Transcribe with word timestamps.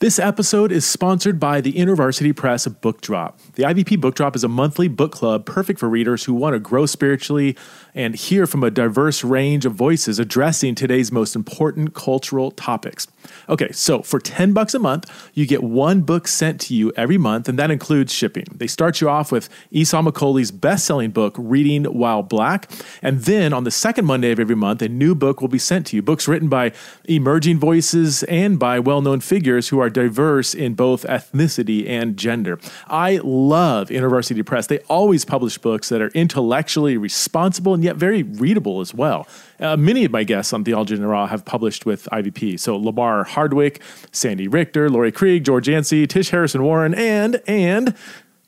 This 0.00 0.20
episode 0.20 0.70
is 0.70 0.86
sponsored 0.86 1.40
by 1.40 1.60
the 1.60 1.72
InterVarsity 1.72 2.36
Press 2.36 2.68
Book 2.68 3.00
Drop. 3.00 3.36
The 3.54 3.64
IVP 3.64 4.00
Book 4.00 4.14
Drop 4.14 4.36
is 4.36 4.44
a 4.44 4.48
monthly 4.48 4.86
book 4.86 5.10
club 5.10 5.44
perfect 5.44 5.80
for 5.80 5.88
readers 5.88 6.22
who 6.22 6.34
want 6.34 6.54
to 6.54 6.60
grow 6.60 6.86
spiritually 6.86 7.56
and 7.96 8.14
hear 8.14 8.46
from 8.46 8.62
a 8.62 8.70
diverse 8.70 9.24
range 9.24 9.66
of 9.66 9.72
voices 9.72 10.20
addressing 10.20 10.76
today's 10.76 11.10
most 11.10 11.34
important 11.34 11.94
cultural 11.94 12.52
topics. 12.52 13.08
Okay, 13.48 13.72
so 13.72 14.02
for 14.02 14.20
10 14.20 14.52
bucks 14.52 14.72
a 14.72 14.78
month, 14.78 15.30
you 15.34 15.46
get 15.46 15.64
one 15.64 16.02
book 16.02 16.28
sent 16.28 16.60
to 16.60 16.74
you 16.74 16.92
every 16.96 17.18
month, 17.18 17.48
and 17.48 17.58
that 17.58 17.72
includes 17.72 18.12
shipping. 18.12 18.46
They 18.54 18.68
start 18.68 19.00
you 19.00 19.08
off 19.08 19.32
with 19.32 19.48
Esau 19.72 20.00
McCaulley's 20.00 20.52
best-selling 20.52 21.10
book, 21.10 21.34
Reading 21.36 21.86
While 21.86 22.22
Black, 22.22 22.70
and 23.02 23.22
then 23.22 23.52
on 23.52 23.64
the 23.64 23.72
second 23.72 24.04
Monday 24.04 24.30
of 24.30 24.38
every 24.38 24.54
month, 24.54 24.80
a 24.80 24.88
new 24.88 25.16
book 25.16 25.40
will 25.40 25.48
be 25.48 25.58
sent 25.58 25.88
to 25.88 25.96
you. 25.96 26.02
Books 26.02 26.28
written 26.28 26.48
by 26.48 26.70
emerging 27.08 27.58
voices 27.58 28.22
and 28.22 28.60
by 28.60 28.78
well-known 28.78 29.18
figures 29.18 29.70
who 29.70 29.80
are 29.80 29.87
diverse 29.88 30.54
in 30.54 30.74
both 30.74 31.04
ethnicity 31.04 31.88
and 31.88 32.16
gender. 32.16 32.58
I 32.86 33.20
love 33.22 33.88
InterVarsity 33.88 34.44
Press. 34.44 34.66
They 34.66 34.78
always 34.80 35.24
publish 35.24 35.58
books 35.58 35.88
that 35.88 36.00
are 36.00 36.08
intellectually 36.08 36.96
responsible 36.96 37.74
and 37.74 37.82
yet 37.82 37.96
very 37.96 38.22
readable 38.22 38.80
as 38.80 38.94
well. 38.94 39.26
Uh, 39.60 39.76
many 39.76 40.04
of 40.04 40.12
my 40.12 40.24
guests 40.24 40.52
on 40.52 40.64
Theology 40.64 40.94
in 40.94 41.04
Raw 41.04 41.26
have 41.26 41.44
published 41.44 41.86
with 41.86 42.08
IVP. 42.12 42.60
So 42.60 42.76
Lamar 42.76 43.24
Hardwick, 43.24 43.80
Sandy 44.12 44.48
Richter, 44.48 44.88
Laurie 44.88 45.12
Krieg, 45.12 45.44
George 45.44 45.68
Yancey, 45.68 46.06
Tish 46.06 46.30
Harrison 46.30 46.62
Warren, 46.62 46.94
and 46.94 47.40
and 47.46 47.94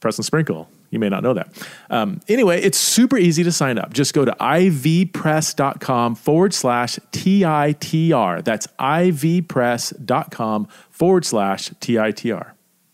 Preston 0.01 0.25
Sprinkle. 0.25 0.69
You 0.91 0.99
may 0.99 1.09
not 1.09 1.23
know 1.23 1.35
that. 1.35 1.49
Um, 1.89 2.21
anyway, 2.29 2.61
it's 2.61 2.77
super 2.77 3.17
easy 3.17 3.45
to 3.45 3.53
sign 3.53 3.79
up. 3.79 3.93
Just 3.93 4.13
go 4.13 4.25
to 4.25 4.33
ivpress.com 4.33 6.17
forward 6.17 6.53
slash 6.53 6.99
TITR. 7.13 8.43
That's 8.43 8.67
ivpress.com 8.79 10.69
forward 11.01 11.25
slash 11.25 11.71
TITR. 11.81 12.51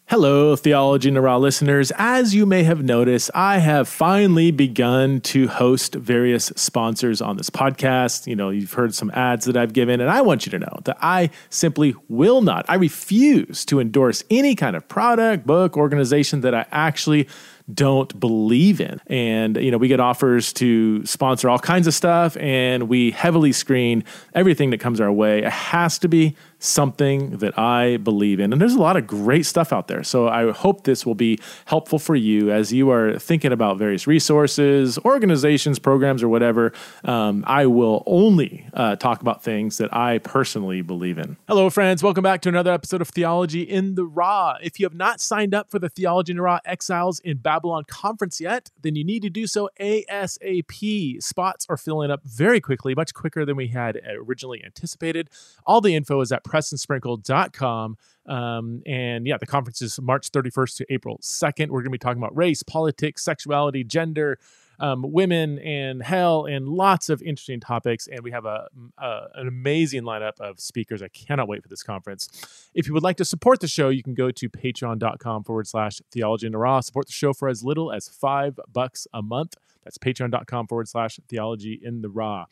Hello, 0.09 0.55
Theology 0.55 1.09
in 1.09 1.21
listeners. 1.41 1.91
As 1.99 2.37
you 2.37 2.47
may 2.47 2.63
have 2.63 2.85
noticed, 2.85 3.33
I 3.35 3.59
have 3.59 3.89
finally 3.89 4.53
begun 4.53 5.21
to 5.23 5.49
host 5.49 5.97
various 5.97 6.53
sponsors 6.55 7.21
on 7.21 7.37
this 7.37 7.51
podcast. 7.51 8.29
You 8.29 8.37
know, 8.37 8.51
you've 8.51 8.75
heard 8.75 8.95
some 8.95 9.11
ads 9.11 9.47
that 9.47 9.57
I've 9.57 9.73
given, 9.73 10.01
and 10.01 10.09
I 10.09 10.21
want 10.21 10.47
you 10.47 10.51
to 10.51 10.59
know 10.61 10.79
that 10.85 10.97
I 11.01 11.31
simply 11.51 11.97
will 12.09 12.43
not, 12.43 12.65
I 12.69 12.77
refuse 12.77 13.65
to 13.65 13.81
endorse 13.81 14.23
any 14.31 14.55
kind 14.55 14.77
of 14.77 14.87
product, 14.87 15.45
book, 15.45 15.77
organization 15.77 16.43
that 16.43 16.55
I 16.55 16.67
actually 16.71 17.27
don't 17.75 18.21
believe 18.21 18.81
in. 18.81 19.01
And, 19.09 19.57
you 19.57 19.73
know, 19.73 19.79
we 19.79 19.89
get 19.89 19.99
offers 19.99 20.53
to 20.53 21.05
sponsor 21.05 21.51
all 21.51 21.59
kinds 21.59 21.89
of 21.89 21.95
stuff, 21.95 22.37
and 22.37 22.89
we 22.89 23.11
heavily 23.11 23.51
screen 23.51 24.05
everything 24.33 24.71
that 24.71 24.79
comes 24.79 25.01
our 25.01 25.11
way. 25.11 25.43
It 25.43 25.51
has 25.51 25.99
to 25.99 26.09
be 26.09 26.37
something 26.67 27.39
that 27.39 27.59
I 27.59 27.99
believe 27.99 28.41
in. 28.41 28.53
And 28.53 28.61
there's 28.61 28.75
a 28.75 28.81
lot 28.81 28.97
of 28.97 29.07
great 29.07 29.47
stuff 29.47 29.73
out 29.73 29.89
there. 29.89 30.03
So 30.03 30.29
I 30.29 30.51
hope 30.51 30.85
this 30.85 31.07
will 31.07 31.15
be 31.15 31.39
helpful 31.67 31.99
for 31.99 32.17
you 32.17 32.51
as 32.51 32.73
you 32.73 32.91
are 32.91 33.19
thinking 33.19 33.53
about 33.53 33.79
various 33.79 34.07
resources, 34.07 34.99
organizations, 34.99 35.79
programs, 35.79 36.23
or 36.23 36.29
whatever. 36.29 36.73
Um, 37.05 37.45
I 37.47 37.67
will 37.67 38.03
only 38.07 38.67
uh, 38.75 38.97
talk 38.97 39.21
about 39.21 39.43
things 39.43 39.79
that 39.79 39.95
I 39.95 40.19
personally 40.19 40.83
believe 40.83 41.19
in. 41.19 41.37
Hello, 41.49 41.71
friends. 41.71 42.03
Welcome 42.03 42.23
back 42.23 42.41
to 42.43 42.49
another 42.49 42.73
episode 42.73 43.01
of 43.01 43.09
Theology 43.09 43.63
in 43.63 43.95
the 43.95 44.05
Raw. 44.05 44.57
If 44.63 44.81
you 44.81 44.87
have 44.87 44.95
not 44.95 45.21
signed 45.21 45.55
up 45.55 45.71
for 45.71 45.79
the 45.79 45.89
Theology 45.89 46.33
in 46.33 46.37
the 46.37 46.43
Raw 46.43 46.59
Exiles 46.65 47.21
in 47.21 47.39
Babylon 47.39 47.85
conference 47.87 48.41
yet, 48.41 48.71
then 48.83 48.97
you 48.97 49.05
need 49.05 49.23
to 49.23 49.31
do 49.31 49.47
so 49.47 49.71
ASAP. 49.81 51.23
Spots 51.23 51.67
are 51.69 51.77
filling 51.77 52.11
up 52.11 52.25
very 52.25 52.61
quickly, 52.61 52.95
much 52.95 53.15
quicker 53.15 53.45
than 53.45 53.57
we 53.57 53.69
had 53.69 54.01
originally 54.09 54.65
anticipated. 54.65 55.31
All 55.65 55.81
the 55.81 55.95
info 55.95 56.21
is 56.21 56.33
at 56.33 56.43
prestonsprinkle.com. 56.57 57.97
Um, 58.27 58.83
and 58.87 59.27
yeah, 59.27 59.37
the 59.39 59.47
conference 59.47 59.83
is 59.83 60.01
March 60.01 60.31
31st 60.33 60.77
to 60.79 60.87
April 60.93 61.19
2nd. 61.23 61.69
We're 61.69 61.81
going 61.81 61.85
to 61.85 61.91
be 61.91 61.99
talking 61.99 62.23
about 62.23 62.37
race, 62.37 62.63
politics, 62.63 63.25
sexuality, 63.25 63.85
gender, 63.85 64.39
um, 64.79 65.05
women, 65.11 65.59
and 65.61 66.03
hell, 66.03 66.45
and 66.45 66.69
lots 66.69 67.09
of 67.09 67.23
interesting 67.23 67.61
topics. 67.61 68.09
And 68.09 68.21
we 68.21 68.31
have 68.33 68.45
a, 68.45 68.69
a, 68.99 69.21
an 69.37 69.49
amazing 69.49 70.03
lineup 70.03 70.39
of 70.41 70.61
speakers. 70.61 71.03
I 71.03 71.09
cannot 71.09 71.49
wait 71.49 71.63
for 71.63 71.69
this 71.69 71.83
conference. 71.83 72.69
If 72.75 72.87
you 72.87 72.95
would 72.95 73.03
like 73.03 73.17
to 73.19 73.25
support 73.25 73.61
the 73.61 73.69
show, 73.69 73.89
you 73.89 74.03
can 74.03 74.15
go 74.15 74.31
to 74.31 74.51
patreon.com 74.51 75.45
forward 75.45 75.67
slash 75.67 76.01
theology 76.11 76.49
the 76.49 76.59
raw. 76.59 76.81
Support 76.81 77.07
the 77.07 77.13
show 77.13 77.33
for 77.33 77.49
as 77.49 77.65
little 77.65 77.93
as 77.93 78.09
five 78.09 78.59
bucks 78.73 79.07
a 79.15 79.23
month. 79.23 79.55
That's 79.87 79.99
patreon.com 79.99 80.67
forward 80.67 80.89
slash 80.89 81.21
theology 81.29 81.81
in 81.81 82.03
the 82.03 82.09
raw. 82.09 82.47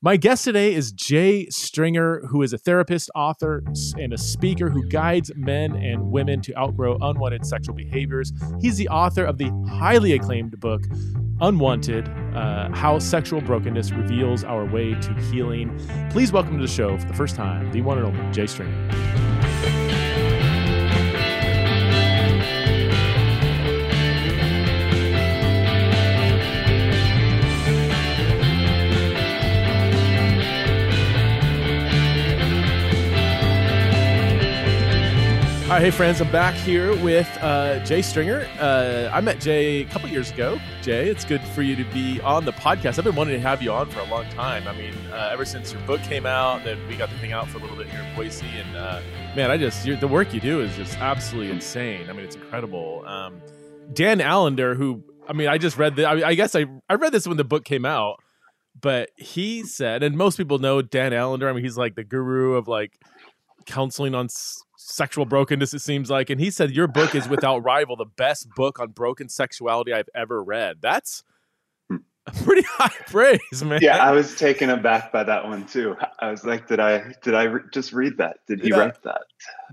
My 0.00 0.16
guest 0.16 0.44
today 0.44 0.74
is 0.74 0.90
Jay 0.92 1.46
Stringer, 1.50 2.22
who 2.28 2.40
is 2.40 2.54
a 2.54 2.58
therapist, 2.58 3.10
author, 3.14 3.62
and 3.98 4.14
a 4.14 4.18
speaker 4.18 4.70
who 4.70 4.88
guides 4.88 5.30
men 5.36 5.76
and 5.76 6.10
women 6.10 6.40
to 6.42 6.56
outgrow 6.56 6.96
unwanted 7.02 7.44
sexual 7.44 7.74
behaviors. 7.74 8.32
He's 8.60 8.78
the 8.78 8.88
author 8.88 9.24
of 9.24 9.36
the 9.36 9.50
highly 9.68 10.12
acclaimed 10.12 10.58
book, 10.60 10.82
Unwanted 11.40 12.08
uh, 12.34 12.70
How 12.72 12.98
Sexual 12.98 13.42
Brokenness 13.42 13.90
Reveals 13.90 14.44
Our 14.44 14.64
Way 14.64 14.94
to 14.94 15.12
Healing. 15.30 15.78
Please 16.10 16.32
welcome 16.32 16.54
to 16.54 16.62
the 16.62 16.72
show 16.72 16.96
for 16.96 17.06
the 17.06 17.14
first 17.14 17.36
time, 17.36 17.70
the 17.70 17.82
one 17.82 17.98
and 17.98 18.06
only 18.06 18.32
Jay 18.32 18.46
Stringer. 18.46 20.07
All 35.68 35.74
right, 35.74 35.82
hey 35.82 35.90
friends, 35.90 36.18
I'm 36.22 36.32
back 36.32 36.54
here 36.54 36.96
with 37.04 37.28
uh, 37.42 37.84
Jay 37.84 38.00
Stringer. 38.00 38.48
Uh, 38.58 39.10
I 39.12 39.20
met 39.20 39.38
Jay 39.38 39.82
a 39.82 39.84
couple 39.84 40.08
years 40.08 40.30
ago. 40.30 40.58
Jay, 40.80 41.10
it's 41.10 41.26
good 41.26 41.42
for 41.48 41.60
you 41.60 41.76
to 41.76 41.84
be 41.92 42.22
on 42.22 42.46
the 42.46 42.54
podcast. 42.54 42.96
I've 42.96 43.04
been 43.04 43.14
wanting 43.14 43.34
to 43.34 43.40
have 43.40 43.60
you 43.60 43.70
on 43.70 43.90
for 43.90 44.00
a 44.00 44.04
long 44.04 44.26
time. 44.30 44.66
I 44.66 44.74
mean, 44.74 44.94
uh, 45.12 45.28
ever 45.30 45.44
since 45.44 45.70
your 45.70 45.82
book 45.82 46.00
came 46.00 46.24
out, 46.24 46.64
then 46.64 46.78
we 46.88 46.96
got 46.96 47.10
to 47.10 47.16
hang 47.16 47.32
out 47.32 47.48
for 47.48 47.58
a 47.58 47.60
little 47.60 47.76
bit 47.76 47.86
here 47.90 48.00
in 48.00 48.16
Boise. 48.16 48.46
And 48.46 48.76
uh, 48.78 49.02
man, 49.36 49.50
I 49.50 49.58
just 49.58 49.84
the 49.84 50.08
work 50.08 50.32
you 50.32 50.40
do 50.40 50.62
is 50.62 50.74
just 50.74 50.96
absolutely 51.00 51.50
insane. 51.52 52.08
I 52.08 52.14
mean, 52.14 52.24
it's 52.24 52.36
incredible. 52.36 53.04
Um, 53.06 53.42
Dan 53.92 54.22
Allender, 54.22 54.74
who 54.74 55.04
I 55.28 55.34
mean, 55.34 55.48
I 55.48 55.58
just 55.58 55.76
read 55.76 55.96
the. 55.96 56.06
I, 56.06 56.28
I 56.28 56.34
guess 56.34 56.54
I 56.54 56.64
I 56.88 56.94
read 56.94 57.12
this 57.12 57.28
when 57.28 57.36
the 57.36 57.44
book 57.44 57.66
came 57.66 57.84
out, 57.84 58.22
but 58.80 59.10
he 59.18 59.64
said, 59.64 60.02
and 60.02 60.16
most 60.16 60.38
people 60.38 60.60
know 60.60 60.80
Dan 60.80 61.12
Allender. 61.12 61.46
I 61.46 61.52
mean, 61.52 61.62
he's 61.62 61.76
like 61.76 61.94
the 61.94 62.04
guru 62.04 62.54
of 62.54 62.68
like 62.68 62.98
counseling 63.66 64.14
on 64.14 64.30
sexual 64.88 65.26
brokenness 65.26 65.74
it 65.74 65.80
seems 65.80 66.08
like 66.10 66.30
and 66.30 66.40
he 66.40 66.50
said 66.50 66.70
your 66.70 66.86
book 66.86 67.14
is 67.14 67.28
without 67.28 67.58
rival 67.58 67.94
the 67.94 68.06
best 68.06 68.48
book 68.56 68.80
on 68.80 68.90
broken 68.90 69.28
sexuality 69.28 69.92
i've 69.92 70.08
ever 70.14 70.42
read. 70.42 70.78
That's 70.80 71.22
a 71.90 71.98
pretty 72.42 72.62
high 72.68 72.88
praise 73.06 73.62
man. 73.62 73.80
Yeah 73.82 73.98
i 73.98 74.12
was 74.12 74.34
taken 74.34 74.70
aback 74.70 75.12
by 75.12 75.24
that 75.24 75.44
one 75.44 75.66
too. 75.66 75.96
I 76.18 76.30
was 76.30 76.44
like 76.44 76.66
did 76.66 76.80
i 76.80 77.12
did 77.22 77.34
i 77.34 77.44
re- 77.44 77.62
just 77.72 77.92
read 77.92 78.16
that? 78.18 78.38
Did 78.46 78.62
he 78.62 78.72
write 78.72 79.02
that? 79.02 79.22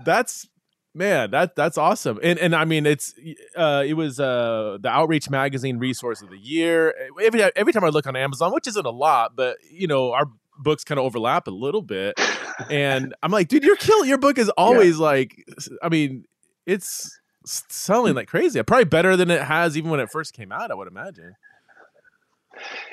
That's 0.04 0.46
man 0.94 1.30
that 1.30 1.56
that's 1.56 1.78
awesome. 1.78 2.18
And 2.22 2.38
and 2.38 2.54
i 2.54 2.66
mean 2.66 2.84
it's 2.84 3.14
uh 3.56 3.84
it 3.86 3.94
was 3.94 4.20
uh 4.20 4.76
the 4.80 4.90
outreach 4.90 5.30
magazine 5.30 5.78
resource 5.78 6.20
of 6.20 6.28
the 6.28 6.38
year. 6.38 6.94
Every 7.22 7.42
every 7.42 7.72
time 7.72 7.84
i 7.84 7.88
look 7.88 8.06
on 8.06 8.16
amazon 8.16 8.52
which 8.52 8.66
isn't 8.66 8.86
a 8.86 8.90
lot 8.90 9.34
but 9.34 9.56
you 9.70 9.86
know 9.86 10.12
our 10.12 10.26
books 10.58 10.84
kind 10.84 10.98
of 10.98 11.04
overlap 11.04 11.46
a 11.46 11.50
little 11.50 11.82
bit 11.82 12.18
and 12.70 13.14
I'm 13.22 13.30
like, 13.30 13.48
dude, 13.48 13.64
your 13.64 13.76
kill 13.76 14.04
your 14.04 14.18
book 14.18 14.38
is 14.38 14.48
always 14.50 14.98
yeah. 14.98 15.04
like, 15.04 15.44
I 15.82 15.88
mean, 15.88 16.24
it's 16.66 17.18
selling 17.44 18.14
mm. 18.14 18.16
like 18.16 18.28
crazy. 18.28 18.62
Probably 18.62 18.84
better 18.84 19.16
than 19.16 19.30
it 19.30 19.42
has 19.42 19.76
even 19.76 19.90
when 19.90 20.00
it 20.00 20.10
first 20.10 20.32
came 20.34 20.52
out. 20.52 20.70
I 20.70 20.74
would 20.74 20.88
imagine. 20.88 21.34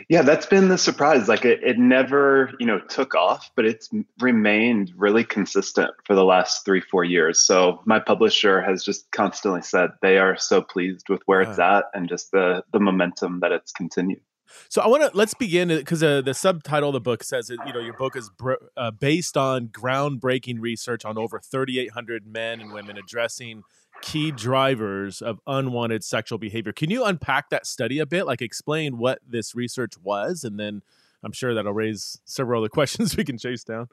Yeah, 0.10 0.24
that's 0.24 0.46
been 0.46 0.68
the 0.68 0.78
surprise. 0.78 1.30
Like 1.30 1.46
it, 1.46 1.64
it 1.64 1.78
never, 1.78 2.52
you 2.60 2.66
know, 2.66 2.80
took 2.80 3.16
off, 3.16 3.50
but 3.56 3.66
it's 3.66 3.90
remained 4.20 4.92
really 4.96 5.24
consistent 5.24 5.92
for 6.06 6.16
the 6.16 6.26
last 6.26 6.66
three, 6.66 6.82
four 6.82 7.06
years. 7.06 7.40
So 7.40 7.82
my 7.86 8.00
publisher 8.00 8.62
has 8.62 8.84
just 8.84 9.10
constantly 9.12 9.62
said 9.62 9.92
they 10.02 10.18
are 10.18 10.36
so 10.36 10.62
pleased 10.62 11.08
with 11.08 11.22
where 11.28 11.42
it's 11.42 11.60
at 11.60 11.86
and 11.94 12.10
just 12.10 12.32
the 12.32 12.64
the 12.74 12.80
momentum 12.80 13.40
that 13.40 13.54
it's 13.54 13.72
continued. 13.72 14.22
So 14.70 14.82
I 14.82 14.88
want 14.88 15.04
to 15.04 15.18
let's 15.18 15.34
begin 15.34 15.70
because 15.70 16.04
uh, 16.04 16.22
the 16.22 16.34
subtitle 16.34 16.90
of 16.90 16.94
the 16.94 17.02
book 17.02 17.24
says 17.24 17.48
that 17.48 17.60
you 17.66 17.74
know 17.74 17.80
your 17.80 17.94
book 17.94 18.16
is 18.16 18.30
br- 18.30 18.54
uh, 18.78 18.92
based 18.92 19.38
on 19.38 19.68
groundbreaking 19.68 20.60
research 20.60 21.06
on 21.06 21.18
over 21.18 21.40
3,800 21.40 22.26
men 22.26 22.62
and 22.62 22.72
women 22.72 22.98
addressing 22.98 23.64
key 24.02 24.32
drivers 24.32 25.22
of 25.22 25.40
unwanted 25.48 26.04
sexual 26.04 26.38
behavior. 26.38 26.74
Can 26.74 26.90
you 26.90 27.06
unpack 27.06 27.50
that 27.50 27.66
study 27.66 28.00
a 28.00 28.06
bit? 28.06 28.26
Like 28.26 28.42
explain 28.42 28.98
what 28.98 29.20
this 29.28 29.56
research 29.56 29.94
was, 30.04 30.44
and 30.44 30.60
then 30.60 30.82
I'm 31.24 31.32
sure 31.32 31.54
that'll 31.54 31.74
raise 31.74 32.20
several 32.26 32.62
other 32.62 32.70
questions 32.74 33.16
we 33.16 33.24
can 33.24 33.38
chase 33.38 33.64
down. 33.64 33.88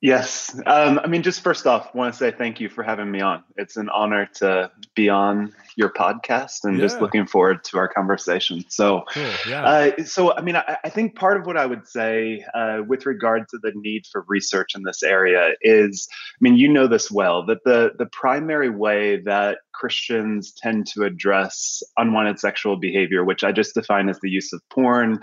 Yes. 0.00 0.56
Um, 0.64 1.00
I 1.02 1.08
mean, 1.08 1.24
just 1.24 1.40
first 1.40 1.66
off, 1.66 1.92
want 1.92 2.14
to 2.14 2.18
say 2.18 2.30
thank 2.30 2.60
you 2.60 2.68
for 2.68 2.84
having 2.84 3.10
me 3.10 3.20
on. 3.20 3.42
It's 3.56 3.76
an 3.76 3.88
honor 3.88 4.26
to 4.34 4.70
be 4.94 5.08
on 5.08 5.52
your 5.74 5.92
podcast 5.92 6.62
and 6.62 6.76
yeah. 6.76 6.82
just 6.82 7.00
looking 7.00 7.26
forward 7.26 7.64
to 7.64 7.78
our 7.78 7.88
conversation. 7.88 8.64
So, 8.68 9.02
cool. 9.12 9.30
yeah. 9.48 9.64
Uh, 9.64 10.04
so, 10.04 10.36
I 10.36 10.40
mean, 10.40 10.54
I, 10.54 10.76
I, 10.84 10.88
think 10.88 11.16
part 11.16 11.36
of 11.36 11.46
what 11.46 11.56
I 11.56 11.66
would 11.66 11.88
say 11.88 12.44
uh, 12.54 12.82
with 12.86 13.06
regard 13.06 13.48
to 13.48 13.58
the 13.58 13.72
need 13.74 14.06
for 14.06 14.24
research 14.28 14.76
in 14.76 14.84
this 14.84 15.02
area 15.02 15.54
is, 15.62 16.08
I 16.12 16.38
mean, 16.40 16.56
you 16.56 16.68
know 16.68 16.86
this 16.86 17.10
well, 17.10 17.44
that 17.46 17.64
the, 17.64 17.90
the 17.98 18.06
primary 18.06 18.70
way 18.70 19.20
that 19.22 19.58
Christians 19.72 20.52
tend 20.52 20.86
to 20.88 21.04
address 21.04 21.82
unwanted 21.96 22.38
sexual 22.38 22.76
behavior, 22.76 23.24
which 23.24 23.42
I 23.42 23.50
just 23.50 23.74
define 23.74 24.08
as 24.08 24.18
the 24.20 24.30
use 24.30 24.52
of 24.52 24.60
porn, 24.68 25.20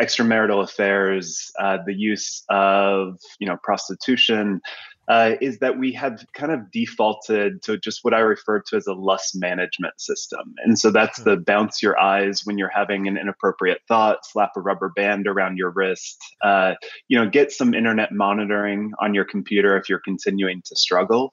extramarital 0.00 0.62
affairs, 0.62 1.50
uh, 1.58 1.78
the 1.84 1.94
use 1.94 2.44
of 2.48 3.18
you 3.38 3.46
know 3.46 3.56
prostitution, 3.62 4.60
uh, 5.08 5.32
is 5.40 5.58
that 5.58 5.78
we 5.78 5.92
have 5.92 6.24
kind 6.32 6.52
of 6.52 6.70
defaulted 6.70 7.62
to 7.62 7.76
just 7.78 8.00
what 8.02 8.14
I 8.14 8.20
refer 8.20 8.60
to 8.68 8.76
as 8.76 8.86
a 8.86 8.94
lust 8.94 9.34
management 9.34 10.00
system. 10.00 10.54
And 10.64 10.78
so 10.78 10.90
that's 10.90 11.18
hmm. 11.18 11.30
the 11.30 11.36
bounce 11.36 11.82
your 11.82 11.98
eyes 11.98 12.42
when 12.44 12.58
you're 12.58 12.68
having 12.68 13.08
an 13.08 13.16
inappropriate 13.16 13.80
thought, 13.88 14.24
slap 14.24 14.52
a 14.56 14.60
rubber 14.60 14.92
band 14.94 15.26
around 15.26 15.56
your 15.56 15.70
wrist, 15.70 16.18
uh, 16.42 16.74
you 17.08 17.18
know, 17.18 17.28
get 17.28 17.52
some 17.52 17.74
internet 17.74 18.12
monitoring 18.12 18.92
on 19.00 19.14
your 19.14 19.24
computer 19.24 19.76
if 19.76 19.88
you're 19.88 20.00
continuing 20.00 20.62
to 20.66 20.76
struggle. 20.76 21.32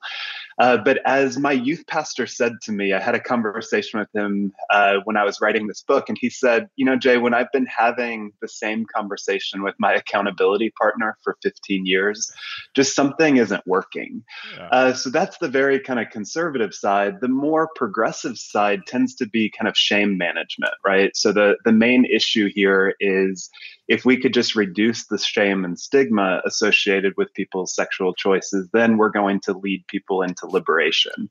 Uh, 0.59 0.75
but 0.77 0.99
as 1.05 1.37
my 1.37 1.53
youth 1.53 1.85
pastor 1.87 2.27
said 2.27 2.51
to 2.61 2.73
me, 2.73 2.91
I 2.91 2.99
had 2.99 3.15
a 3.15 3.19
conversation 3.19 3.97
with 3.99 4.09
him 4.13 4.51
uh, 4.69 4.95
when 5.05 5.15
I 5.15 5.23
was 5.23 5.39
writing 5.39 5.67
this 5.67 5.81
book, 5.81 6.09
and 6.09 6.17
he 6.19 6.29
said, 6.29 6.67
You 6.75 6.85
know, 6.85 6.97
Jay, 6.97 7.17
when 7.17 7.33
I've 7.33 7.51
been 7.53 7.65
having 7.65 8.33
the 8.41 8.49
same 8.49 8.85
conversation 8.93 9.63
with 9.63 9.75
my 9.79 9.93
accountability 9.93 10.73
partner 10.77 11.17
for 11.23 11.37
15 11.41 11.85
years, 11.85 12.29
just 12.75 12.93
something 12.93 13.37
isn't 13.37 13.58
working. 13.65 14.23
Yeah. 14.55 14.69
Uh, 14.71 14.93
so 14.93 15.09
that's 15.09 15.37
the 15.37 15.49
very 15.49 15.79
kind 15.79 15.99
of 15.99 16.09
conservative 16.09 16.73
side. 16.73 17.21
The 17.21 17.27
more 17.27 17.69
progressive 17.75 18.37
side 18.37 18.85
tends 18.85 19.15
to 19.15 19.27
be 19.27 19.49
kind 19.49 19.67
of 19.67 19.77
shame 19.77 20.17
management, 20.17 20.73
right? 20.85 21.15
So 21.15 21.31
the, 21.31 21.57
the 21.65 21.71
main 21.71 22.05
issue 22.05 22.49
here 22.53 22.95
is 22.99 23.49
if 23.87 24.05
we 24.05 24.17
could 24.17 24.33
just 24.33 24.55
reduce 24.55 25.07
the 25.07 25.17
shame 25.17 25.65
and 25.65 25.79
stigma 25.79 26.41
associated 26.45 27.13
with 27.17 27.33
people's 27.33 27.73
sexual 27.73 28.13
choices, 28.13 28.69
then 28.71 28.97
we're 28.97 29.09
going 29.09 29.39
to 29.41 29.53
lead 29.53 29.83
people 29.87 30.21
into 30.21 30.45
liberation. 30.45 31.29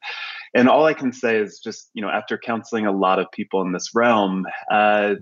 And 0.55 0.69
all 0.69 0.85
I 0.85 0.95
can 0.95 1.13
say 1.13 1.37
is 1.37 1.61
just, 1.61 1.91
you 1.95 2.03
know, 2.03 2.09
after 2.09 2.37
counseling 2.37 2.87
a 2.87 2.93
lot 2.93 3.19
of 3.21 3.31
people 3.31 3.63
in 3.63 3.73
this 3.73 3.95
realm, 3.95 4.45
uh, 4.71 5.15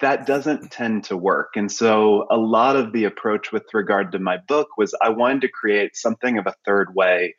that 0.00 0.26
doesn't 0.26 0.70
tend 0.70 1.04
to 1.04 1.16
work. 1.16 1.50
And 1.54 1.70
so 1.70 2.26
a 2.30 2.36
lot 2.36 2.76
of 2.76 2.92
the 2.92 3.04
approach 3.04 3.52
with 3.52 3.64
regard 3.72 4.12
to 4.12 4.18
my 4.18 4.36
book 4.36 4.76
was 4.76 4.94
I 5.02 5.10
wanted 5.10 5.42
to 5.42 5.48
create 5.48 5.96
something 5.96 6.38
of 6.38 6.46
a 6.46 6.54
third 6.64 6.94
way 6.94 7.34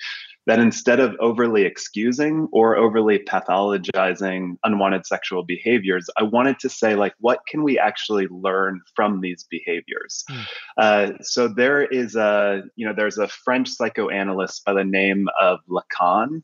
that 0.45 0.59
instead 0.59 0.99
of 0.99 1.15
overly 1.19 1.63
excusing 1.63 2.49
or 2.51 2.75
overly 2.75 3.19
pathologizing 3.19 4.57
unwanted 4.63 5.05
sexual 5.05 5.43
behaviors, 5.43 6.09
I 6.17 6.23
wanted 6.23 6.59
to 6.59 6.69
say, 6.69 6.95
like, 6.95 7.13
what 7.19 7.39
can 7.47 7.63
we 7.63 7.79
actually 7.79 8.27
learn 8.27 8.81
from 8.93 9.21
these 9.21 9.45
behaviors? 9.49 10.25
Mm. 10.29 10.45
Uh, 10.77 11.11
so 11.21 11.47
there 11.47 11.83
is 11.83 12.15
a, 12.15 12.63
you 12.75 12.85
know, 12.85 12.93
there's 12.93 13.17
a 13.17 13.27
French 13.27 13.69
psychoanalyst 13.69 14.65
by 14.65 14.73
the 14.73 14.83
name 14.83 15.27
of 15.39 15.59
Lacan. 15.69 16.43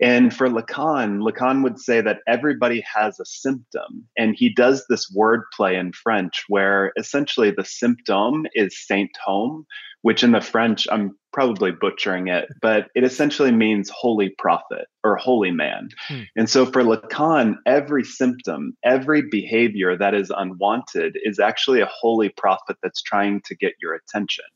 And 0.00 0.34
for 0.34 0.48
Lacan, 0.48 1.20
Lacan 1.20 1.62
would 1.62 1.78
say 1.78 2.00
that 2.00 2.20
everybody 2.26 2.82
has 2.92 3.20
a 3.20 3.26
symptom. 3.26 4.08
And 4.16 4.34
he 4.34 4.52
does 4.52 4.86
this 4.88 5.12
wordplay 5.14 5.78
in 5.78 5.92
French 5.92 6.44
where 6.48 6.92
essentially 6.98 7.50
the 7.50 7.64
symptom 7.64 8.46
is 8.54 8.86
Saint 8.86 9.10
Home, 9.24 9.66
which 10.02 10.24
in 10.24 10.32
the 10.32 10.40
French, 10.40 10.88
I'm 10.90 11.16
probably 11.32 11.70
butchering 11.70 12.28
it, 12.28 12.48
but 12.62 12.88
it 12.94 13.04
essentially 13.04 13.52
means 13.52 13.90
holy 13.90 14.30
prophet 14.38 14.86
or 15.04 15.16
holy 15.16 15.50
man. 15.50 15.90
Hmm. 16.08 16.22
And 16.34 16.48
so 16.48 16.64
for 16.64 16.82
Lacan, 16.82 17.56
every 17.66 18.04
symptom, 18.04 18.76
every 18.82 19.22
behavior 19.30 19.96
that 19.96 20.14
is 20.14 20.32
unwanted 20.34 21.18
is 21.22 21.38
actually 21.38 21.82
a 21.82 21.90
holy 21.92 22.30
prophet 22.30 22.78
that's 22.82 23.02
trying 23.02 23.42
to 23.44 23.54
get 23.54 23.74
your 23.80 23.94
attention. 23.94 24.46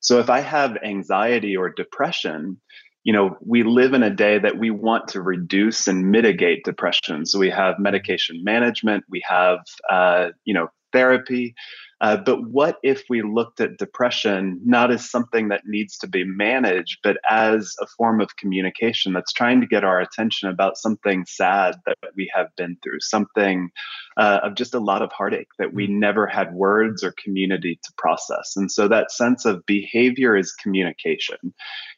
So 0.00 0.18
if 0.18 0.30
I 0.30 0.40
have 0.40 0.78
anxiety 0.84 1.56
or 1.56 1.70
depression, 1.70 2.60
you 3.06 3.12
know, 3.12 3.36
we 3.40 3.62
live 3.62 3.94
in 3.94 4.02
a 4.02 4.10
day 4.10 4.36
that 4.40 4.58
we 4.58 4.68
want 4.68 5.06
to 5.06 5.22
reduce 5.22 5.86
and 5.86 6.10
mitigate 6.10 6.64
depression. 6.64 7.24
So 7.24 7.38
we 7.38 7.48
have 7.50 7.78
medication 7.78 8.42
management, 8.42 9.04
we 9.08 9.22
have, 9.28 9.60
uh, 9.88 10.30
you 10.44 10.52
know, 10.52 10.66
therapy. 10.92 11.54
Uh, 12.00 12.16
but 12.16 12.42
what 12.50 12.78
if 12.82 13.04
we 13.08 13.22
looked 13.22 13.60
at 13.60 13.78
depression 13.78 14.60
not 14.64 14.90
as 14.90 15.10
something 15.10 15.48
that 15.48 15.62
needs 15.64 15.96
to 15.96 16.06
be 16.06 16.24
managed, 16.24 16.98
but 17.02 17.16
as 17.28 17.74
a 17.80 17.86
form 17.86 18.20
of 18.20 18.36
communication 18.36 19.12
that's 19.12 19.32
trying 19.32 19.60
to 19.60 19.66
get 19.66 19.84
our 19.84 20.00
attention 20.00 20.48
about 20.48 20.76
something 20.76 21.24
sad 21.26 21.76
that 21.86 21.96
we 22.14 22.30
have 22.34 22.48
been 22.56 22.76
through, 22.82 23.00
something 23.00 23.70
uh, 24.16 24.40
of 24.42 24.54
just 24.54 24.74
a 24.74 24.80
lot 24.80 25.02
of 25.02 25.10
heartache 25.12 25.48
that 25.58 25.72
we 25.72 25.86
mm. 25.86 25.98
never 25.98 26.26
had 26.26 26.54
words 26.54 27.02
or 27.02 27.14
community 27.22 27.78
to 27.82 27.92
process. 27.96 28.54
And 28.56 28.70
so 28.70 28.88
that 28.88 29.10
sense 29.10 29.44
of 29.44 29.64
behavior 29.66 30.36
is 30.36 30.52
communication. 30.52 31.54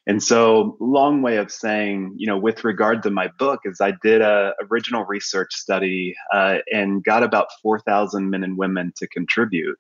And 0.06 0.22
so, 0.22 0.76
long 0.80 1.20
way 1.20 1.36
of 1.36 1.52
saying, 1.52 2.14
you 2.16 2.26
know, 2.26 2.38
with 2.38 2.64
regard 2.64 3.02
to 3.02 3.10
my 3.10 3.28
book, 3.38 3.60
is 3.64 3.78
I 3.80 3.92
did 4.02 4.22
a 4.22 4.54
original 4.70 5.04
research 5.04 5.52
study 5.54 6.14
uh, 6.32 6.58
and 6.72 7.04
got 7.04 7.22
about 7.22 7.48
4,000 7.62 8.30
men 8.30 8.42
and 8.42 8.56
women 8.56 8.92
to 8.96 9.06
contribute. 9.08 9.78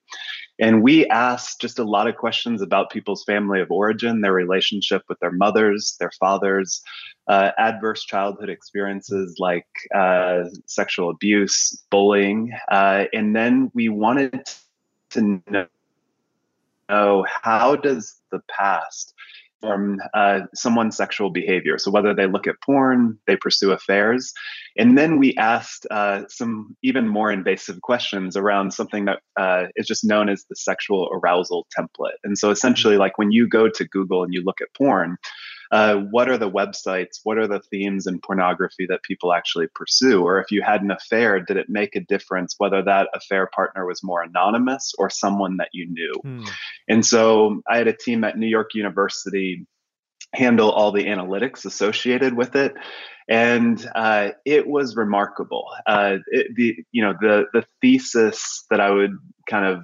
And 0.60 0.82
we 0.82 1.06
asked 1.06 1.60
just 1.60 1.78
a 1.78 1.84
lot 1.84 2.08
of 2.08 2.16
questions 2.16 2.62
about 2.62 2.90
people's 2.90 3.24
family 3.24 3.60
of 3.60 3.70
origin, 3.70 4.20
their 4.20 4.32
relationship 4.32 5.02
with 5.08 5.18
their 5.20 5.30
mothers, 5.30 5.96
their 6.00 6.10
fathers, 6.18 6.82
uh, 7.28 7.52
adverse 7.58 8.04
childhood 8.04 8.48
experiences 8.48 9.36
like 9.38 9.66
uh, 9.94 10.44
sexual 10.66 11.10
abuse, 11.10 11.80
bullying. 11.90 12.52
Uh, 12.70 13.04
and 13.12 13.36
then 13.36 13.70
we 13.74 13.88
wanted 13.88 14.48
to 15.10 15.40
know 16.88 17.24
how 17.42 17.76
does 17.76 18.20
the 18.32 18.40
past 18.48 19.14
from 19.60 19.98
uh, 20.14 20.40
someone's 20.54 20.96
sexual 20.96 21.30
behavior. 21.30 21.78
So 21.78 21.90
whether 21.90 22.14
they 22.14 22.26
look 22.26 22.46
at 22.46 22.56
porn, 22.64 23.18
they 23.26 23.36
pursue 23.36 23.72
affairs, 23.72 24.32
and 24.76 24.96
then 24.96 25.18
we 25.18 25.34
asked 25.36 25.86
uh, 25.90 26.22
some 26.28 26.76
even 26.82 27.08
more 27.08 27.32
invasive 27.32 27.80
questions 27.82 28.36
around 28.36 28.72
something 28.72 29.06
that 29.06 29.20
uh, 29.36 29.66
is 29.76 29.86
just 29.86 30.04
known 30.04 30.28
as 30.28 30.44
the 30.48 30.56
sexual 30.56 31.10
arousal 31.12 31.66
template. 31.76 32.18
And 32.24 32.38
so 32.38 32.50
essentially, 32.50 32.96
like 32.96 33.18
when 33.18 33.32
you 33.32 33.48
go 33.48 33.68
to 33.68 33.84
Google 33.88 34.22
and 34.22 34.32
you 34.32 34.42
look 34.44 34.60
at 34.60 34.68
porn, 34.76 35.16
uh, 35.70 35.96
what 35.96 36.28
are 36.28 36.38
the 36.38 36.50
websites? 36.50 37.20
What 37.24 37.38
are 37.38 37.46
the 37.46 37.60
themes 37.60 38.06
in 38.06 38.20
pornography 38.20 38.86
that 38.88 39.02
people 39.02 39.32
actually 39.32 39.66
pursue? 39.74 40.22
Or 40.22 40.40
if 40.40 40.50
you 40.50 40.62
had 40.62 40.82
an 40.82 40.90
affair, 40.90 41.40
did 41.40 41.56
it 41.56 41.68
make 41.68 41.96
a 41.96 42.00
difference 42.00 42.54
whether 42.58 42.82
that 42.82 43.08
affair 43.14 43.48
partner 43.54 43.86
was 43.86 44.02
more 44.02 44.22
anonymous 44.22 44.92
or 44.98 45.10
someone 45.10 45.58
that 45.58 45.70
you 45.72 45.88
knew? 45.90 46.12
Hmm. 46.22 46.44
And 46.88 47.06
so 47.06 47.62
I 47.68 47.78
had 47.78 47.88
a 47.88 47.96
team 47.96 48.24
at 48.24 48.38
New 48.38 48.48
York 48.48 48.74
University 48.74 49.66
handle 50.34 50.70
all 50.70 50.92
the 50.92 51.04
analytics 51.04 51.64
associated 51.64 52.36
with 52.36 52.54
it 52.54 52.74
and 53.28 53.86
uh, 53.94 54.30
it 54.44 54.66
was 54.66 54.96
remarkable. 54.96 55.66
Uh, 55.86 56.16
it, 56.28 56.54
the 56.56 56.76
you 56.92 57.02
know 57.02 57.12
the 57.20 57.44
the 57.52 57.64
thesis 57.80 58.64
that 58.70 58.80
I 58.80 58.90
would 58.90 59.16
kind 59.48 59.66
of 59.66 59.82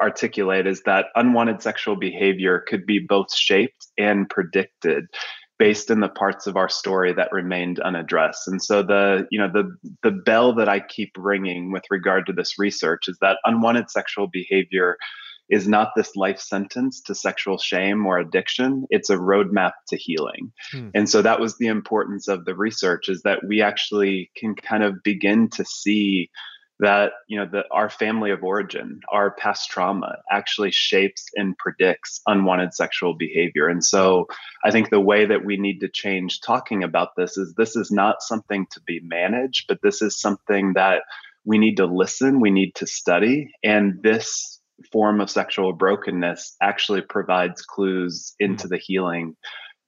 articulate 0.00 0.66
is 0.66 0.82
that 0.84 1.06
unwanted 1.14 1.62
sexual 1.62 1.96
behavior 1.96 2.64
could 2.66 2.86
be 2.86 2.98
both 2.98 3.34
shaped 3.34 3.86
and 3.98 4.28
predicted 4.28 5.04
based 5.58 5.90
in 5.90 6.00
the 6.00 6.08
parts 6.08 6.48
of 6.48 6.56
our 6.56 6.68
story 6.68 7.12
that 7.12 7.30
remained 7.30 7.78
unaddressed. 7.78 8.48
And 8.48 8.60
so 8.60 8.82
the 8.82 9.26
you 9.30 9.38
know 9.38 9.48
the 9.52 9.70
the 10.02 10.10
bell 10.10 10.54
that 10.56 10.68
i 10.68 10.80
keep 10.80 11.12
ringing 11.16 11.70
with 11.70 11.84
regard 11.90 12.26
to 12.26 12.32
this 12.32 12.58
research 12.58 13.02
is 13.06 13.16
that 13.20 13.38
unwanted 13.44 13.88
sexual 13.88 14.26
behavior 14.32 14.96
is 15.48 15.68
not 15.68 15.90
this 15.94 16.16
life 16.16 16.40
sentence 16.40 17.00
to 17.02 17.14
sexual 17.14 17.58
shame 17.58 18.06
or 18.06 18.18
addiction. 18.18 18.86
It's 18.90 19.10
a 19.10 19.16
roadmap 19.16 19.72
to 19.88 19.96
healing. 19.96 20.52
Hmm. 20.72 20.88
and 20.94 21.08
so 21.08 21.22
that 21.22 21.40
was 21.40 21.58
the 21.58 21.66
importance 21.68 22.26
of 22.26 22.44
the 22.44 22.56
research 22.56 23.08
is 23.08 23.22
that 23.22 23.40
we 23.46 23.62
actually 23.62 24.30
can 24.36 24.54
kind 24.54 24.82
of 24.82 24.94
begin 25.04 25.48
to 25.50 25.64
see 25.64 26.30
that 26.82 27.12
you 27.28 27.38
know 27.38 27.46
that 27.50 27.66
our 27.70 27.88
family 27.88 28.32
of 28.32 28.42
origin 28.42 29.00
our 29.10 29.30
past 29.30 29.70
trauma 29.70 30.18
actually 30.30 30.72
shapes 30.72 31.26
and 31.36 31.56
predicts 31.56 32.20
unwanted 32.26 32.74
sexual 32.74 33.14
behavior. 33.14 33.68
And 33.68 33.84
so 33.84 34.26
i 34.64 34.70
think 34.70 34.90
the 34.90 35.00
way 35.00 35.24
that 35.24 35.44
we 35.44 35.56
need 35.56 35.80
to 35.80 35.88
change 35.88 36.40
talking 36.40 36.82
about 36.82 37.16
this 37.16 37.38
is 37.38 37.54
this 37.56 37.76
is 37.76 37.90
not 37.90 38.20
something 38.20 38.66
to 38.72 38.80
be 38.86 39.00
managed 39.00 39.66
but 39.68 39.78
this 39.82 40.02
is 40.02 40.20
something 40.20 40.72
that 40.74 41.02
we 41.44 41.56
need 41.56 41.76
to 41.76 41.86
listen 41.86 42.40
we 42.40 42.50
need 42.50 42.74
to 42.74 42.86
study 42.86 43.52
and 43.62 44.02
this 44.02 44.60
form 44.90 45.20
of 45.20 45.30
sexual 45.30 45.72
brokenness 45.72 46.56
actually 46.60 47.00
provides 47.00 47.62
clues 47.62 48.34
hmm. 48.40 48.46
into 48.46 48.68
the 48.68 48.78
healing 48.78 49.36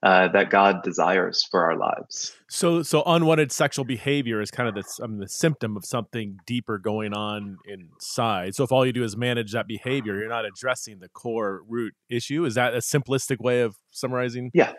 uh, 0.05 0.29
that 0.29 0.51
God 0.51 0.83
desires 0.83 1.49
for 1.51 1.65
our 1.65 1.79
lives. 1.79 2.37
So, 2.51 2.83
so 2.83 3.03
unwanted 3.07 3.51
sexual 3.51 3.87
behavior 3.87 4.43
is 4.43 4.51
kind 4.51 4.69
of 4.69 4.75
the, 4.75 5.03
I 5.03 5.07
mean, 5.07 5.19
the 5.19 5.29
symptom 5.29 5.79
of 5.79 5.87
something 5.87 6.37
deeper 6.47 6.77
going 6.79 7.15
on 7.15 7.57
inside. 7.67 8.55
So, 8.55 8.65
if 8.65 8.71
all 8.71 8.85
you 8.85 8.93
do 8.93 9.03
is 9.03 9.17
manage 9.17 9.53
that 9.53 9.67
behavior, 9.67 10.19
you're 10.19 10.29
not 10.29 10.45
addressing 10.45 10.99
the 10.99 11.09
core 11.09 11.63
root 11.67 11.95
issue. 12.11 12.45
Is 12.45 12.55
that 12.55 12.75
a 12.75 12.79
simplistic 12.79 13.41
way 13.41 13.63
of 13.63 13.77
summarizing? 13.91 14.51
Yeah, 14.53 14.75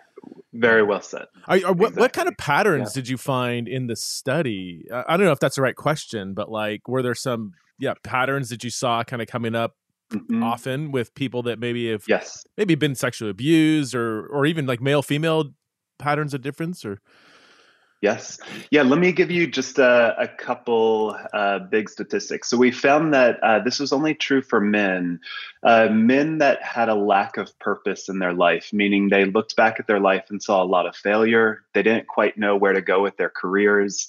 very 0.53 0.84
well 0.84 1.01
said. 1.01 1.25
Are, 1.48 1.53
are, 1.53 1.55
exactly. 1.55 1.82
what, 1.82 1.96
what 1.96 2.13
kind 2.13 2.27
of 2.27 2.38
patterns 2.38 2.91
yeah. 2.96 3.01
did 3.01 3.10
you 3.10 3.17
find 3.17 3.67
in 3.67 3.88
the 3.88 3.96
study? 3.96 4.86
I 4.94 5.17
don't 5.17 5.25
know 5.25 5.32
if 5.32 5.39
that's 5.39 5.55
the 5.55 5.63
right 5.63 5.75
question, 5.75 6.36
but 6.36 6.51
like, 6.51 6.88
were 6.88 7.01
there 7.01 7.15
some 7.15 7.53
yeah 7.79 7.96
patterns 8.03 8.50
that 8.50 8.63
you 8.63 8.70
saw 8.70 9.03
kind 9.03 9.24
of 9.24 9.27
coming 9.27 9.55
up 9.55 9.74
mm-hmm. 10.12 10.44
often 10.44 10.92
with 10.92 11.14
people 11.16 11.42
that 11.44 11.60
maybe 11.60 11.90
have 11.92 12.04
yes 12.08 12.46
maybe 12.58 12.76
been 12.76 12.96
sexually 12.96 13.32
abused 13.32 13.96
or 13.96 14.26
or 14.28 14.46
even 14.46 14.66
like 14.66 14.82
male 14.82 15.02
female 15.02 15.52
patterns 15.98 16.34
of 16.34 16.42
difference 16.42 16.86
or 16.86 17.00
Yes. 18.06 18.38
Yeah, 18.70 18.84
let 18.84 19.00
me 19.00 19.12
give 19.12 19.32
you 19.32 19.48
just 19.48 19.80
a, 19.80 20.16
a 20.20 20.28
couple 20.28 21.18
uh, 21.34 21.58
big 21.58 21.90
statistics. 21.90 22.48
So 22.48 22.56
we 22.56 22.70
found 22.70 23.16
that 23.16 23.40
uh, 23.42 23.60
this 23.60 23.80
was 23.80 23.92
only 23.92 24.14
true 24.14 24.44
for 24.44 24.62
men. 24.62 25.20
Uh, 25.64 25.88
men 25.90 26.38
that 26.38 26.62
had 26.62 26.88
a 26.88 26.94
lack 26.94 27.38
of 27.38 27.58
purpose 27.58 28.08
in 28.08 28.20
their 28.20 28.34
life, 28.34 28.72
meaning 28.72 29.10
they 29.10 29.26
looked 29.26 29.56
back 29.56 29.80
at 29.80 29.88
their 29.88 30.00
life 30.00 30.26
and 30.30 30.44
saw 30.44 30.62
a 30.62 30.66
lot 30.66 30.86
of 30.86 30.96
failure. 30.96 31.64
They 31.74 31.82
didn't 31.82 32.08
quite 32.08 32.38
know 32.38 32.56
where 32.56 32.74
to 32.74 32.82
go 32.82 33.02
with 33.02 33.18
their 33.18 33.32
careers 33.32 34.06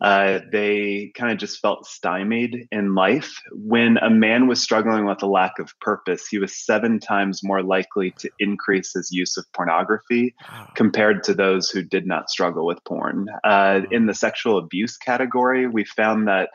uh, 0.00 0.40
they 0.50 1.12
kind 1.14 1.32
of 1.32 1.38
just 1.38 1.60
felt 1.60 1.86
stymied 1.86 2.68
in 2.70 2.94
life. 2.94 3.40
When 3.52 3.96
a 3.98 4.10
man 4.10 4.46
was 4.46 4.62
struggling 4.62 5.06
with 5.06 5.22
a 5.22 5.26
lack 5.26 5.58
of 5.58 5.72
purpose, 5.80 6.26
he 6.26 6.38
was 6.38 6.56
seven 6.56 7.00
times 7.00 7.42
more 7.42 7.62
likely 7.62 8.12
to 8.18 8.30
increase 8.38 8.92
his 8.92 9.10
use 9.10 9.36
of 9.36 9.44
pornography 9.52 10.34
compared 10.74 11.22
to 11.24 11.34
those 11.34 11.70
who 11.70 11.82
did 11.82 12.06
not 12.06 12.30
struggle 12.30 12.66
with 12.66 12.82
porn. 12.84 13.26
Uh, 13.44 13.82
in 13.90 14.06
the 14.06 14.14
sexual 14.14 14.58
abuse 14.58 14.96
category, 14.96 15.66
we 15.66 15.84
found 15.84 16.28
that 16.28 16.50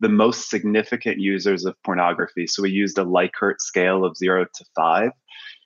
the 0.00 0.08
most 0.08 0.50
significant 0.50 1.18
users 1.18 1.64
of 1.64 1.80
pornography, 1.84 2.46
so 2.46 2.62
we 2.62 2.70
used 2.70 2.98
a 2.98 3.04
Likert 3.04 3.60
scale 3.60 4.04
of 4.04 4.16
zero 4.16 4.44
to 4.44 4.64
five, 4.74 5.12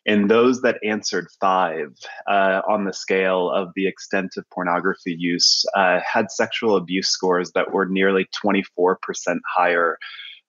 and 0.06 0.30
those 0.30 0.62
that 0.62 0.78
answered 0.84 1.26
five 1.40 1.94
uh, 2.28 2.62
on 2.68 2.84
the 2.84 2.92
scale 2.92 3.50
of 3.50 3.70
the 3.74 3.86
extent 3.86 4.34
of 4.36 4.48
pornography 4.50 5.14
use 5.18 5.64
uh, 5.74 6.00
had 6.00 6.30
sexual 6.30 6.76
abuse 6.76 7.08
scores 7.08 7.50
that 7.52 7.72
were 7.72 7.86
nearly 7.86 8.26
24% 8.44 8.96
higher 9.46 9.98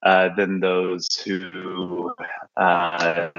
uh, 0.03 0.29
than 0.35 0.59
those 0.59 1.07
who 1.25 2.13
uh, 2.55 3.29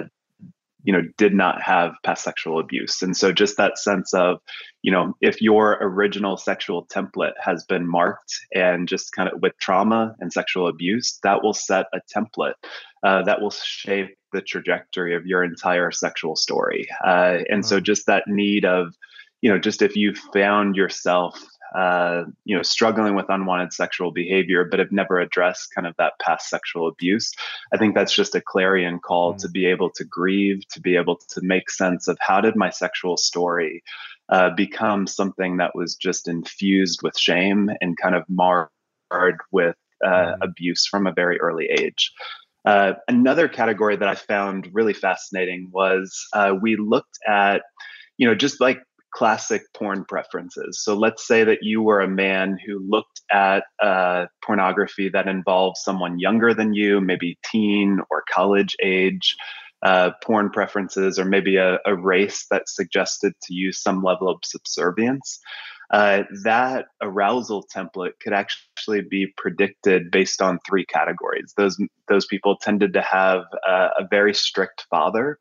you 0.83 0.93
know 0.93 1.03
did 1.17 1.35
not 1.35 1.63
have 1.63 1.93
past 2.03 2.25
sexual 2.25 2.59
abuse. 2.59 3.03
And 3.03 3.17
so 3.17 3.33
just 3.33 3.57
that 3.57 3.79
sense 3.79 4.13
of 4.13 4.39
you 4.83 4.91
know 4.91 5.15
if 5.21 5.41
your 5.41 5.79
original 5.81 6.37
sexual 6.37 6.87
template 6.87 7.35
has 7.41 7.65
been 7.65 7.89
marked 7.89 8.33
and 8.55 8.89
just 8.89 9.13
kind 9.13 9.29
of 9.29 9.41
with 9.41 9.53
trauma 9.61 10.15
and 10.19 10.33
sexual 10.33 10.67
abuse 10.67 11.19
that 11.23 11.43
will 11.45 11.55
set 11.55 11.87
a 11.93 12.01
template 12.13 12.55
uh, 13.05 13.23
that 13.23 13.41
will 13.41 13.51
shape 13.51 14.18
the 14.33 14.43
trajectory 14.43 15.15
of 15.15 15.27
your 15.27 15.43
entire 15.45 15.91
sexual 15.91 16.37
story. 16.37 16.87
Uh, 17.05 17.39
and 17.51 17.65
so, 17.65 17.81
just 17.81 18.07
that 18.07 18.25
need 18.27 18.65
of, 18.65 18.95
you 19.41 19.51
know, 19.51 19.59
just 19.59 19.83
if 19.83 19.97
you 19.97 20.15
found 20.33 20.77
yourself, 20.77 21.41
uh, 21.75 22.25
you 22.45 22.57
know, 22.57 22.63
struggling 22.63 23.15
with 23.15 23.27
unwanted 23.29 23.73
sexual 23.73 24.11
behavior, 24.11 24.65
but 24.65 24.79
have 24.79 24.93
never 24.93 25.19
addressed 25.19 25.75
kind 25.75 25.87
of 25.87 25.95
that 25.99 26.15
past 26.21 26.49
sexual 26.49 26.89
abuse, 26.89 27.33
I 27.73 27.77
think 27.77 27.95
that's 27.95 28.15
just 28.15 28.35
a 28.35 28.41
clarion 28.41 28.99
call 29.01 29.35
mm. 29.35 29.39
to 29.39 29.49
be 29.49 29.67
able 29.67 29.91
to 29.91 30.05
grieve, 30.05 30.67
to 30.69 30.81
be 30.81 30.97
able 30.97 31.17
to 31.17 31.41
make 31.43 31.71
sense 31.71 32.09
of 32.09 32.17
how 32.21 32.41
did 32.41 32.57
my 32.57 32.71
sexual 32.71 33.17
story 33.17 33.83
uh, 34.31 34.51
become 34.51 35.07
something 35.07 35.59
that 35.59 35.75
was 35.75 35.95
just 35.95 36.29
infused 36.29 37.01
with 37.03 37.19
shame 37.19 37.71
and 37.81 37.97
kind 37.97 38.15
of 38.15 38.25
marred 38.29 38.69
with 39.53 39.77
uh, 40.05 40.09
mm. 40.09 40.37
abuse 40.43 40.87
from 40.87 41.07
a 41.07 41.13
very 41.13 41.41
early 41.41 41.67
age. 41.67 42.13
Uh, 42.69 42.93
another 43.09 43.49
category 43.49 43.97
that 43.97 44.09
I 44.09 44.15
found 44.15 44.69
really 44.75 44.93
fascinating 44.93 45.71
was 45.73 46.15
uh, 46.35 46.53
we 46.61 46.77
looked 46.77 47.19
at, 47.27 47.63
you 48.19 48.29
know, 48.29 48.35
just 48.35 48.61
like 48.61 48.81
classic 49.15 49.63
porn 49.75 50.05
preferences. 50.05 50.85
So 50.85 50.95
let's 50.95 51.27
say 51.27 51.45
that 51.45 51.61
you 51.63 51.81
were 51.81 52.03
a 52.03 52.09
man 52.27 52.59
who 52.67 52.79
looked 52.87 53.23
at 53.33 53.65
uh, 53.83 54.27
pornography 54.45 55.09
that 55.09 55.27
involved 55.27 55.79
someone 55.79 56.19
younger 56.19 56.53
than 56.53 56.75
you, 56.75 57.01
maybe 57.01 57.39
teen 57.51 58.01
or 58.11 58.23
college 58.31 58.77
age. 58.83 59.35
Uh, 59.81 60.11
porn 60.25 60.51
preferences, 60.51 61.21
or 61.21 61.25
maybe 61.25 61.57
a, 61.57 61.79
a 61.87 61.95
race 61.95 62.47
that 62.51 62.69
suggested 62.69 63.33
to 63.41 63.55
you 63.55 63.71
some 63.71 64.03
level 64.03 64.29
of 64.29 64.37
subservience 64.43 65.39
uh, 65.91 66.23
that 66.43 66.87
arousal 67.03 67.67
template 67.75 68.13
could 68.21 68.33
actually 68.33 69.01
be 69.01 69.33
predicted 69.37 70.11
based 70.11 70.43
on 70.43 70.59
three 70.67 70.85
categories. 70.85 71.55
Those 71.57 71.79
those 72.09 72.27
people 72.27 72.57
tended 72.57 72.93
to 72.93 73.03
have 73.03 73.45
a, 73.67 73.89
a 73.99 74.09
very 74.11 74.35
strict 74.35 74.87
father. 74.91 75.39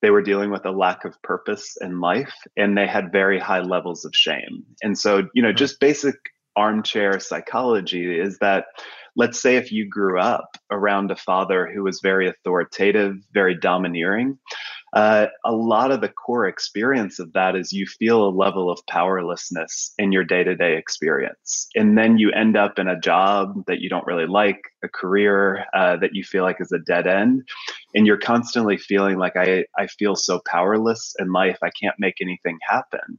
They 0.00 0.10
were 0.10 0.22
dealing 0.22 0.50
with 0.50 0.66
a 0.66 0.72
lack 0.72 1.04
of 1.04 1.20
purpose 1.22 1.76
in 1.80 2.00
life, 2.00 2.34
and 2.56 2.76
they 2.76 2.86
had 2.86 3.12
very 3.12 3.38
high 3.38 3.60
levels 3.60 4.04
of 4.04 4.14
shame. 4.14 4.64
And 4.82 4.98
so, 4.98 5.28
you 5.34 5.42
know, 5.42 5.50
hmm. 5.50 5.56
just 5.56 5.80
basic 5.80 6.16
armchair 6.56 7.18
psychology 7.18 8.18
is 8.18 8.38
that 8.38 8.66
let's 9.16 9.40
say 9.40 9.56
if 9.56 9.72
you 9.72 9.88
grew 9.88 10.18
up 10.18 10.56
around 10.70 11.10
a 11.10 11.16
father 11.16 11.70
who 11.72 11.82
was 11.82 12.00
very 12.02 12.28
authoritative, 12.28 13.16
very 13.32 13.54
domineering, 13.54 14.38
uh, 14.92 15.26
a 15.44 15.52
lot 15.52 15.90
of 15.90 16.00
the 16.00 16.08
core 16.08 16.46
experience 16.46 17.18
of 17.18 17.32
that 17.32 17.56
is 17.56 17.72
you 17.72 17.86
feel 17.86 18.26
a 18.26 18.30
level 18.30 18.70
of 18.70 18.80
powerlessness 18.88 19.94
in 19.98 20.12
your 20.12 20.24
day 20.24 20.44
to 20.44 20.54
day 20.54 20.76
experience. 20.76 21.68
And 21.74 21.96
then 21.96 22.18
you 22.18 22.30
end 22.30 22.56
up 22.56 22.78
in 22.78 22.88
a 22.88 23.00
job 23.00 23.64
that 23.66 23.80
you 23.80 23.88
don't 23.88 24.06
really 24.06 24.26
like, 24.26 24.60
a 24.82 24.88
career 24.88 25.64
uh, 25.74 25.96
that 25.96 26.14
you 26.14 26.24
feel 26.24 26.42
like 26.42 26.60
is 26.60 26.72
a 26.72 26.78
dead 26.78 27.06
end. 27.06 27.46
And 27.94 28.06
you're 28.06 28.18
constantly 28.18 28.76
feeling 28.76 29.18
like, 29.18 29.36
I, 29.36 29.64
I 29.76 29.86
feel 29.86 30.16
so 30.16 30.40
powerless 30.46 31.14
in 31.18 31.32
life, 31.32 31.58
I 31.62 31.70
can't 31.70 31.96
make 31.98 32.16
anything 32.20 32.58
happen. 32.66 33.18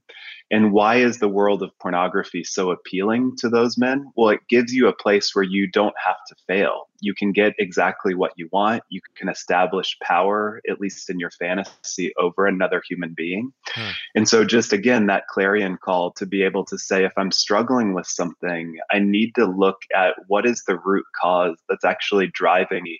And 0.52 0.72
why 0.72 0.98
is 0.98 1.18
the 1.18 1.28
world 1.28 1.64
of 1.64 1.72
pornography 1.80 2.44
so 2.44 2.70
appealing 2.70 3.36
to 3.38 3.50
those 3.50 3.78
men? 3.78 4.12
Well, 4.16 4.30
it 4.30 4.42
gives 4.50 4.72
you 4.72 4.88
a 4.88 4.96
place 4.96 5.34
where 5.34 5.44
you 5.44 5.68
don't 5.68 5.96
have 6.06 6.18
to 6.28 6.36
fail. 6.48 6.90
You 7.00 7.16
can 7.16 7.32
get 7.32 7.54
exactly 7.58 8.14
what 8.14 8.34
you 8.38 8.50
want. 8.52 8.84
You 8.90 9.02
can 9.18 9.30
establish 9.30 9.98
power, 10.02 10.62
at 10.70 10.80
least 10.80 11.10
in 11.10 11.20
your 11.20 11.32
fantasy, 11.32 12.14
over 12.18 12.46
another 12.46 12.82
human 12.88 13.14
being. 13.16 13.52
Hmm. 13.70 13.90
And 14.16 14.30
so, 14.30 14.46
just 14.46 14.74
again, 14.74 15.08
that 15.08 15.28
clarion 15.28 15.78
call 15.84 16.12
to 16.14 16.26
be 16.26 16.44
able 16.44 16.66
to 16.66 16.78
say, 16.78 17.04
if 17.04 17.14
I'm 17.18 17.32
struggling 17.32 17.94
with 17.94 18.08
something, 18.08 18.78
I 18.92 19.00
need 19.00 19.34
to 19.36 19.46
look 19.46 19.82
at 19.94 20.14
what 20.28 20.46
is 20.46 20.64
the 20.66 20.78
root 20.78 21.06
cause 21.20 21.53
that's 21.70 21.86
actually 21.86 22.30
driving 22.34 22.84
me 22.84 23.00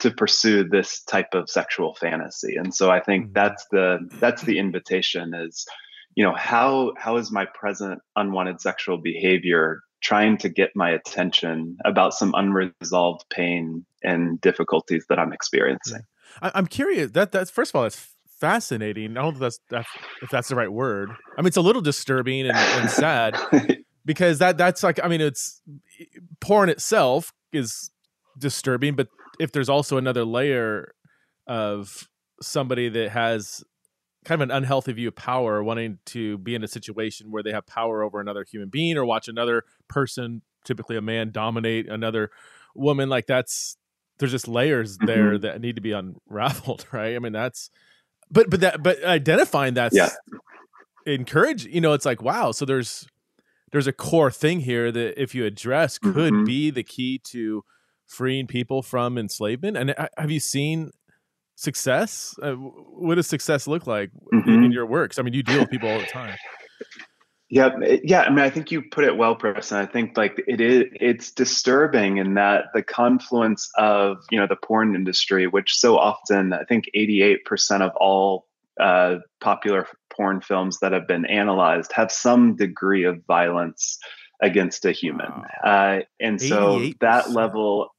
to 0.00 0.10
pursue 0.10 0.68
this 0.68 1.02
type 1.02 1.34
of 1.34 1.48
sexual 1.48 1.94
fantasy. 1.94 2.56
And 2.56 2.74
so 2.74 2.90
I 2.90 3.00
think 3.00 3.26
hmm. 3.26 3.32
that's 3.32 3.66
the 3.70 3.98
that's 4.20 4.42
the 4.42 4.58
invitation 4.58 5.32
is 5.34 5.66
you 6.14 6.24
know 6.24 6.34
how 6.34 6.92
how 6.96 7.16
is 7.16 7.30
my 7.30 7.46
present 7.54 8.00
unwanted 8.16 8.60
sexual 8.60 8.98
behavior 8.98 9.82
trying 10.02 10.36
to 10.36 10.48
get 10.48 10.70
my 10.74 10.90
attention 10.90 11.76
about 11.84 12.12
some 12.14 12.34
unresolved 12.36 13.24
pain 13.30 13.84
and 14.02 14.40
difficulties 14.40 15.04
that 15.08 15.18
i'm 15.18 15.32
experiencing 15.32 16.02
i'm 16.42 16.66
curious 16.66 17.10
that 17.12 17.32
that's 17.32 17.50
first 17.50 17.70
of 17.70 17.76
all 17.76 17.82
that's 17.82 18.08
fascinating 18.38 19.16
i 19.16 19.22
don't 19.22 19.24
know 19.24 19.30
if 19.30 19.38
that's, 19.38 19.60
that's 19.70 19.88
if 20.22 20.30
that's 20.30 20.48
the 20.48 20.56
right 20.56 20.72
word 20.72 21.10
i 21.38 21.40
mean 21.40 21.46
it's 21.46 21.56
a 21.56 21.62
little 21.62 21.82
disturbing 21.82 22.46
and, 22.46 22.56
and 22.56 22.90
sad 22.90 23.38
because 24.04 24.38
that 24.38 24.58
that's 24.58 24.82
like 24.82 24.98
i 25.02 25.08
mean 25.08 25.20
it's 25.20 25.62
porn 26.40 26.68
itself 26.68 27.32
is 27.52 27.90
disturbing 28.38 28.94
but 28.94 29.08
if 29.38 29.52
there's 29.52 29.68
also 29.68 29.96
another 29.96 30.24
layer 30.24 30.94
of 31.46 32.08
somebody 32.40 32.88
that 32.88 33.10
has 33.10 33.62
kind 34.24 34.40
of 34.40 34.48
an 34.48 34.56
unhealthy 34.56 34.92
view 34.92 35.08
of 35.08 35.16
power, 35.16 35.62
wanting 35.62 35.98
to 36.06 36.38
be 36.38 36.54
in 36.54 36.62
a 36.62 36.68
situation 36.68 37.30
where 37.30 37.42
they 37.42 37.52
have 37.52 37.66
power 37.66 38.02
over 38.02 38.20
another 38.20 38.44
human 38.48 38.68
being 38.68 38.96
or 38.96 39.04
watch 39.04 39.28
another 39.28 39.64
person, 39.88 40.42
typically 40.64 40.96
a 40.96 41.00
man, 41.00 41.30
dominate 41.30 41.88
another 41.88 42.30
woman. 42.74 43.08
Like 43.08 43.26
that's 43.26 43.76
there's 44.18 44.30
just 44.30 44.48
layers 44.48 44.96
mm-hmm. 44.96 45.06
there 45.06 45.38
that 45.38 45.60
need 45.60 45.76
to 45.76 45.82
be 45.82 45.92
unraveled, 45.92 46.86
right? 46.92 47.16
I 47.16 47.18
mean, 47.18 47.32
that's 47.32 47.70
but 48.30 48.48
but 48.48 48.60
that 48.60 48.82
but 48.82 49.02
identifying 49.04 49.74
that's 49.74 49.96
yeah. 49.96 50.10
encourage. 51.06 51.66
You 51.66 51.80
know, 51.80 51.92
it's 51.92 52.06
like 52.06 52.22
wow. 52.22 52.52
So 52.52 52.64
there's 52.64 53.06
there's 53.72 53.86
a 53.86 53.92
core 53.92 54.30
thing 54.30 54.60
here 54.60 54.92
that 54.92 55.20
if 55.20 55.34
you 55.34 55.44
address 55.44 55.98
could 55.98 56.32
mm-hmm. 56.32 56.44
be 56.44 56.70
the 56.70 56.82
key 56.82 57.20
to 57.32 57.64
freeing 58.06 58.46
people 58.46 58.82
from 58.82 59.18
enslavement. 59.18 59.76
And 59.76 59.94
uh, 59.96 60.08
have 60.16 60.30
you 60.30 60.40
seen 60.40 60.90
success? 61.56 62.34
Uh, 62.42 62.52
what 62.52 63.16
does 63.16 63.26
success 63.26 63.66
look 63.66 63.86
like 63.86 64.10
mm-hmm. 64.32 64.48
in, 64.48 64.64
in 64.64 64.72
your 64.72 64.86
works? 64.86 65.18
I 65.18 65.22
mean, 65.22 65.34
you 65.34 65.42
deal 65.42 65.60
with 65.60 65.70
people 65.70 65.88
all 65.88 65.98
the 65.98 66.06
time. 66.06 66.36
Yeah, 67.48 67.70
yeah. 68.02 68.22
I 68.22 68.30
mean, 68.30 68.38
I 68.38 68.48
think 68.48 68.70
you 68.70 68.80
put 68.80 69.04
it 69.04 69.16
well, 69.16 69.36
Preston. 69.36 69.76
I 69.76 69.84
think 69.84 70.16
like 70.16 70.42
it 70.46 70.62
is. 70.62 70.84
It's 70.94 71.32
disturbing 71.32 72.16
in 72.16 72.34
that 72.34 72.66
the 72.72 72.82
confluence 72.82 73.70
of 73.76 74.24
you 74.30 74.40
know 74.40 74.46
the 74.46 74.56
porn 74.56 74.94
industry, 74.94 75.46
which 75.46 75.74
so 75.74 75.98
often 75.98 76.54
I 76.54 76.64
think 76.64 76.86
eighty 76.94 77.20
eight 77.20 77.44
percent 77.44 77.82
of 77.82 77.92
all 77.96 78.46
uh, 78.80 79.16
popular 79.40 79.86
porn 80.14 80.40
films 80.40 80.78
that 80.80 80.92
have 80.92 81.06
been 81.06 81.26
analyzed 81.26 81.92
have 81.94 82.12
some 82.12 82.56
degree 82.56 83.04
of 83.04 83.22
violence 83.26 83.98
against 84.42 84.84
a 84.84 84.92
human. 84.92 85.30
Wow. 85.30 85.44
Uh, 85.64 86.00
and 86.20 86.40
so 86.40 86.78
88%. 86.78 86.98
that 87.00 87.30
level 87.30 87.90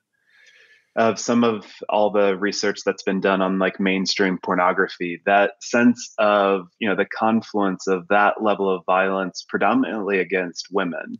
of 0.95 1.19
some 1.19 1.43
of 1.43 1.65
all 1.89 2.11
the 2.11 2.37
research 2.37 2.79
that's 2.85 3.01
been 3.01 3.19
done 3.19 3.41
on 3.41 3.57
like 3.57 3.79
mainstream 3.79 4.37
pornography 4.37 5.21
that 5.25 5.51
sense 5.61 6.13
of 6.19 6.67
you 6.79 6.87
know 6.87 6.95
the 6.95 7.05
confluence 7.05 7.87
of 7.87 8.07
that 8.09 8.43
level 8.43 8.69
of 8.69 8.85
violence 8.85 9.43
predominantly 9.47 10.19
against 10.19 10.67
women 10.71 11.17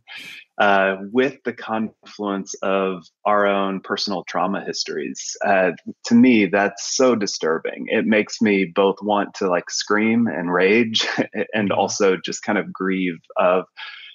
uh, 0.58 0.96
with 1.12 1.42
the 1.44 1.52
confluence 1.52 2.54
of 2.62 3.04
our 3.24 3.46
own 3.46 3.80
personal 3.80 4.22
trauma 4.28 4.64
histories 4.64 5.36
uh, 5.44 5.72
to 6.04 6.14
me 6.14 6.46
that's 6.46 6.96
so 6.96 7.16
disturbing 7.16 7.86
it 7.88 8.06
makes 8.06 8.40
me 8.40 8.64
both 8.64 8.96
want 9.02 9.34
to 9.34 9.48
like 9.48 9.70
scream 9.70 10.28
and 10.28 10.52
rage 10.52 11.06
and 11.52 11.70
mm-hmm. 11.70 11.78
also 11.78 12.16
just 12.24 12.44
kind 12.44 12.58
of 12.58 12.72
grieve 12.72 13.18
of 13.36 13.64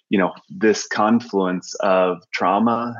you 0.09 0.17
know 0.17 0.33
this 0.49 0.87
confluence 0.87 1.75
of 1.81 2.17
trauma 2.31 2.95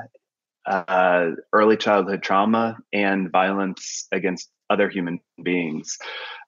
uh, 0.69 1.31
early 1.51 1.75
childhood 1.75 2.21
trauma 2.21 2.77
and 2.93 3.31
violence 3.31 4.07
against 4.11 4.49
other 4.69 4.87
human 4.87 5.19
beings 5.43 5.97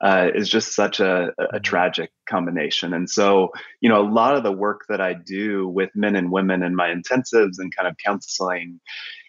uh, 0.01 0.27
is 0.35 0.47
just 0.47 0.75
such 0.75 0.99
a, 0.99 1.29
a, 1.39 1.43
mm-hmm. 1.43 1.57
tragic 1.63 2.11
combination. 2.29 2.93
And 2.93 3.09
so, 3.09 3.49
you 3.81 3.89
know, 3.89 3.99
a 3.99 4.07
lot 4.07 4.35
of 4.35 4.43
the 4.43 4.51
work 4.51 4.81
that 4.89 5.01
I 5.01 5.13
do 5.13 5.67
with 5.67 5.89
men 5.95 6.15
and 6.15 6.31
women 6.31 6.61
in 6.61 6.75
my 6.75 6.89
intensives 6.89 7.57
and 7.57 7.75
kind 7.75 7.87
of 7.87 7.95
counseling 8.05 8.79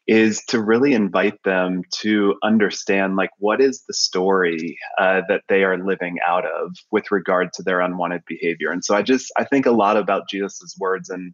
is 0.06 0.42
to 0.48 0.60
really 0.60 0.94
invite 0.94 1.40
them 1.44 1.82
to 1.90 2.34
understand 2.42 3.16
like 3.16 3.30
what 3.38 3.60
is 3.60 3.84
the 3.86 3.94
story 3.94 4.76
uh, 4.98 5.22
that 5.28 5.42
they 5.48 5.62
are 5.62 5.78
living 5.78 6.16
out 6.26 6.44
of 6.44 6.74
with 6.90 7.10
regard 7.12 7.52
to 7.54 7.62
their 7.62 7.80
unwanted 7.80 8.22
behavior 8.26 8.72
and 8.72 8.84
so 8.84 8.96
i 8.96 9.02
just 9.02 9.30
i 9.38 9.44
think 9.44 9.64
a 9.64 9.70
lot 9.70 9.96
about 9.96 10.28
jesus's 10.28 10.74
words 10.80 11.08
and 11.08 11.32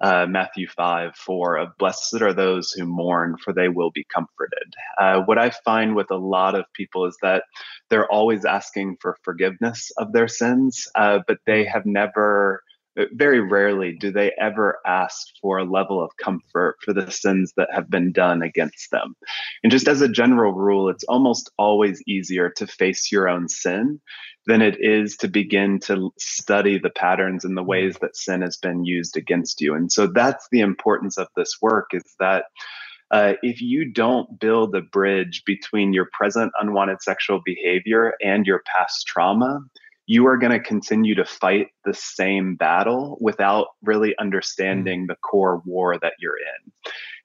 uh, 0.00 0.26
Matthew 0.28 0.68
5 0.68 1.14
4 1.14 1.56
of 1.56 1.68
blessed 1.78 2.20
are 2.20 2.32
those 2.32 2.72
who 2.72 2.84
mourn, 2.84 3.36
for 3.42 3.52
they 3.52 3.68
will 3.68 3.90
be 3.90 4.04
comforted. 4.12 4.74
Uh, 5.00 5.22
what 5.22 5.38
I 5.38 5.50
find 5.64 5.94
with 5.94 6.10
a 6.10 6.16
lot 6.16 6.54
of 6.54 6.64
people 6.74 7.06
is 7.06 7.16
that 7.22 7.44
they're 7.88 8.10
always 8.10 8.44
asking 8.44 8.96
for 9.00 9.16
forgiveness 9.22 9.90
of 9.96 10.12
their 10.12 10.28
sins, 10.28 10.86
uh, 10.94 11.20
but 11.26 11.38
they 11.46 11.64
have 11.64 11.86
never 11.86 12.62
very 13.12 13.40
rarely 13.40 13.92
do 13.92 14.10
they 14.10 14.32
ever 14.40 14.78
ask 14.86 15.28
for 15.40 15.58
a 15.58 15.64
level 15.64 16.02
of 16.02 16.16
comfort 16.16 16.76
for 16.82 16.92
the 16.92 17.10
sins 17.10 17.52
that 17.56 17.68
have 17.72 17.90
been 17.90 18.12
done 18.12 18.42
against 18.42 18.90
them. 18.90 19.14
And 19.62 19.70
just 19.70 19.88
as 19.88 20.00
a 20.00 20.08
general 20.08 20.52
rule, 20.52 20.88
it's 20.88 21.04
almost 21.04 21.50
always 21.58 22.02
easier 22.06 22.50
to 22.56 22.66
face 22.66 23.12
your 23.12 23.28
own 23.28 23.48
sin 23.48 24.00
than 24.46 24.62
it 24.62 24.76
is 24.80 25.16
to 25.16 25.28
begin 25.28 25.80
to 25.80 26.12
study 26.18 26.78
the 26.78 26.90
patterns 26.90 27.44
and 27.44 27.56
the 27.56 27.62
ways 27.62 27.96
that 28.00 28.16
sin 28.16 28.42
has 28.42 28.56
been 28.56 28.84
used 28.84 29.16
against 29.16 29.60
you. 29.60 29.74
And 29.74 29.90
so 29.90 30.06
that's 30.06 30.46
the 30.50 30.60
importance 30.60 31.18
of 31.18 31.28
this 31.36 31.56
work 31.60 31.90
is 31.92 32.14
that 32.18 32.44
uh, 33.10 33.34
if 33.42 33.60
you 33.60 33.90
don't 33.92 34.40
build 34.40 34.74
a 34.74 34.80
bridge 34.80 35.42
between 35.44 35.92
your 35.92 36.08
present 36.12 36.52
unwanted 36.60 37.02
sexual 37.02 37.40
behavior 37.44 38.14
and 38.24 38.46
your 38.46 38.62
past 38.66 39.06
trauma, 39.06 39.60
you 40.06 40.26
are 40.26 40.36
going 40.36 40.52
to 40.52 40.60
continue 40.60 41.14
to 41.14 41.24
fight 41.24 41.68
the 41.86 41.94
same 41.94 42.56
battle 42.56 43.16
without 43.20 43.68
really 43.82 44.10
mm. 44.10 44.20
understanding 44.20 45.06
the 45.06 45.16
core 45.16 45.62
war 45.64 45.98
that 45.98 46.14
you're 46.18 46.36
in. 46.36 46.72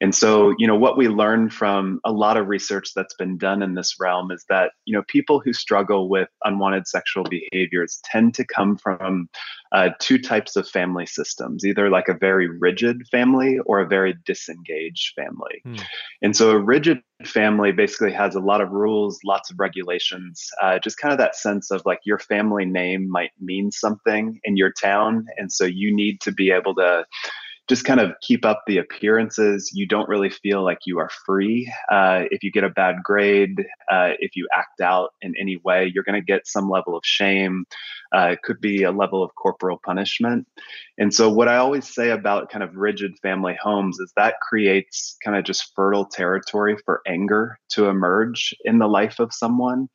And 0.02 0.16
so, 0.16 0.56
you 0.58 0.66
know, 0.66 0.76
what 0.76 0.98
we 0.98 1.08
learned 1.08 1.54
from 1.54 2.00
a 2.04 2.12
lot 2.12 2.36
of 2.36 2.48
research 2.48 2.94
that's 2.96 3.14
been 3.14 3.38
done 3.38 3.62
in 3.62 3.76
this 3.76 3.98
realm 4.00 4.32
is 4.32 4.44
that, 4.50 4.72
you 4.86 4.96
know, 4.96 5.04
people 5.08 5.40
who 5.40 5.54
struggle 5.54 6.10
with 6.10 6.28
unwanted 6.44 6.88
sexual 6.88 7.24
behaviors 7.24 8.00
tend 8.06 8.34
to 8.34 8.44
come 8.44 8.78
from 8.78 9.30
uh, 9.72 9.90
two 10.00 10.18
types 10.18 10.56
of 10.56 10.68
family 10.68 11.06
systems 11.06 11.64
either 11.64 11.90
like 11.90 12.08
a 12.08 12.18
very 12.18 12.48
rigid 12.48 13.08
family 13.12 13.60
or 13.68 13.80
a 13.80 13.88
very 13.88 14.16
disengaged 14.26 15.14
family. 15.16 15.62
Hmm. 15.64 15.76
And 16.24 16.36
so, 16.36 16.50
a 16.50 16.58
rigid 16.58 17.02
family 17.24 17.72
basically 17.72 18.12
has 18.12 18.34
a 18.34 18.40
lot 18.40 18.62
of 18.62 18.72
rules, 18.72 19.20
lots 19.24 19.52
of 19.52 19.60
regulations, 19.60 20.50
uh, 20.64 20.80
just 20.80 20.98
kind 20.98 21.12
of 21.12 21.20
that 21.20 21.36
sense 21.36 21.70
of 21.70 21.84
like 21.86 22.00
your 22.06 22.18
family 22.18 22.66
name 22.66 23.08
might 23.10 23.32
mean 23.40 23.72
something 23.72 24.40
in 24.52 24.58
your 24.58 24.72
town. 24.72 25.26
And 25.38 25.52
so, 25.52 25.66
you 25.66 25.96
need 25.96 26.22
to 26.22 26.32
be 26.32 26.52
able 26.52 26.76
to 26.76 27.06
just 27.72 27.86
kind 27.86 28.02
of 28.02 28.12
keep 28.22 28.44
up 28.44 28.64
the 28.68 28.78
appearances. 28.78 29.72
You 29.74 29.88
don't 29.88 30.10
really 30.10 30.30
feel 30.30 30.62
like 30.62 30.80
you 30.86 31.00
are 31.00 31.10
free. 31.26 31.72
Uh, 31.90 32.24
if 32.30 32.44
you 32.44 32.52
get 32.52 32.66
a 32.66 32.70
bad 32.70 32.98
grade, 33.02 33.60
uh, 33.90 34.12
if 34.20 34.36
you 34.36 34.46
act 34.54 34.82
out 34.82 35.12
in 35.22 35.34
any 35.40 35.56
way, 35.64 35.90
you're 35.94 36.04
going 36.04 36.20
to 36.20 36.26
get 36.26 36.46
some 36.48 36.70
level 36.70 36.98
of 36.98 37.04
shame. 37.06 37.66
Uh, 38.14 38.32
it 38.34 38.42
could 38.44 38.60
be 38.60 38.84
a 38.84 38.92
level 38.92 39.24
of 39.24 39.32
corporal 39.36 39.80
punishment. 39.86 40.46
And 40.98 41.14
so, 41.14 41.30
what 41.30 41.48
I 41.48 41.56
always 41.56 41.88
say 41.88 42.10
about 42.10 42.50
kind 42.50 42.62
of 42.62 42.76
rigid 42.76 43.14
family 43.22 43.56
homes 43.62 44.00
is 44.00 44.12
that 44.18 44.42
creates 44.42 45.16
kind 45.24 45.38
of 45.38 45.46
just 45.46 45.72
fertile 45.74 46.06
territory 46.06 46.76
for 46.84 47.02
anger 47.08 47.58
to 47.70 47.86
emerge 47.86 48.54
in 48.66 48.80
the 48.80 48.88
life 48.88 49.20
of 49.20 49.34
someone. 49.34 49.88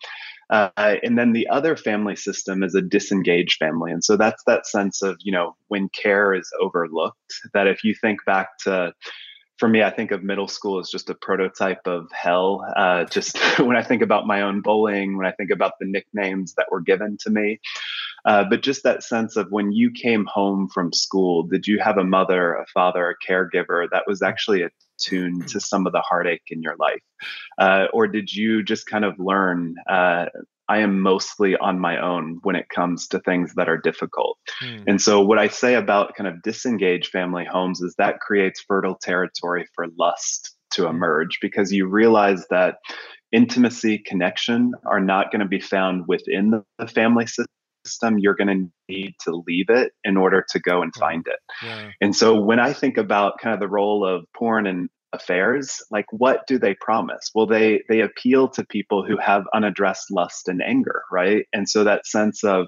Uh, 0.48 0.70
and 0.76 1.18
then 1.18 1.32
the 1.32 1.48
other 1.48 1.76
family 1.76 2.14
system 2.14 2.62
is 2.62 2.74
a 2.74 2.82
disengaged 2.82 3.58
family. 3.58 3.90
And 3.90 4.04
so 4.04 4.16
that's 4.16 4.42
that 4.46 4.66
sense 4.66 5.02
of, 5.02 5.16
you 5.20 5.32
know, 5.32 5.56
when 5.68 5.88
care 5.88 6.34
is 6.34 6.48
overlooked, 6.60 7.34
that 7.52 7.66
if 7.66 7.82
you 7.82 7.94
think 8.00 8.20
back 8.26 8.48
to, 8.64 8.92
for 9.58 9.68
me, 9.68 9.82
I 9.82 9.90
think 9.90 10.10
of 10.10 10.22
middle 10.22 10.48
school 10.48 10.78
as 10.78 10.90
just 10.90 11.08
a 11.08 11.14
prototype 11.14 11.86
of 11.86 12.10
hell. 12.12 12.66
Uh, 12.76 13.04
just 13.04 13.38
when 13.58 13.76
I 13.76 13.82
think 13.82 14.02
about 14.02 14.26
my 14.26 14.42
own 14.42 14.60
bullying, 14.60 15.16
when 15.16 15.26
I 15.26 15.32
think 15.32 15.50
about 15.50 15.72
the 15.80 15.86
nicknames 15.86 16.54
that 16.54 16.66
were 16.70 16.80
given 16.80 17.16
to 17.22 17.30
me, 17.30 17.60
uh, 18.24 18.44
but 18.44 18.62
just 18.62 18.82
that 18.82 19.02
sense 19.02 19.36
of 19.36 19.50
when 19.50 19.72
you 19.72 19.90
came 19.90 20.26
home 20.26 20.68
from 20.68 20.92
school, 20.92 21.44
did 21.44 21.66
you 21.66 21.78
have 21.78 21.96
a 21.96 22.04
mother, 22.04 22.54
a 22.54 22.66
father, 22.66 23.08
a 23.08 23.32
caregiver 23.32 23.86
that 23.90 24.04
was 24.06 24.20
actually 24.20 24.62
attuned 24.62 25.48
to 25.48 25.60
some 25.60 25.86
of 25.86 25.92
the 25.92 26.00
heartache 26.00 26.48
in 26.48 26.62
your 26.62 26.76
life? 26.78 27.02
Uh, 27.58 27.86
or 27.92 28.08
did 28.08 28.32
you 28.32 28.62
just 28.62 28.86
kind 28.86 29.04
of 29.04 29.18
learn? 29.18 29.76
I 30.68 30.78
am 30.78 31.00
mostly 31.00 31.56
on 31.56 31.78
my 31.78 32.00
own 32.00 32.40
when 32.42 32.56
it 32.56 32.68
comes 32.68 33.06
to 33.08 33.20
things 33.20 33.54
that 33.56 33.68
are 33.68 33.78
difficult. 33.78 34.38
Hmm. 34.60 34.82
And 34.86 35.00
so, 35.00 35.20
what 35.20 35.38
I 35.38 35.48
say 35.48 35.74
about 35.74 36.14
kind 36.14 36.28
of 36.28 36.42
disengaged 36.42 37.10
family 37.10 37.44
homes 37.44 37.80
is 37.80 37.94
that 37.98 38.20
creates 38.20 38.64
fertile 38.66 38.98
territory 39.00 39.66
for 39.74 39.86
lust 39.98 40.54
to 40.72 40.82
hmm. 40.82 40.96
emerge 40.96 41.38
because 41.40 41.72
you 41.72 41.86
realize 41.88 42.46
that 42.50 42.76
intimacy, 43.32 43.98
connection 43.98 44.72
are 44.86 45.00
not 45.00 45.30
going 45.30 45.40
to 45.40 45.48
be 45.48 45.60
found 45.60 46.04
within 46.06 46.62
the 46.78 46.88
family 46.88 47.26
system 47.26 47.46
system, 47.86 48.18
you're 48.18 48.34
going 48.34 48.48
to 48.48 48.92
need 48.92 49.14
to 49.20 49.42
leave 49.46 49.66
it 49.68 49.92
in 50.04 50.16
order 50.16 50.44
to 50.50 50.58
go 50.58 50.82
and 50.82 50.94
find 50.94 51.26
it. 51.26 51.38
Yeah. 51.62 51.90
And 52.00 52.14
so 52.14 52.40
when 52.40 52.58
I 52.58 52.72
think 52.72 52.98
about 52.98 53.38
kind 53.40 53.54
of 53.54 53.60
the 53.60 53.68
role 53.68 54.04
of 54.06 54.24
porn 54.36 54.66
and 54.66 54.88
affairs, 55.12 55.82
like 55.90 56.06
what 56.10 56.46
do 56.46 56.58
they 56.58 56.74
promise? 56.74 57.30
Well, 57.34 57.46
they 57.46 57.82
they 57.88 58.00
appeal 58.00 58.48
to 58.50 58.64
people 58.64 59.04
who 59.04 59.16
have 59.18 59.44
unaddressed 59.54 60.10
lust 60.10 60.48
and 60.48 60.62
anger, 60.62 61.02
right? 61.10 61.46
And 61.52 61.68
so 61.68 61.84
that 61.84 62.06
sense 62.06 62.44
of 62.44 62.66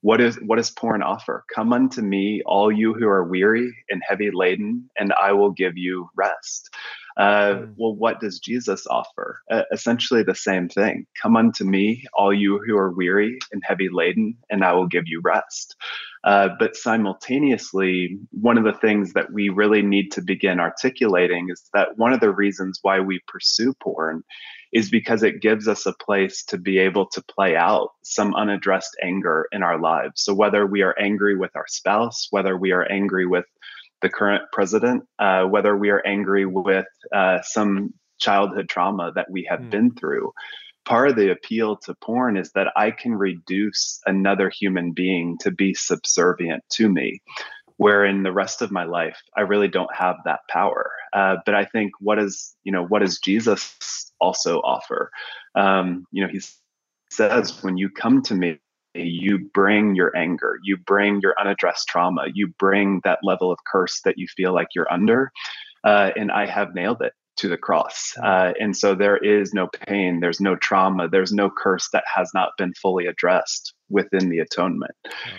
what 0.00 0.20
is 0.20 0.36
what 0.44 0.56
does 0.56 0.70
porn 0.70 1.02
offer? 1.02 1.44
Come 1.54 1.72
unto 1.72 2.02
me, 2.02 2.42
all 2.46 2.70
you 2.70 2.94
who 2.94 3.08
are 3.08 3.24
weary 3.24 3.74
and 3.88 4.02
heavy 4.06 4.30
laden, 4.32 4.88
and 4.98 5.12
I 5.20 5.32
will 5.32 5.50
give 5.50 5.76
you 5.76 6.08
rest. 6.16 6.68
Uh, 7.16 7.54
mm. 7.54 7.74
Well, 7.76 7.94
what 7.94 8.20
does 8.20 8.38
Jesus 8.38 8.86
offer? 8.86 9.40
Uh, 9.50 9.62
essentially 9.72 10.22
the 10.22 10.34
same 10.34 10.68
thing. 10.68 11.06
Come 11.20 11.36
unto 11.36 11.64
me, 11.64 12.04
all 12.14 12.32
you 12.32 12.60
who 12.66 12.76
are 12.76 12.90
weary 12.90 13.38
and 13.52 13.62
heavy 13.64 13.88
laden, 13.90 14.36
and 14.50 14.64
I 14.64 14.72
will 14.72 14.88
give 14.88 15.04
you 15.06 15.20
rest. 15.22 15.76
Uh, 16.24 16.48
but 16.58 16.74
simultaneously, 16.74 18.18
one 18.30 18.56
of 18.56 18.64
the 18.64 18.72
things 18.72 19.12
that 19.12 19.32
we 19.32 19.50
really 19.50 19.82
need 19.82 20.10
to 20.12 20.22
begin 20.22 20.58
articulating 20.58 21.48
is 21.50 21.68
that 21.74 21.98
one 21.98 22.12
of 22.12 22.20
the 22.20 22.32
reasons 22.32 22.78
why 22.82 22.98
we 22.98 23.20
pursue 23.28 23.74
porn 23.74 24.22
is 24.72 24.90
because 24.90 25.22
it 25.22 25.40
gives 25.40 25.68
us 25.68 25.86
a 25.86 25.92
place 25.92 26.42
to 26.42 26.58
be 26.58 26.78
able 26.78 27.06
to 27.06 27.22
play 27.22 27.54
out 27.54 27.90
some 28.02 28.34
unaddressed 28.34 28.96
anger 29.02 29.46
in 29.52 29.62
our 29.62 29.78
lives. 29.78 30.22
So, 30.24 30.34
whether 30.34 30.66
we 30.66 30.82
are 30.82 30.98
angry 30.98 31.36
with 31.36 31.54
our 31.54 31.66
spouse, 31.68 32.26
whether 32.30 32.56
we 32.56 32.72
are 32.72 32.90
angry 32.90 33.26
with 33.26 33.44
the 34.04 34.10
current 34.10 34.42
president, 34.52 35.02
uh, 35.18 35.44
whether 35.44 35.74
we 35.74 35.88
are 35.88 36.06
angry 36.06 36.44
with 36.44 36.84
uh, 37.10 37.38
some 37.42 37.94
childhood 38.18 38.68
trauma 38.68 39.10
that 39.14 39.30
we 39.30 39.46
have 39.48 39.60
mm. 39.60 39.70
been 39.70 39.94
through. 39.94 40.30
Part 40.84 41.08
of 41.08 41.16
the 41.16 41.32
appeal 41.32 41.78
to 41.78 41.94
porn 41.94 42.36
is 42.36 42.52
that 42.52 42.66
I 42.76 42.90
can 42.90 43.14
reduce 43.14 44.00
another 44.04 44.50
human 44.50 44.92
being 44.92 45.38
to 45.40 45.50
be 45.50 45.72
subservient 45.72 46.62
to 46.72 46.90
me, 46.90 47.22
where 47.78 48.04
in 48.04 48.24
the 48.24 48.30
rest 48.30 48.60
of 48.60 48.70
my 48.70 48.84
life 48.84 49.16
I 49.38 49.40
really 49.40 49.68
don't 49.68 49.94
have 49.94 50.16
that 50.26 50.40
power. 50.50 50.90
Uh, 51.14 51.36
but 51.46 51.54
I 51.54 51.64
think 51.64 51.92
what 51.98 52.18
is 52.18 52.54
you 52.62 52.72
know 52.72 52.84
what 52.84 53.00
does 53.00 53.18
Jesus 53.18 54.12
also 54.20 54.58
offer? 54.58 55.10
Um, 55.54 56.04
you 56.12 56.22
know, 56.22 56.30
he 56.30 56.42
says, 57.10 57.62
"When 57.64 57.78
you 57.78 57.88
come 57.88 58.20
to 58.24 58.34
me, 58.34 58.58
you 58.94 59.50
bring 59.52 59.94
your 59.94 60.16
anger, 60.16 60.58
you 60.62 60.76
bring 60.76 61.20
your 61.20 61.34
unaddressed 61.40 61.88
trauma, 61.88 62.26
you 62.32 62.48
bring 62.58 63.00
that 63.04 63.18
level 63.22 63.50
of 63.50 63.58
curse 63.66 64.00
that 64.04 64.18
you 64.18 64.26
feel 64.28 64.54
like 64.54 64.68
you're 64.74 64.92
under. 64.92 65.32
Uh, 65.82 66.10
and 66.16 66.30
I 66.30 66.46
have 66.46 66.74
nailed 66.74 67.02
it 67.02 67.12
to 67.36 67.48
the 67.48 67.56
cross. 67.56 68.14
Uh, 68.22 68.52
and 68.60 68.76
so 68.76 68.94
there 68.94 69.16
is 69.16 69.52
no 69.52 69.66
pain, 69.66 70.20
there's 70.20 70.40
no 70.40 70.54
trauma, 70.56 71.08
there's 71.08 71.32
no 71.32 71.50
curse 71.50 71.88
that 71.92 72.04
has 72.12 72.30
not 72.32 72.50
been 72.56 72.72
fully 72.74 73.06
addressed 73.06 73.74
within 73.90 74.28
the 74.28 74.38
atonement. 74.38 74.92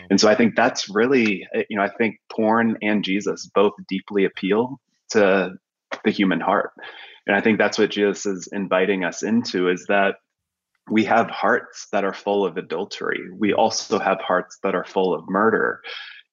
And 0.10 0.20
so 0.20 0.30
I 0.30 0.36
think 0.36 0.56
that's 0.56 0.90
really, 0.90 1.48
uh, 1.56 1.62
you 1.70 1.78
know, 1.78 1.84
I 1.84 1.90
think 1.90 2.20
porn 2.30 2.78
and 2.82 3.04
Jesus 3.04 3.50
both 3.54 3.74
deeply 3.88 4.26
appeal 4.26 4.80
to 5.12 5.54
the 6.04 6.12
human 6.12 6.42
heart. 6.42 6.72
And 7.28 7.36
I 7.36 7.42
think 7.42 7.58
that's 7.58 7.78
what 7.78 7.92
Jesus 7.92 8.26
is 8.26 8.50
inviting 8.52 9.04
us 9.04 9.24
into 9.24 9.70
is 9.70 9.86
that 9.88 10.16
we 10.90 11.04
have 11.06 11.30
hearts 11.30 11.88
that 11.92 12.04
are 12.04 12.14
full 12.14 12.46
of 12.46 12.58
adultery. 12.58 13.22
We 13.36 13.54
also 13.54 14.00
have 14.00 14.22
hearts 14.22 14.60
that 14.64 14.76
are 14.76 14.86
full 14.86 15.14
of 15.14 15.28
murder. 15.28 15.82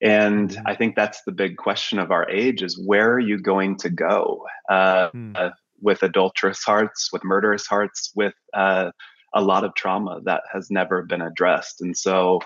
And 0.03 0.51
mm-hmm. 0.51 0.67
I 0.67 0.75
think 0.75 0.97
that's 0.97 1.23
the 1.25 1.33
big 1.33 1.57
question 1.57 1.99
of 1.99 2.11
our 2.11 2.29
age 2.29 2.63
is 2.63 2.79
where 2.79 3.13
are 3.13 3.21
you 3.21 3.39
going 3.39 3.77
to 3.79 3.91
go 3.91 4.45
uh, 4.69 5.11
hmm. 5.11 5.33
uh, 5.35 5.51
with 5.81 6.03
adulterous 6.03 6.63
hearts, 6.63 7.11
with 7.13 7.25
murderous 7.25 7.67
hearts, 7.67 8.13
with 8.15 8.35
uh, 8.53 8.91
a 9.35 9.41
lot 9.41 9.65
of 9.65 9.75
trauma 9.75 10.21
that 10.25 10.43
has 10.53 10.71
never 10.71 11.03
been 11.03 11.23
addressed. 11.23 11.81
And 11.81 11.97
so 11.97 12.41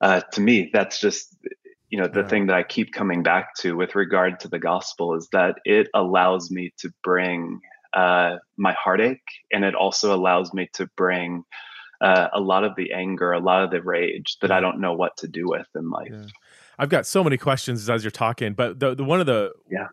uh, 0.00 0.20
to 0.32 0.40
me, 0.40 0.70
that's 0.72 1.00
just, 1.00 1.36
you 1.90 1.98
know, 1.98 2.08
the 2.08 2.20
yeah. 2.20 2.28
thing 2.28 2.46
that 2.46 2.56
I 2.56 2.62
keep 2.62 2.92
coming 2.92 3.22
back 3.22 3.54
to 3.56 3.76
with 3.76 3.94
regard 3.94 4.40
to 4.40 4.48
the 4.48 4.58
gospel 4.58 5.14
is 5.14 5.28
that 5.32 5.56
it 5.64 5.88
allows 5.94 6.50
me 6.50 6.72
to 6.78 6.90
bring 7.02 7.60
uh, 7.92 8.36
my 8.56 8.74
heartache 8.78 9.20
and 9.52 9.64
it 9.64 9.74
also 9.74 10.14
allows 10.14 10.52
me 10.52 10.68
to 10.74 10.88
bring 10.96 11.44
uh, 12.00 12.28
a 12.32 12.40
lot 12.40 12.64
of 12.64 12.72
the 12.76 12.92
anger, 12.92 13.32
a 13.32 13.40
lot 13.40 13.64
of 13.64 13.70
the 13.70 13.82
rage 13.82 14.36
that 14.42 14.50
I 14.50 14.60
don't 14.60 14.80
know 14.80 14.92
what 14.92 15.16
to 15.18 15.28
do 15.28 15.48
with 15.48 15.66
in 15.74 15.90
life. 15.90 16.10
Yeah. 16.12 16.26
I've 16.78 16.90
got 16.90 17.06
so 17.06 17.24
many 17.24 17.38
questions 17.38 17.88
as 17.88 18.04
you're 18.04 18.10
talking, 18.10 18.52
but 18.52 18.78
the, 18.78 18.94
the 18.94 19.04
one 19.04 19.20
of 19.20 19.26
the 19.26 19.52
yeah, 19.70 19.88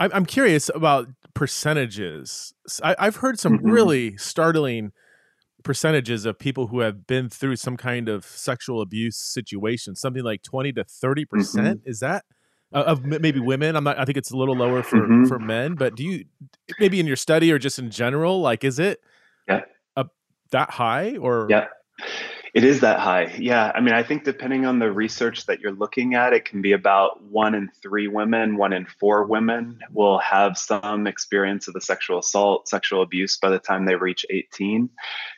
I'm, 0.00 0.10
I'm 0.12 0.26
curious 0.26 0.70
about 0.74 1.08
percentages. 1.34 2.52
I, 2.82 2.96
have 2.98 3.16
heard 3.16 3.38
some 3.38 3.58
mm-hmm. 3.58 3.70
really 3.70 4.16
startling 4.16 4.92
percentages 5.62 6.24
of 6.24 6.38
people 6.38 6.68
who 6.68 6.80
have 6.80 7.06
been 7.06 7.28
through 7.28 7.56
some 7.56 7.76
kind 7.76 8.08
of 8.08 8.24
sexual 8.24 8.80
abuse 8.80 9.16
situation. 9.16 9.94
Something 9.94 10.24
like 10.24 10.42
twenty 10.42 10.72
to 10.72 10.84
thirty 10.84 11.24
mm-hmm. 11.24 11.38
percent. 11.38 11.82
Is 11.84 12.00
that 12.00 12.24
uh, 12.72 12.84
of 12.86 13.04
maybe 13.04 13.40
women? 13.40 13.76
I'm 13.76 13.84
not. 13.84 13.98
I 13.98 14.04
think 14.04 14.18
it's 14.18 14.30
a 14.30 14.36
little 14.36 14.56
lower 14.56 14.82
for 14.82 14.98
mm-hmm. 14.98 15.24
for 15.26 15.38
men. 15.38 15.74
But 15.74 15.94
do 15.94 16.04
you 16.04 16.24
maybe 16.78 17.00
in 17.00 17.06
your 17.06 17.16
study 17.16 17.52
or 17.52 17.58
just 17.58 17.78
in 17.78 17.90
general, 17.90 18.40
like, 18.40 18.64
is 18.64 18.78
it 18.78 19.00
yeah. 19.48 19.62
a, 19.96 20.06
that 20.50 20.70
high 20.70 21.16
or 21.16 21.46
yeah? 21.48 21.66
It 22.54 22.64
is 22.64 22.80
that 22.80 23.00
high. 23.00 23.34
Yeah. 23.38 23.70
I 23.74 23.80
mean, 23.80 23.94
I 23.94 24.02
think 24.02 24.24
depending 24.24 24.64
on 24.64 24.78
the 24.78 24.90
research 24.90 25.46
that 25.46 25.60
you're 25.60 25.72
looking 25.72 26.14
at, 26.14 26.32
it 26.32 26.44
can 26.44 26.62
be 26.62 26.72
about 26.72 27.22
one 27.22 27.54
in 27.54 27.70
three 27.82 28.08
women, 28.08 28.56
one 28.56 28.72
in 28.72 28.86
four 28.86 29.24
women 29.24 29.80
will 29.92 30.18
have 30.18 30.56
some 30.56 31.06
experience 31.06 31.68
of 31.68 31.74
the 31.74 31.80
sexual 31.80 32.18
assault, 32.18 32.68
sexual 32.68 33.02
abuse 33.02 33.36
by 33.38 33.50
the 33.50 33.58
time 33.58 33.84
they 33.84 33.94
reach 33.94 34.24
18. 34.30 34.88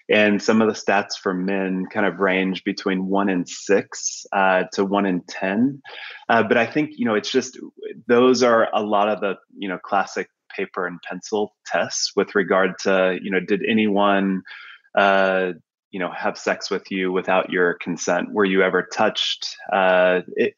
And 0.08 0.42
some 0.42 0.60
of 0.60 0.68
the 0.68 0.74
stats 0.74 1.18
for 1.20 1.34
men 1.34 1.86
kind 1.86 2.06
of 2.06 2.20
range 2.20 2.64
between 2.64 3.06
one 3.06 3.28
in 3.28 3.46
six 3.46 4.26
uh, 4.32 4.64
to 4.72 4.84
one 4.84 5.06
in 5.06 5.22
10. 5.22 5.82
Uh, 6.28 6.42
but 6.42 6.56
I 6.56 6.66
think, 6.66 6.92
you 6.96 7.04
know, 7.04 7.14
it's 7.14 7.30
just 7.30 7.58
those 8.06 8.42
are 8.42 8.68
a 8.72 8.82
lot 8.82 9.08
of 9.08 9.20
the, 9.20 9.36
you 9.56 9.68
know, 9.68 9.78
classic 9.78 10.28
paper 10.54 10.86
and 10.86 11.00
pencil 11.02 11.54
tests 11.66 12.12
with 12.16 12.34
regard 12.34 12.78
to, 12.80 13.18
you 13.22 13.30
know, 13.30 13.40
did 13.40 13.62
anyone, 13.68 14.42
uh, 14.96 15.52
you 15.90 15.98
know 16.00 16.10
have 16.10 16.38
sex 16.38 16.70
with 16.70 16.90
you 16.90 17.12
without 17.12 17.50
your 17.50 17.74
consent? 17.74 18.32
Were 18.32 18.44
you 18.44 18.62
ever 18.62 18.88
touched? 18.92 19.56
Uh, 19.72 20.20
it, 20.36 20.54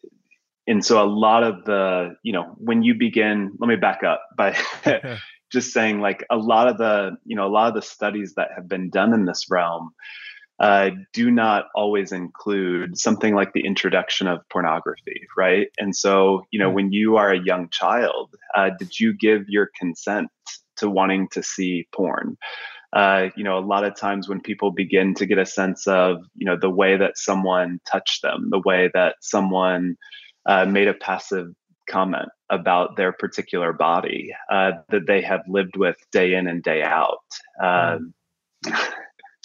and 0.67 0.85
so 0.85 1.03
a 1.03 1.07
lot 1.07 1.43
of 1.43 1.65
the 1.65 2.17
you 2.23 2.33
know 2.33 2.55
when 2.57 2.83
you 2.83 2.95
begin 2.95 3.53
let 3.59 3.69
me 3.69 3.77
back 3.77 4.03
up 4.05 4.23
by 4.37 4.57
just 5.53 5.73
saying 5.73 6.01
like 6.01 6.25
a 6.31 6.37
lot 6.37 6.69
of 6.69 6.79
the 6.79 7.17
you 7.25 7.37
know 7.37 7.47
a 7.47 7.49
lot 7.51 7.69
of 7.69 7.75
the 7.75 7.83
studies 7.83 8.35
that 8.37 8.49
have 8.55 8.69
been 8.69 8.91
done 8.91 9.13
in 9.13 9.25
this 9.25 9.47
realm 9.51 9.91
uh, 10.61 10.91
do 11.13 11.31
not 11.31 11.65
always 11.75 12.13
include 12.13 12.97
something 12.97 13.35
like 13.35 13.53
the 13.53 13.67
introduction 13.67 14.29
of 14.29 14.41
pornography 14.51 15.27
right? 15.37 15.69
And 15.79 15.95
so 15.95 16.45
you 16.51 16.59
know 16.59 16.71
mm. 16.71 16.75
when 16.75 16.93
you 16.93 17.17
are 17.17 17.33
a 17.33 17.43
young 17.43 17.69
child 17.71 18.35
uh, 18.55 18.71
did 18.79 18.99
you 18.99 19.13
give 19.13 19.49
your 19.49 19.69
consent 19.79 20.29
to 20.77 20.89
wanting 20.89 21.29
to 21.33 21.43
see 21.43 21.87
porn 21.95 22.37
uh, 22.93 23.29
you 23.37 23.45
know, 23.45 23.59
a 23.59 23.61
lot 23.61 23.85
of 23.85 23.97
times 23.97 24.29
when 24.29 24.41
people 24.41 24.71
begin 24.71 25.15
to 25.15 25.27
get 25.27 25.39
a 25.39 25.47
sense 25.47 25.87
of, 25.87 26.19
you 26.35 26.45
know, 26.45 26.57
the 26.61 26.71
way 26.71 26.97
that 26.97 27.17
someone 27.17 27.81
touched 27.91 28.23
them, 28.23 28.49
the 28.51 28.61
way 28.65 28.91
that 28.93 29.17
someone 29.23 29.97
uh, 30.47 30.67
made 30.67 30.89
a 30.89 30.95
passive 30.95 31.49
comment 31.89 32.29
about 32.51 32.97
their 32.97 33.13
particular 33.13 33.73
body 33.73 34.33
uh, 34.51 34.73
that 34.91 35.07
they 35.07 35.23
have 35.23 35.41
lived 35.49 35.77
with 35.77 35.97
day 36.13 36.35
in 36.35 36.47
and 36.47 36.63
day 36.63 36.83
out. 36.83 37.25
Um, 37.63 38.13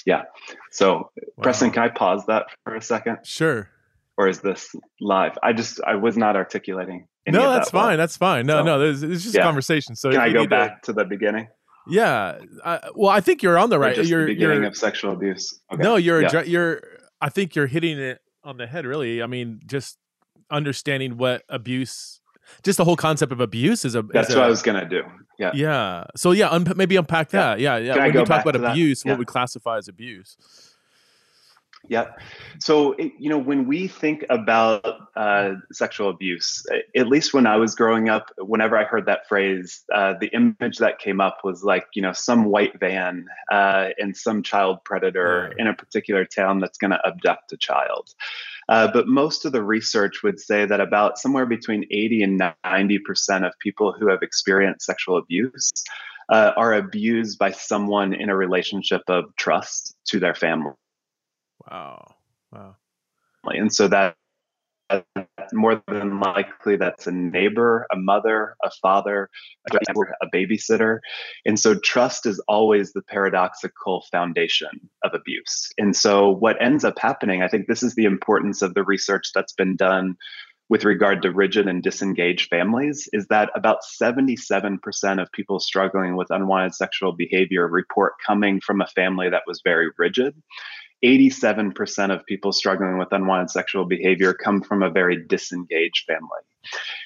yeah. 0.05 0.23
So, 0.71 0.95
wow. 0.97 1.09
Preston, 1.41 1.71
can 1.71 1.83
I 1.83 1.89
pause 1.89 2.25
that 2.27 2.47
for 2.65 2.75
a 2.75 2.81
second? 2.81 3.19
Sure. 3.23 3.69
Or 4.17 4.27
is 4.27 4.41
this 4.41 4.75
live? 4.99 5.37
I 5.41 5.53
just 5.53 5.79
I 5.85 5.95
was 5.95 6.17
not 6.17 6.35
articulating. 6.35 7.07
no, 7.27 7.51
that's 7.51 7.67
that 7.67 7.71
fine. 7.71 7.87
Well. 7.89 7.97
That's 7.97 8.17
fine. 8.17 8.45
No, 8.45 8.59
so, 8.59 8.63
no, 8.63 8.81
it's 8.81 9.01
just 9.01 9.35
yeah. 9.35 9.41
a 9.41 9.43
conversation. 9.43 9.95
So 9.95 10.11
can 10.11 10.19
I 10.19 10.33
go 10.33 10.47
back 10.47 10.81
to, 10.83 10.91
to 10.91 10.93
the 10.93 11.05
beginning? 11.05 11.47
Yeah. 11.89 12.39
I, 12.63 12.89
well, 12.95 13.11
I 13.11 13.21
think 13.21 13.43
you're 13.43 13.57
on 13.57 13.69
the 13.69 13.79
right. 13.79 13.95
You're 13.97 14.25
the 14.25 14.33
beginning 14.33 14.61
you're, 14.61 14.67
of 14.67 14.77
sexual 14.77 15.13
abuse. 15.13 15.59
Okay. 15.71 15.81
No, 15.81 15.95
you're 15.95 16.21
yeah. 16.21 16.43
you're. 16.43 16.81
I 17.19 17.29
think 17.29 17.55
you're 17.55 17.67
hitting 17.67 17.97
it 17.97 18.21
on 18.43 18.57
the 18.57 18.67
head. 18.67 18.85
Really. 18.85 19.21
I 19.21 19.27
mean, 19.27 19.59
just 19.65 19.97
understanding 20.49 21.17
what 21.17 21.43
abuse, 21.49 22.21
just 22.63 22.77
the 22.77 22.85
whole 22.85 22.95
concept 22.95 23.31
of 23.31 23.39
abuse 23.39 23.85
is 23.85 23.95
a. 23.95 24.01
That's 24.01 24.29
is 24.29 24.35
what 24.35 24.43
a, 24.43 24.45
I 24.45 24.49
was 24.49 24.61
gonna 24.61 24.87
do. 24.87 25.03
Yeah. 25.39 25.51
Yeah. 25.53 26.05
So 26.15 26.31
yeah, 26.31 26.49
un- 26.49 26.73
maybe 26.75 26.95
unpack 26.95 27.29
that. 27.29 27.59
Yeah. 27.59 27.77
Yeah. 27.77 27.93
Can 27.93 28.03
when 28.03 28.13
we 28.13 28.25
talk 28.25 28.45
about 28.45 28.55
abuse, 28.55 29.03
yeah. 29.05 29.11
what 29.11 29.19
we 29.19 29.25
classify 29.25 29.77
as 29.77 29.87
abuse. 29.87 30.37
Yep. 31.89 32.19
So, 32.59 32.93
it, 32.93 33.13
you 33.19 33.29
know, 33.29 33.37
when 33.37 33.67
we 33.67 33.87
think 33.87 34.25
about 34.29 34.85
uh, 35.15 35.55
sexual 35.71 36.09
abuse, 36.09 36.65
at 36.95 37.07
least 37.07 37.33
when 37.33 37.45
I 37.45 37.57
was 37.57 37.75
growing 37.75 38.09
up, 38.09 38.31
whenever 38.37 38.77
I 38.77 38.83
heard 38.83 39.05
that 39.05 39.27
phrase, 39.27 39.83
uh, 39.93 40.15
the 40.19 40.27
image 40.27 40.77
that 40.79 40.99
came 40.99 41.21
up 41.21 41.39
was 41.43 41.63
like, 41.63 41.85
you 41.93 42.01
know, 42.01 42.13
some 42.13 42.45
white 42.45 42.79
van 42.79 43.27
uh, 43.51 43.89
and 43.97 44.15
some 44.15 44.43
child 44.43 44.83
predator 44.83 45.53
in 45.57 45.67
a 45.67 45.73
particular 45.73 46.25
town 46.25 46.59
that's 46.59 46.77
going 46.77 46.91
to 46.91 47.01
abduct 47.05 47.53
a 47.53 47.57
child. 47.57 48.09
Uh, 48.69 48.89
but 48.91 49.07
most 49.07 49.45
of 49.45 49.51
the 49.51 49.63
research 49.63 50.23
would 50.23 50.39
say 50.39 50.65
that 50.65 50.81
about 50.81 51.17
somewhere 51.17 51.45
between 51.45 51.85
80 51.89 52.23
and 52.23 52.41
90% 52.65 53.47
of 53.47 53.53
people 53.59 53.93
who 53.93 54.09
have 54.09 54.21
experienced 54.21 54.85
sexual 54.85 55.17
abuse 55.17 55.71
uh, 56.29 56.51
are 56.57 56.73
abused 56.73 57.39
by 57.39 57.51
someone 57.51 58.13
in 58.13 58.29
a 58.29 58.35
relationship 58.35 59.03
of 59.07 59.35
trust 59.37 59.95
to 60.07 60.19
their 60.19 60.35
family. 60.35 60.73
Wow. 61.69 62.16
Wow. 62.57 62.75
And 63.45 63.73
so 63.73 63.87
that 63.87 64.15
more 65.53 65.81
than 65.87 66.19
likely 66.19 66.77
that's 66.77 67.07
a 67.07 67.11
neighbor, 67.11 67.85
a 67.91 67.97
mother, 67.97 68.55
a 68.63 68.71
father, 68.81 69.29
a 69.69 70.27
babysitter. 70.33 70.99
And 71.45 71.59
so 71.59 71.75
trust 71.75 72.25
is 72.25 72.39
always 72.47 72.93
the 72.93 73.01
paradoxical 73.01 74.05
foundation 74.11 74.89
of 75.03 75.13
abuse. 75.13 75.69
And 75.77 75.95
so 75.95 76.29
what 76.29 76.61
ends 76.61 76.85
up 76.85 76.99
happening, 76.99 77.41
I 77.41 77.47
think 77.47 77.67
this 77.67 77.83
is 77.83 77.95
the 77.95 78.05
importance 78.05 78.61
of 78.61 78.73
the 78.73 78.83
research 78.83 79.31
that's 79.33 79.53
been 79.53 79.75
done 79.75 80.15
with 80.69 80.83
regard 80.83 81.21
to 81.21 81.31
rigid 81.31 81.67
and 81.67 81.81
disengaged 81.81 82.49
families 82.49 83.07
is 83.13 83.27
that 83.27 83.49
about 83.55 83.79
77% 84.01 85.21
of 85.21 85.31
people 85.31 85.59
struggling 85.59 86.17
with 86.17 86.29
unwanted 86.29 86.75
sexual 86.75 87.13
behavior 87.13 87.67
report 87.67 88.13
coming 88.25 88.59
from 88.59 88.81
a 88.81 88.87
family 88.87 89.29
that 89.29 89.43
was 89.47 89.61
very 89.63 89.89
rigid 89.97 90.35
87% 91.03 92.13
of 92.13 92.25
people 92.25 92.51
struggling 92.51 92.97
with 92.97 93.11
unwanted 93.11 93.49
sexual 93.49 93.85
behavior 93.85 94.33
come 94.33 94.61
from 94.61 94.83
a 94.83 94.89
very 94.89 95.25
disengaged 95.27 96.05
family. 96.07 96.41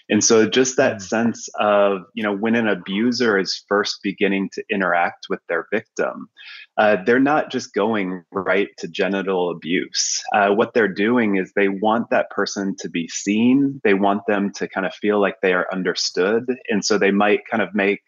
And 0.10 0.24
so 0.24 0.48
just 0.48 0.78
that 0.78 0.98
mm. 0.98 1.02
sense 1.02 1.48
of, 1.60 2.02
you 2.14 2.24
know, 2.24 2.36
when 2.36 2.56
an 2.56 2.68
abuser 2.68 3.38
is 3.38 3.64
first 3.68 4.00
beginning 4.04 4.50
to 4.54 4.64
interact 4.70 5.28
with 5.30 5.40
their 5.48 5.68
victim, 5.72 6.30
uh, 6.78 6.98
they're 7.06 7.20
not 7.20 7.52
just 7.52 7.74
going 7.74 8.24
right 8.32 8.70
to 8.80 8.88
genital 8.88 9.52
abuse. 9.52 10.22
Uh, 10.34 10.50
what 10.50 10.74
they're 10.74 10.88
doing 10.88 11.38
is 11.38 11.52
they 11.56 11.70
want 11.70 12.10
that 12.10 12.30
person 12.30 12.76
to 12.80 12.90
be 12.90 13.08
seen. 13.08 13.80
They 13.84 13.94
want 13.94 14.22
them 14.28 14.52
to 14.56 14.68
kind 14.68 14.86
of 14.86 14.94
feel 14.94 15.22
like 15.22 15.36
they 15.42 15.54
are 15.54 15.68
understood. 15.72 16.46
And 16.70 16.84
so 16.84 16.98
they 16.98 17.12
might 17.12 17.42
kind 17.50 17.62
of 17.62 17.74
make 17.74 18.02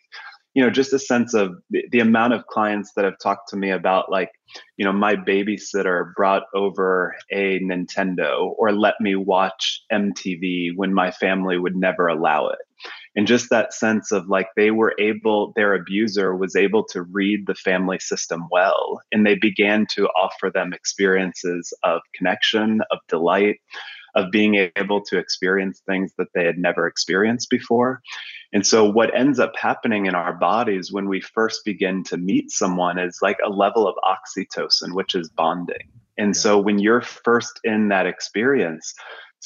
you 0.54 0.64
know 0.64 0.70
just 0.70 0.94
a 0.94 1.00
sense 1.00 1.34
of 1.34 1.56
the, 1.70 1.84
the, 1.92 2.00
amount 2.00 2.34
of 2.34 2.48
clients 2.48 2.94
that 2.96 3.06
have 3.06 3.18
talked 3.22 3.50
to 3.50 3.58
me 3.58 3.72
about 3.72 4.12
like 4.12 4.32
you 4.78 4.86
know 4.86 4.94
my 4.94 5.16
babysitter 5.16 6.14
brought 6.16 6.44
over 6.54 7.16
a 7.32 7.60
nintendo 7.60 8.54
or 8.58 8.72
let 8.72 8.96
me 9.00 9.16
watch 9.16 9.82
mtv 9.92 10.72
when 10.76 10.94
my 10.94 11.12
family 11.12 11.58
would 11.58 11.76
never 11.76 12.08
allow 12.08 12.48
it. 12.48 12.60
And 13.16 13.28
just 13.28 13.52
that 13.52 13.74
sense 13.76 14.12
of 14.12 14.28
like 14.28 14.48
they 14.56 14.72
were 14.72 14.96
able 15.00 15.54
their 15.56 15.76
abuser 15.76 16.36
was 16.36 16.56
able 16.56 16.84
to 16.86 17.04
read 17.04 17.46
the 17.46 17.56
family 17.56 18.00
system 18.00 18.48
well 18.52 19.02
and 19.12 19.26
they 19.26 19.36
began 19.36 19.86
to 19.92 20.08
offer 20.10 20.50
them 20.50 20.74
experiences 20.74 21.74
of 21.84 22.02
connection 22.16 22.82
of 22.92 23.00
delight 23.08 23.60
of 24.16 24.32
being 24.32 24.70
able 24.76 25.02
to 25.06 25.18
experience 25.18 25.82
things 25.86 26.14
that 26.18 26.28
they 26.34 26.46
had 26.46 26.58
never 26.58 26.88
experienced 26.88 27.50
before. 27.50 28.02
And 28.54 28.66
so, 28.66 28.90
what 28.90 29.16
ends 29.16 29.40
up 29.40 29.54
happening 29.56 30.06
in 30.06 30.16
our 30.16 30.34
bodies 30.34 30.92
when 30.92 31.10
we 31.10 31.22
first 31.22 31.66
begin 31.66 32.04
to 32.06 32.18
meet 32.18 32.52
someone 32.52 33.00
is 33.00 33.20
like 33.22 33.38
a 33.44 33.50
level 33.50 33.88
of 33.88 33.96
oxytocin, 34.04 34.94
which 34.94 35.16
is 35.16 35.30
bonding. 35.30 35.90
And 36.18 36.36
yeah. 36.36 36.42
so, 36.42 36.60
when 36.60 36.78
you're 36.80 37.02
first 37.02 37.60
in 37.64 37.90
that 37.90 38.06
experience, 38.06 38.94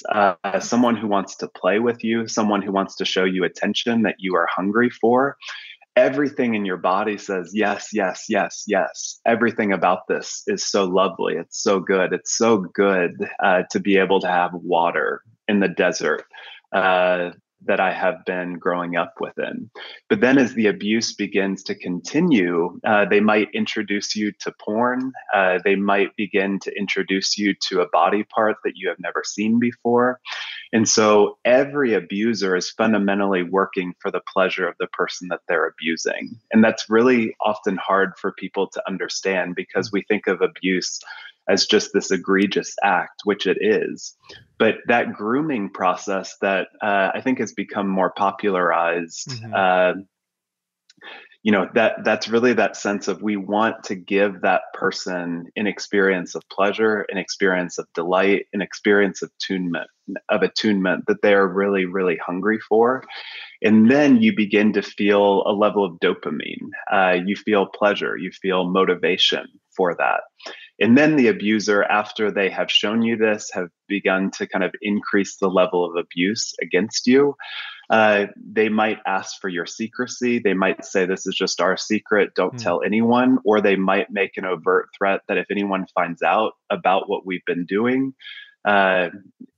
uh, 0.09 0.59
someone 0.59 0.95
who 0.95 1.07
wants 1.07 1.35
to 1.37 1.47
play 1.47 1.79
with 1.79 2.03
you, 2.03 2.27
someone 2.27 2.61
who 2.61 2.71
wants 2.71 2.95
to 2.95 3.05
show 3.05 3.23
you 3.23 3.43
attention 3.43 4.03
that 4.03 4.15
you 4.19 4.35
are 4.35 4.47
hungry 4.53 4.89
for, 4.89 5.37
everything 5.97 6.53
in 6.53 6.63
your 6.63 6.77
body 6.77 7.17
says 7.17 7.51
yes, 7.53 7.89
yes, 7.91 8.25
yes, 8.29 8.63
yes. 8.67 9.19
Everything 9.25 9.73
about 9.73 10.07
this 10.07 10.43
is 10.45 10.65
so 10.65 10.85
lovely. 10.85 11.33
It's 11.33 11.61
so 11.61 11.79
good. 11.79 12.13
It's 12.13 12.37
so 12.37 12.59
good 12.59 13.13
uh, 13.43 13.63
to 13.71 13.79
be 13.79 13.97
able 13.97 14.21
to 14.21 14.27
have 14.27 14.51
water 14.53 15.23
in 15.47 15.59
the 15.59 15.67
desert. 15.67 16.23
Uh, 16.71 17.31
that 17.65 17.79
I 17.79 17.91
have 17.91 18.25
been 18.25 18.59
growing 18.59 18.95
up 18.95 19.15
within. 19.19 19.69
But 20.09 20.21
then, 20.21 20.37
as 20.37 20.53
the 20.53 20.67
abuse 20.67 21.13
begins 21.13 21.63
to 21.63 21.75
continue, 21.75 22.79
uh, 22.85 23.05
they 23.09 23.19
might 23.19 23.49
introduce 23.53 24.15
you 24.15 24.31
to 24.41 24.53
porn. 24.59 25.11
Uh, 25.33 25.59
they 25.63 25.75
might 25.75 26.15
begin 26.15 26.59
to 26.59 26.77
introduce 26.77 27.37
you 27.37 27.55
to 27.69 27.81
a 27.81 27.89
body 27.89 28.23
part 28.23 28.57
that 28.63 28.73
you 28.75 28.87
have 28.89 28.99
never 28.99 29.23
seen 29.25 29.59
before. 29.59 30.19
And 30.71 30.87
so, 30.87 31.37
every 31.45 31.93
abuser 31.93 32.55
is 32.55 32.71
fundamentally 32.71 33.43
working 33.43 33.93
for 33.99 34.11
the 34.11 34.21
pleasure 34.31 34.67
of 34.67 34.75
the 34.79 34.87
person 34.87 35.27
that 35.29 35.41
they're 35.47 35.67
abusing. 35.67 36.37
And 36.51 36.63
that's 36.63 36.89
really 36.89 37.35
often 37.41 37.77
hard 37.77 38.13
for 38.17 38.31
people 38.33 38.67
to 38.69 38.83
understand 38.87 39.55
because 39.55 39.91
we 39.91 40.03
think 40.03 40.27
of 40.27 40.41
abuse 40.41 40.99
as 41.49 41.65
just 41.65 41.91
this 41.93 42.11
egregious 42.11 42.75
act, 42.83 43.21
which 43.23 43.47
it 43.47 43.57
is. 43.61 44.15
But 44.57 44.75
that 44.87 45.13
grooming 45.13 45.69
process 45.69 46.35
that 46.41 46.67
uh, 46.81 47.11
I 47.13 47.21
think 47.21 47.39
has 47.39 47.53
become 47.53 47.87
more 47.87 48.11
popularized, 48.11 49.29
mm-hmm. 49.29 49.53
uh, 49.55 49.93
you 51.43 51.51
know, 51.51 51.69
that 51.75 52.03
that's 52.03 52.27
really 52.27 52.53
that 52.53 52.75
sense 52.75 53.07
of 53.07 53.21
we 53.21 53.37
want 53.37 53.83
to 53.85 53.95
give 53.95 54.41
that 54.41 54.63
person 54.73 55.45
an 55.55 55.67
experience 55.67 56.35
of 56.35 56.43
pleasure, 56.49 57.05
an 57.09 57.17
experience 57.17 57.77
of 57.77 57.87
delight, 57.93 58.47
an 58.51 58.61
experience 58.61 59.21
of 59.21 59.29
attunement, 59.39 59.87
of 60.27 60.41
attunement 60.41 61.05
that 61.07 61.21
they 61.21 61.33
are 61.33 61.47
really, 61.47 61.85
really 61.85 62.17
hungry 62.17 62.59
for. 62.59 63.03
And 63.61 63.89
then 63.89 64.21
you 64.21 64.35
begin 64.35 64.73
to 64.73 64.81
feel 64.81 65.43
a 65.45 65.53
level 65.53 65.85
of 65.85 65.99
dopamine. 65.99 66.69
Uh, 66.91 67.17
you 67.25 67.35
feel 67.35 67.67
pleasure. 67.67 68.17
You 68.17 68.31
feel 68.31 68.69
motivation 68.69 69.45
for 69.75 69.95
that. 69.95 70.21
And 70.79 70.97
then 70.97 71.15
the 71.15 71.27
abuser, 71.27 71.83
after 71.83 72.31
they 72.31 72.49
have 72.49 72.69
shown 72.69 73.01
you 73.01 73.17
this, 73.17 73.49
have 73.53 73.69
begun 73.87 74.31
to 74.31 74.47
kind 74.47 74.63
of 74.63 74.73
increase 74.81 75.37
the 75.37 75.49
level 75.49 75.83
of 75.83 75.95
abuse 75.95 76.53
against 76.61 77.07
you. 77.07 77.35
Uh, 77.89 78.25
they 78.35 78.69
might 78.69 78.99
ask 79.07 79.39
for 79.39 79.47
your 79.49 79.65
secrecy. 79.65 80.39
They 80.39 80.53
might 80.53 80.83
say, 80.85 81.05
This 81.05 81.25
is 81.25 81.35
just 81.35 81.61
our 81.61 81.77
secret, 81.77 82.35
don't 82.35 82.55
mm. 82.55 82.61
tell 82.61 82.81
anyone. 82.85 83.39
Or 83.45 83.61
they 83.61 83.75
might 83.75 84.11
make 84.11 84.37
an 84.37 84.45
overt 84.45 84.89
threat 84.97 85.21
that 85.27 85.37
if 85.37 85.47
anyone 85.49 85.87
finds 85.95 86.21
out 86.21 86.53
about 86.69 87.09
what 87.09 87.25
we've 87.25 87.45
been 87.45 87.65
doing, 87.65 88.13
uh, 88.65 89.09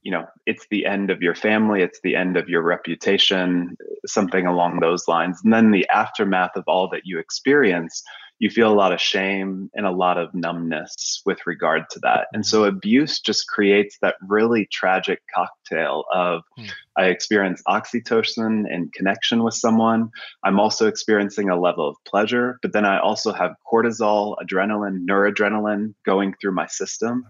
you 0.04 0.12
know, 0.12 0.26
it's 0.46 0.68
the 0.70 0.86
end 0.86 1.10
of 1.10 1.22
your 1.22 1.34
family, 1.34 1.82
it's 1.82 2.00
the 2.04 2.16
end 2.16 2.38
of 2.38 2.48
your 2.48 2.62
reputation, 2.62 3.76
something 4.06 4.46
along 4.46 4.80
those 4.80 5.08
lines. 5.08 5.42
And 5.44 5.52
then 5.52 5.72
the 5.72 5.88
aftermath 5.90 6.56
of 6.56 6.64
all 6.68 6.90
that 6.90 7.02
you 7.06 7.18
experience 7.18 8.04
you 8.40 8.50
feel 8.50 8.72
a 8.72 8.74
lot 8.74 8.94
of 8.94 9.02
shame 9.02 9.70
and 9.74 9.86
a 9.86 9.92
lot 9.92 10.18
of 10.18 10.34
numbness 10.34 11.22
with 11.26 11.46
regard 11.46 11.84
to 11.92 12.00
that. 12.00 12.28
And 12.34 12.46
so 12.46 12.62
mm-hmm. 12.62 12.78
abuse 12.78 13.20
just 13.20 13.48
creates 13.48 13.98
that 14.02 14.16
really 14.28 14.68
tragic 14.72 15.22
cocktail 15.34 16.06
of 16.14 16.44
mm. 16.58 16.70
I 16.98 17.06
experience 17.06 17.62
oxytocin 17.68 18.64
and 18.74 18.92
connection 18.94 19.44
with 19.44 19.54
someone. 19.54 20.10
I'm 20.44 20.60
also 20.60 20.88
experiencing 20.88 21.50
a 21.50 21.60
level 21.60 21.88
of 21.88 21.98
pleasure, 22.06 22.60
but 22.62 22.72
then 22.72 22.86
I 22.86 23.00
also 23.00 23.34
have 23.34 23.56
cortisol, 23.72 24.36
adrenaline, 24.42 25.06
noradrenaline 25.06 25.94
going 26.06 26.34
through 26.40 26.54
my 26.54 26.68
system. 26.68 27.26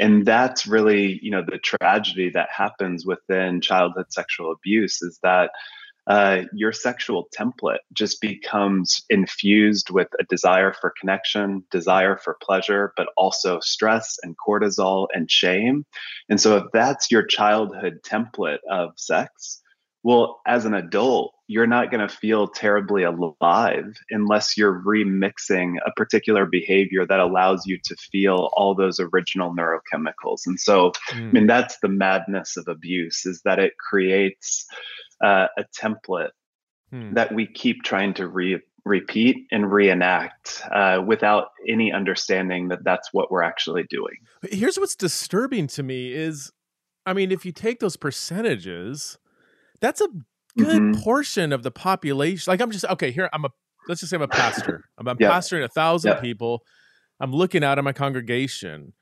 And 0.00 0.26
that's 0.26 0.66
really, 0.66 1.20
you 1.22 1.30
know, 1.30 1.44
the 1.44 1.58
tragedy 1.58 2.30
that 2.30 2.48
happens 2.50 3.04
within 3.04 3.60
childhood 3.60 4.06
sexual 4.10 4.50
abuse 4.50 5.02
is 5.02 5.18
that 5.22 5.50
uh, 6.06 6.42
your 6.54 6.72
sexual 6.72 7.28
template 7.36 7.78
just 7.92 8.20
becomes 8.20 9.02
infused 9.10 9.90
with 9.90 10.08
a 10.18 10.24
desire 10.24 10.72
for 10.72 10.92
connection, 10.98 11.64
desire 11.70 12.16
for 12.16 12.36
pleasure, 12.42 12.92
but 12.96 13.08
also 13.16 13.60
stress 13.60 14.16
and 14.22 14.34
cortisol 14.36 15.06
and 15.12 15.30
shame. 15.30 15.84
And 16.28 16.40
so, 16.40 16.56
if 16.56 16.64
that's 16.72 17.10
your 17.10 17.24
childhood 17.24 18.00
template 18.04 18.60
of 18.70 18.92
sex, 18.96 19.60
well, 20.02 20.40
as 20.46 20.64
an 20.64 20.72
adult, 20.72 21.34
you're 21.46 21.66
not 21.66 21.90
going 21.90 22.06
to 22.06 22.14
feel 22.14 22.48
terribly 22.48 23.02
alive 23.02 23.92
unless 24.10 24.56
you're 24.56 24.82
remixing 24.82 25.74
a 25.84 25.90
particular 25.96 26.46
behavior 26.46 27.04
that 27.06 27.20
allows 27.20 27.66
you 27.66 27.78
to 27.84 27.96
feel 28.10 28.50
all 28.54 28.74
those 28.74 28.98
original 28.98 29.54
neurochemicals. 29.54 30.46
And 30.46 30.58
so, 30.58 30.92
mm. 31.10 31.28
I 31.28 31.32
mean, 31.32 31.46
that's 31.46 31.76
the 31.82 31.88
madness 31.88 32.56
of 32.56 32.66
abuse 32.68 33.26
is 33.26 33.42
that 33.44 33.58
it 33.58 33.74
creates 33.78 34.64
uh, 35.20 35.48
a 35.56 35.64
template 35.78 36.30
hmm. 36.90 37.14
that 37.14 37.34
we 37.34 37.46
keep 37.46 37.82
trying 37.82 38.14
to 38.14 38.26
re- 38.26 38.60
repeat 38.84 39.46
and 39.50 39.70
reenact 39.70 40.62
uh, 40.72 41.02
without 41.06 41.48
any 41.68 41.92
understanding 41.92 42.68
that 42.68 42.84
that's 42.84 43.12
what 43.12 43.30
we're 43.30 43.42
actually 43.42 43.84
doing. 43.84 44.14
Here's 44.50 44.78
what's 44.78 44.96
disturbing 44.96 45.66
to 45.68 45.82
me 45.82 46.12
is, 46.12 46.50
I 47.06 47.12
mean, 47.12 47.30
if 47.30 47.44
you 47.44 47.52
take 47.52 47.80
those 47.80 47.96
percentages, 47.96 49.18
that's 49.80 50.00
a 50.00 50.08
good 50.58 50.82
mm-hmm. 50.82 51.00
portion 51.00 51.52
of 51.52 51.62
the 51.62 51.70
population. 51.70 52.50
Like 52.50 52.60
I'm 52.60 52.70
just 52.70 52.84
okay 52.84 53.10
here. 53.10 53.28
I'm 53.32 53.44
a 53.44 53.50
let's 53.88 54.00
just 54.00 54.10
say 54.10 54.16
I'm 54.16 54.22
a 54.22 54.28
pastor. 54.28 54.84
I'm 54.98 55.06
a 55.06 55.16
yeah. 55.18 55.30
pastor 55.30 55.56
in 55.58 55.62
a 55.62 55.68
thousand 55.68 56.12
yeah. 56.12 56.20
people. 56.20 56.62
I'm 57.20 57.32
looking 57.32 57.62
out 57.62 57.78
at 57.78 57.84
my 57.84 57.92
congregation. 57.92 58.94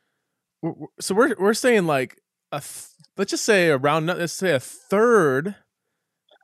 So 1.00 1.14
we're 1.14 1.34
we're 1.38 1.54
saying 1.54 1.86
like 1.86 2.20
a 2.52 2.60
th- 2.60 2.86
let's 3.16 3.30
just 3.30 3.44
say 3.44 3.68
around 3.70 4.06
let's 4.06 4.32
say 4.32 4.52
a 4.52 4.60
third 4.60 5.54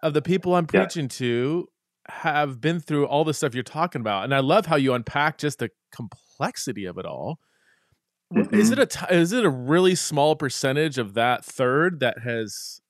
of 0.04 0.12
the 0.12 0.22
people 0.22 0.54
I'm 0.54 0.66
preaching 0.66 1.04
yeah. 1.04 1.16
to 1.18 1.68
have 2.08 2.60
been 2.60 2.78
through 2.78 3.06
all 3.06 3.24
the 3.24 3.32
stuff 3.32 3.54
you're 3.54 3.64
talking 3.64 4.02
about, 4.02 4.24
and 4.24 4.34
I 4.34 4.40
love 4.40 4.66
how 4.66 4.76
you 4.76 4.92
unpack 4.92 5.38
just 5.38 5.58
the 5.58 5.70
complexity 5.90 6.84
of 6.84 6.98
it 6.98 7.06
all. 7.06 7.40
Mm-hmm. 8.32 8.54
Is 8.54 8.70
it 8.70 8.78
a 8.78 8.86
t- 8.86 9.06
is 9.10 9.32
it 9.32 9.44
a 9.44 9.50
really 9.50 9.94
small 9.94 10.36
percentage 10.36 10.98
of 10.98 11.14
that 11.14 11.44
third 11.44 12.00
that 12.00 12.18
has 12.20 12.80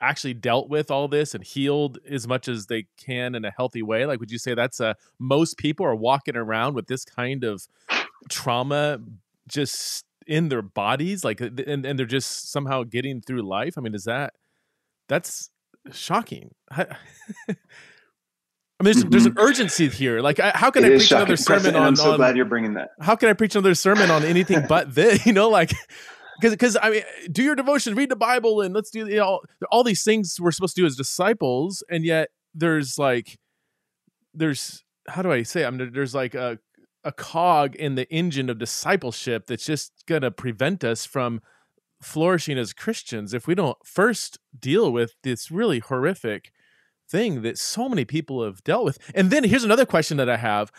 actually 0.00 0.34
dealt 0.34 0.68
with 0.68 0.90
all 0.90 1.08
this 1.08 1.34
and 1.34 1.44
healed 1.44 1.98
as 2.10 2.26
much 2.26 2.48
as 2.48 2.66
they 2.66 2.86
can 2.96 3.36
in 3.36 3.44
a 3.44 3.52
healthy 3.52 3.82
way? 3.82 4.04
Like, 4.04 4.18
would 4.18 4.32
you 4.32 4.38
say 4.38 4.54
that's 4.54 4.80
a 4.80 4.96
most 5.20 5.58
people 5.58 5.86
are 5.86 5.94
walking 5.94 6.36
around 6.36 6.74
with 6.74 6.88
this 6.88 7.04
kind 7.04 7.44
of 7.44 7.62
trauma 8.28 8.98
just 9.48 10.04
in 10.26 10.48
their 10.48 10.62
bodies, 10.62 11.24
like, 11.24 11.40
and, 11.40 11.86
and 11.86 11.98
they're 11.98 12.06
just 12.06 12.50
somehow 12.50 12.82
getting 12.82 13.20
through 13.20 13.42
life? 13.42 13.74
I 13.78 13.80
mean, 13.80 13.94
is 13.94 14.04
that 14.04 14.34
that's 15.08 15.50
shocking. 15.92 16.50
I, 16.70 16.84
mean, 18.84 18.92
there's, 18.92 18.96
mm-hmm. 18.98 19.10
there's 19.10 19.26
an 19.26 19.34
urgency 19.38 19.88
here. 19.88 20.20
Like, 20.20 20.38
how 20.38 20.70
can 20.70 20.84
it 20.84 20.88
I 20.88 20.90
preach 20.90 21.02
shocking. 21.04 21.22
another 21.22 21.36
sermon 21.36 21.76
on? 21.76 21.82
I'm 21.82 21.96
so 21.96 22.12
on, 22.12 22.16
glad 22.18 22.36
you're 22.36 22.44
bringing 22.44 22.74
that. 22.74 22.90
How 23.00 23.16
can 23.16 23.28
I 23.28 23.32
preach 23.32 23.54
another 23.54 23.74
sermon 23.74 24.10
on 24.10 24.24
anything 24.24 24.64
but 24.68 24.94
this? 24.94 25.24
You 25.26 25.32
know, 25.32 25.48
like, 25.48 25.72
because 26.40 26.52
because 26.52 26.76
I 26.80 26.90
mean, 26.90 27.02
do 27.32 27.42
your 27.42 27.54
devotion, 27.54 27.94
read 27.94 28.10
the 28.10 28.16
Bible, 28.16 28.60
and 28.60 28.74
let's 28.74 28.90
do 28.90 29.06
you 29.06 29.16
know 29.16 29.40
all 29.70 29.82
these 29.82 30.04
things 30.04 30.36
we're 30.38 30.50
supposed 30.50 30.76
to 30.76 30.82
do 30.82 30.86
as 30.86 30.94
disciples, 30.94 31.82
and 31.90 32.04
yet 32.04 32.28
there's 32.54 32.98
like, 32.98 33.38
there's 34.34 34.84
how 35.08 35.22
do 35.22 35.32
I 35.32 35.42
say? 35.42 35.64
I 35.64 35.70
mean, 35.70 35.90
there's 35.92 36.14
like 36.14 36.34
a 36.34 36.58
a 37.02 37.12
cog 37.12 37.76
in 37.76 37.94
the 37.94 38.10
engine 38.12 38.50
of 38.50 38.58
discipleship 38.58 39.46
that's 39.46 39.64
just 39.64 39.92
gonna 40.06 40.30
prevent 40.30 40.84
us 40.84 41.06
from 41.06 41.40
flourishing 42.06 42.56
as 42.56 42.72
Christians 42.72 43.34
if 43.34 43.46
we 43.46 43.54
don't 43.54 43.76
first 43.84 44.38
deal 44.58 44.92
with 44.92 45.16
this 45.22 45.50
really 45.50 45.80
horrific 45.80 46.52
thing 47.08 47.42
that 47.42 47.58
so 47.58 47.88
many 47.88 48.04
people 48.04 48.44
have 48.44 48.62
dealt 48.64 48.84
with. 48.84 48.98
And 49.14 49.30
then 49.30 49.44
here's 49.44 49.64
another 49.64 49.86
question 49.86 50.16
that 50.16 50.30
I 50.30 50.36
have, 50.36 50.70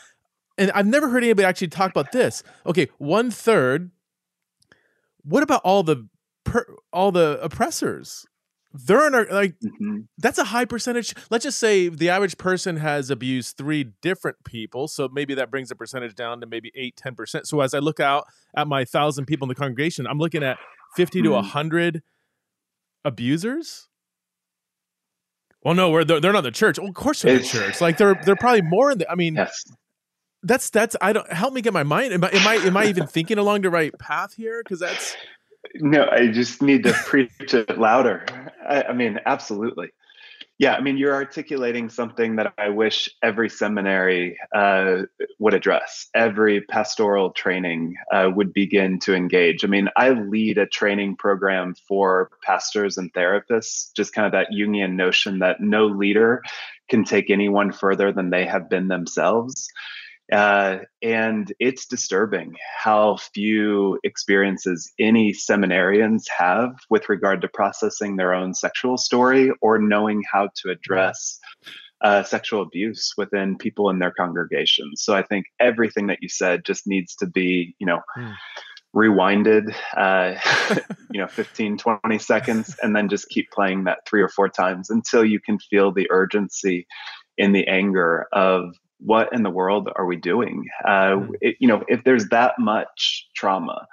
and 0.58 0.72
I've 0.72 0.88
never 0.88 1.10
heard 1.10 1.24
anybody 1.24 1.46
actually 1.46 1.68
talk 1.68 1.92
about 1.92 2.12
this. 2.12 2.44
Okay, 2.66 2.88
one 2.98 3.30
third. 3.30 3.92
What 5.24 5.44
about 5.44 5.62
all 5.63 5.84
the 5.84 6.08
per, 6.46 6.66
all 6.94 7.12
the 7.12 7.40
oppressors? 7.42 8.26
They're 8.74 9.08
in 9.08 9.16
our, 9.16 9.26
like 9.32 9.56
mm-hmm. 9.60 10.02
that's 10.18 10.38
a 10.38 10.44
high 10.46 10.66
percentage. 10.66 11.16
Let's 11.30 11.44
just 11.44 11.58
say 11.58 11.90
the 11.90 12.10
average 12.10 12.38
person 12.38 12.78
has 12.78 13.10
abused 13.10 13.58
three 13.58 13.94
different 14.02 14.38
people, 14.44 14.88
so 14.88 15.10
maybe 15.12 15.34
that 15.36 15.50
brings 15.50 15.70
the 15.70 15.76
percentage 15.76 16.16
down 16.16 16.42
to 16.42 16.48
maybe 16.48 16.72
eight, 16.76 16.96
ten 16.96 17.16
percent. 17.16 17.48
So 17.48 17.62
as 17.62 17.74
I 17.74 17.80
look 17.80 18.00
out 18.00 18.26
at 18.56 18.68
my 18.68 18.86
thousand 18.86 19.26
people 19.26 19.46
in 19.46 19.50
the 19.50 19.56
congregation, 19.56 20.06
I'm 20.06 20.20
looking 20.20 20.44
at 20.44 20.58
50 20.95 21.21
to 21.23 21.30
100 21.30 21.95
hmm. 21.95 22.00
abusers 23.06 23.88
well 25.63 25.73
no 25.73 25.89
we're, 25.89 26.04
they're, 26.04 26.19
they're 26.19 26.34
not 26.34 26.41
the 26.41 26.52
church 26.52 26.80
well, 26.80 26.88
of 26.88 26.95
course 26.95 27.21
they're 27.21 27.39
the 27.39 27.43
church 27.43 27.82
like 27.82 27.97
they're 27.97 28.19
they're 28.26 28.36
probably 28.36 28.62
more 28.62 28.91
in 28.91 28.97
the 28.97 29.10
i 29.10 29.15
mean 29.15 29.36
yes. 29.36 29.63
that's 30.43 30.69
that's 30.69 30.95
i 31.02 31.13
don't 31.13 31.32
help 31.32 31.54
me 31.54 31.62
get 31.62 31.73
my 31.73 31.84
mind 31.84 32.13
am 32.13 32.23
I, 32.23 32.30
am 32.32 32.47
I 32.47 32.56
am 32.56 32.78
i 32.78 32.86
even 32.86 33.08
thinking 33.08 33.38
along 33.38 33.62
the 33.62 33.69
right 33.69 33.97
path 34.00 34.34
here 34.34 34.62
because 34.63 34.80
that's 34.80 35.15
No, 35.76 36.08
I 36.12 36.28
just 36.28 36.62
need 36.62 36.84
to 36.84 36.93
preach 36.93 37.54
it 37.54 37.78
louder. 37.78 38.26
I, 38.67 38.84
I 38.84 38.93
mean, 38.93 39.19
absolutely. 39.26 39.89
Yeah, 40.60 40.74
I 40.74 40.82
mean, 40.82 40.98
you're 40.98 41.13
articulating 41.13 41.88
something 41.89 42.38
that 42.38 42.52
I 42.58 42.70
wish 42.70 43.10
every 43.22 43.48
seminary 43.48 44.39
uh, 44.56 45.04
would 45.38 45.54
address. 45.54 46.08
Every 46.15 46.62
pastoral 46.62 47.30
training 47.30 47.93
uh, 48.12 48.32
would 48.36 48.54
begin 48.54 48.98
to 49.02 49.13
engage. 49.13 49.63
I 49.63 49.67
mean, 49.67 49.88
I 49.96 50.10
lead 50.10 50.58
a 50.58 50.65
training 50.65 51.17
program 51.17 51.76
for 51.88 52.32
pastors 52.43 52.98
and 52.98 53.13
therapists, 53.13 53.91
just 53.96 54.13
kind 54.13 54.26
of 54.26 54.32
that 54.32 54.48
Jungian 54.52 54.93
notion 54.93 55.39
that 55.39 55.62
no 55.62 55.86
leader 55.86 56.41
can 56.89 57.04
take 57.04 57.30
anyone 57.30 57.72
further 57.72 58.12
than 58.12 58.32
they 58.32 58.46
have 58.46 58.67
been 58.67 58.88
themselves. 58.88 59.67
Uh, 60.32 60.80
and 61.02 61.54
it's 61.60 61.86
disturbing 61.86 62.56
how 62.78 63.18
few 63.34 63.98
experiences 64.04 64.92
any 65.00 65.34
seminarians 65.34 66.24
have 66.38 66.72
with 66.90 67.08
regard 67.08 67.42
to 67.42 67.48
processing 67.48 68.18
their 68.18 68.34
own 68.34 68.54
sexual 68.54 68.98
story 68.98 69.52
or 69.62 69.80
knowing 69.80 70.22
how 70.32 70.50
to 70.56 70.70
address 70.70 71.40
uh, 72.02 72.24
sexual 72.24 72.62
abuse 72.62 73.13
within 73.18 73.58
people 73.58 73.90
in 73.90 74.00
their 74.00 74.12
congregations. 74.12 75.02
So 75.02 75.16
I 75.16 75.24
think 75.24 75.46
everything 75.60 76.08
that 76.08 76.20
you 76.22 76.30
said 76.30 76.66
just 76.66 76.86
needs 76.88 77.16
to 77.16 77.26
be, 77.26 77.76
you 77.80 77.88
know, 77.88 78.02
mm. 78.18 78.34
rewinded, 78.96 79.74
uh, 79.96 80.36
you 81.12 81.22
know, 81.22 81.28
15, 81.28 81.78
20 81.78 82.20
seconds, 82.20 82.76
and 82.84 82.96
then 82.96 83.10
just 83.10 83.30
keep 83.30 83.50
playing 83.52 83.86
that 83.86 84.00
three 84.06 84.22
or 84.22 84.30
four 84.30 84.50
times 84.50 84.90
until 84.90 85.24
you 85.24 85.40
can 85.40 85.58
feel 85.58 85.92
the 85.92 86.08
urgency 86.12 86.86
in 87.38 87.54
the 87.54 87.68
anger 87.68 88.28
of 88.32 88.76
what 89.00 89.34
in 89.34 89.44
the 89.44 89.50
world 89.50 89.90
are 89.96 90.06
we 90.06 90.16
doing? 90.16 90.66
Uh, 90.86 91.16
hmm. 91.16 91.32
it, 91.42 91.56
you 91.60 91.68
know, 91.68 91.84
if 91.88 92.04
there's 92.04 92.30
that 92.30 92.56
much 92.60 93.28
trauma, 93.36 93.88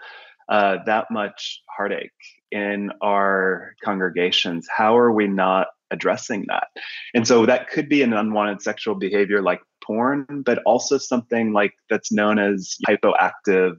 uh, 0.48 0.78
that 0.86 1.10
much 1.10 1.62
heartache 1.76 2.10
in 2.50 2.90
our 3.02 3.74
congregations, 3.84 4.66
how 4.74 4.96
are 4.96 5.12
we 5.12 5.26
not 5.26 5.68
addressing 5.90 6.44
that? 6.48 6.68
And 7.14 7.26
so 7.26 7.46
that 7.46 7.70
could 7.70 7.88
be 7.88 8.02
an 8.02 8.12
unwanted 8.12 8.62
sexual 8.62 8.94
behavior 8.94 9.42
like 9.42 9.60
porn, 9.82 10.42
but 10.44 10.60
also 10.64 10.98
something 10.98 11.52
like 11.52 11.74
that's 11.90 12.12
known 12.12 12.38
as 12.38 12.76
hypoactive 12.88 13.76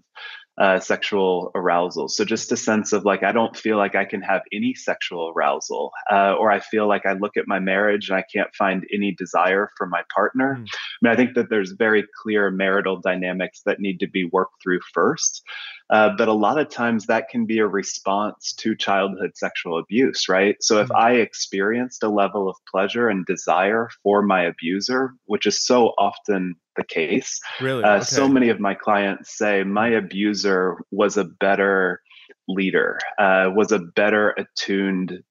uh, 0.58 0.80
sexual 0.80 1.52
arousal. 1.54 2.08
So 2.08 2.24
just 2.24 2.52
a 2.52 2.58
sense 2.58 2.94
of 2.94 3.04
like, 3.04 3.24
I 3.24 3.32
don't 3.32 3.56
feel 3.56 3.78
like 3.78 3.96
I 3.96 4.06
can 4.06 4.22
have 4.22 4.42
any 4.54 4.74
sexual 4.74 5.34
arousal, 5.36 5.92
uh, 6.10 6.34
or 6.34 6.50
I 6.52 6.60
feel 6.60 6.88
like 6.88 7.06
I 7.06 7.14
look 7.14 7.36
at 7.36 7.48
my 7.48 7.60
marriage 7.60 8.10
and 8.10 8.18
I 8.18 8.24
can't 8.34 8.54
find 8.56 8.86
any 8.94 9.12
desire 9.12 9.70
for 9.78 9.86
my 9.86 10.04
partner. 10.14 10.56
Mm. 10.56 10.68
I 10.68 10.98
mean, 11.02 11.14
I 11.14 11.16
think 11.16 11.36
that 11.36 11.50
there's 11.50 11.72
very 11.72 12.06
clear 12.22 12.52
marital 12.52 13.02
dynamics 13.02 13.62
that 13.66 13.80
need 13.80 14.00
to 14.00 14.08
be 14.08 14.26
worked 14.26 14.62
through 14.64 14.80
first. 14.94 15.44
Uh, 15.90 16.10
but 16.18 16.28
a 16.28 16.34
lot 16.34 16.58
of 16.58 16.70
times 16.70 17.06
that 17.06 17.30
can 17.30 17.46
be 17.46 17.60
a 17.60 17.68
response 17.68 18.54
to 18.54 18.76
childhood 18.76 19.32
sexual 19.36 19.78
abuse, 19.78 20.28
right? 20.28 20.56
So 20.62 20.80
if 20.80 20.90
mm. 20.90 20.96
I 20.96 21.14
experienced 21.16 22.02
a 22.04 22.10
level 22.10 22.50
of 22.50 22.56
pleasure 22.70 23.08
and 23.08 23.26
desire 23.26 23.90
for 24.02 24.22
my 24.22 24.44
abuser, 24.44 25.14
which 25.26 25.46
is 25.46 25.64
so 25.64 25.90
often 25.98 26.56
the 26.76 26.84
case, 26.84 27.40
really, 27.62 27.84
uh, 27.84 27.98
okay. 27.98 28.04
so 28.04 28.28
many 28.28 28.50
of 28.50 28.60
my 28.60 28.74
clients 28.74 29.38
say 29.38 29.64
my 29.64 29.90
abuser 29.90 30.78
was 30.92 31.18
a 31.18 31.24
better 31.24 32.02
leader, 32.48 33.00
uh, 33.20 33.52
was 33.54 33.72
a 33.72 33.80
better 33.80 34.36
attuned 34.38 35.24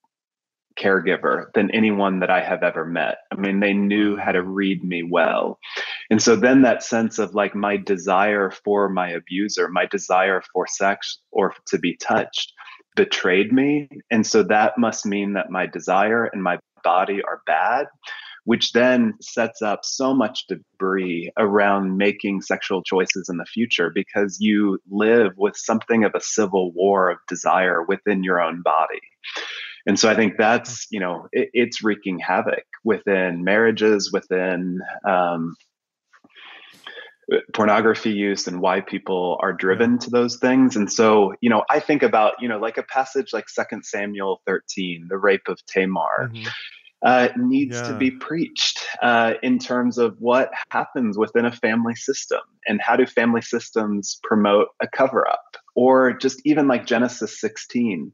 caregiver 0.79 1.47
than 1.55 1.71
anyone 1.71 2.21
that 2.21 2.31
I 2.31 2.43
have 2.43 2.63
ever 2.63 2.85
met. 2.85 3.19
I 3.31 3.37
mean, 3.37 3.61
they 3.61 3.73
knew 3.73 4.17
how 4.17 4.33
to 4.33 4.43
read 4.43 4.83
me 4.85 5.03
well. 5.03 5.59
And 6.11 6.23
so 6.23 6.37
then 6.37 6.63
that 6.63 6.83
sense 6.83 7.19
of 7.19 7.35
like 7.35 7.55
my 7.55 7.77
desire 7.77 8.51
for 8.51 8.89
my 8.89 9.11
abuser, 9.11 9.69
my 9.69 9.87
desire 9.87 10.43
for 10.53 10.67
sex 10.67 11.19
or 11.31 11.55
to 11.69 11.79
be 11.79 11.97
touched 11.97 12.53
betrayed 12.97 13.53
me. 13.53 13.89
And 14.11 14.27
so 14.27 14.43
that 14.45 14.79
must 14.79 15.07
mean 15.07 15.35
that 15.35 15.51
my 15.51 15.67
desire 15.67 16.25
and 16.25 16.43
my 16.43 16.59
body 16.83 17.21
are 17.23 17.43
bad. 17.47 17.87
Which 18.47 18.73
then 18.73 19.15
sets 19.23 19.63
up 19.63 19.87
so 19.87 20.13
much 20.13 20.47
debris 20.49 21.33
around 21.39 21.97
making 21.97 22.43
sexual 22.43 22.83
choices 22.83 23.31
in 23.31 23.39
the 23.39 23.47
future 23.47 23.91
because 23.95 24.37
you 24.39 24.79
live 24.91 25.33
with 25.39 25.57
something 25.57 26.05
of 26.05 26.13
a 26.15 26.21
civil 26.21 26.71
war 26.73 27.09
of 27.09 27.17
desire 27.27 27.83
within 27.83 28.23
your 28.23 28.43
own 28.43 28.61
body. 28.61 29.01
And 29.87 29.99
so 29.99 30.09
I 30.09 30.14
think 30.14 30.35
that's, 30.38 30.87
you 30.90 31.01
know, 31.01 31.29
it, 31.33 31.51
it's 31.53 31.83
wreaking 31.83 32.18
havoc 32.18 32.64
within 32.85 33.44
marriages, 33.44 34.11
within 34.12 34.81
um, 35.07 35.57
pornography 37.53 38.11
use 38.11 38.47
and 38.47 38.61
why 38.61 38.81
people 38.81 39.38
are 39.40 39.53
driven 39.53 39.99
to 39.99 40.11
those 40.11 40.37
things. 40.37 40.77
And 40.77 40.90
so, 40.90 41.35
you 41.40 41.51
know, 41.51 41.64
I 41.70 41.81
think 41.81 42.03
about, 42.03 42.35
you 42.40 42.49
know, 42.49 42.59
like 42.59 42.79
a 42.79 42.83
passage 42.83 43.33
like 43.33 43.49
Second 43.49 43.85
Samuel 43.85 44.40
13, 44.47 45.07
the 45.09 45.18
rape 45.18 45.49
of 45.49 45.59
Tamar. 45.66 46.31
Mm-hmm. 46.33 46.49
Uh, 47.05 47.29
needs 47.37 47.77
yeah. 47.77 47.88
to 47.88 47.94
be 47.99 48.11
preached 48.11 48.83
uh, 49.03 49.35
in 49.42 49.59
terms 49.59 49.99
of 49.99 50.16
what 50.20 50.51
happens 50.70 51.18
within 51.18 51.44
a 51.44 51.53
family 51.53 51.94
system 51.94 52.40
and 52.66 52.81
how 52.81 52.97
do 52.97 53.05
family 53.05 53.42
systems 53.42 54.18
promote 54.23 54.68
a 54.81 54.88
cover 54.88 55.29
up 55.29 55.59
or 55.75 56.13
just 56.13 56.41
even 56.45 56.69
like 56.69 56.87
Genesis 56.87 57.41
16 57.41 58.13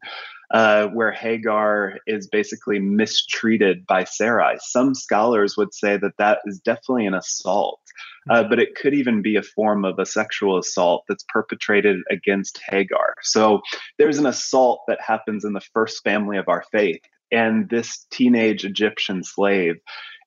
uh, 0.50 0.88
where 0.88 1.12
Hagar 1.12 1.98
is 2.06 2.26
basically 2.26 2.80
mistreated 2.80 3.86
by 3.86 4.04
Sarai. 4.04 4.56
Some 4.60 4.94
scholars 4.94 5.56
would 5.56 5.72
say 5.72 5.96
that 5.96 6.16
that 6.18 6.40
is 6.44 6.58
definitely 6.60 7.06
an 7.06 7.14
assault, 7.14 7.80
uh, 8.28 8.42
but 8.44 8.58
it 8.58 8.74
could 8.74 8.94
even 8.94 9.22
be 9.22 9.36
a 9.36 9.42
form 9.42 9.84
of 9.84 9.98
a 9.98 10.06
sexual 10.06 10.58
assault 10.58 11.04
that's 11.08 11.24
perpetrated 11.28 11.98
against 12.10 12.60
Hagar. 12.68 13.14
So 13.22 13.60
there's 13.98 14.18
an 14.18 14.26
assault 14.26 14.82
that 14.88 15.00
happens 15.00 15.44
in 15.44 15.52
the 15.52 15.62
first 15.72 16.02
family 16.02 16.36
of 16.36 16.48
our 16.48 16.64
faith. 16.72 17.00
And 17.30 17.68
this 17.68 18.06
teenage 18.10 18.64
Egyptian 18.64 19.22
slave 19.22 19.76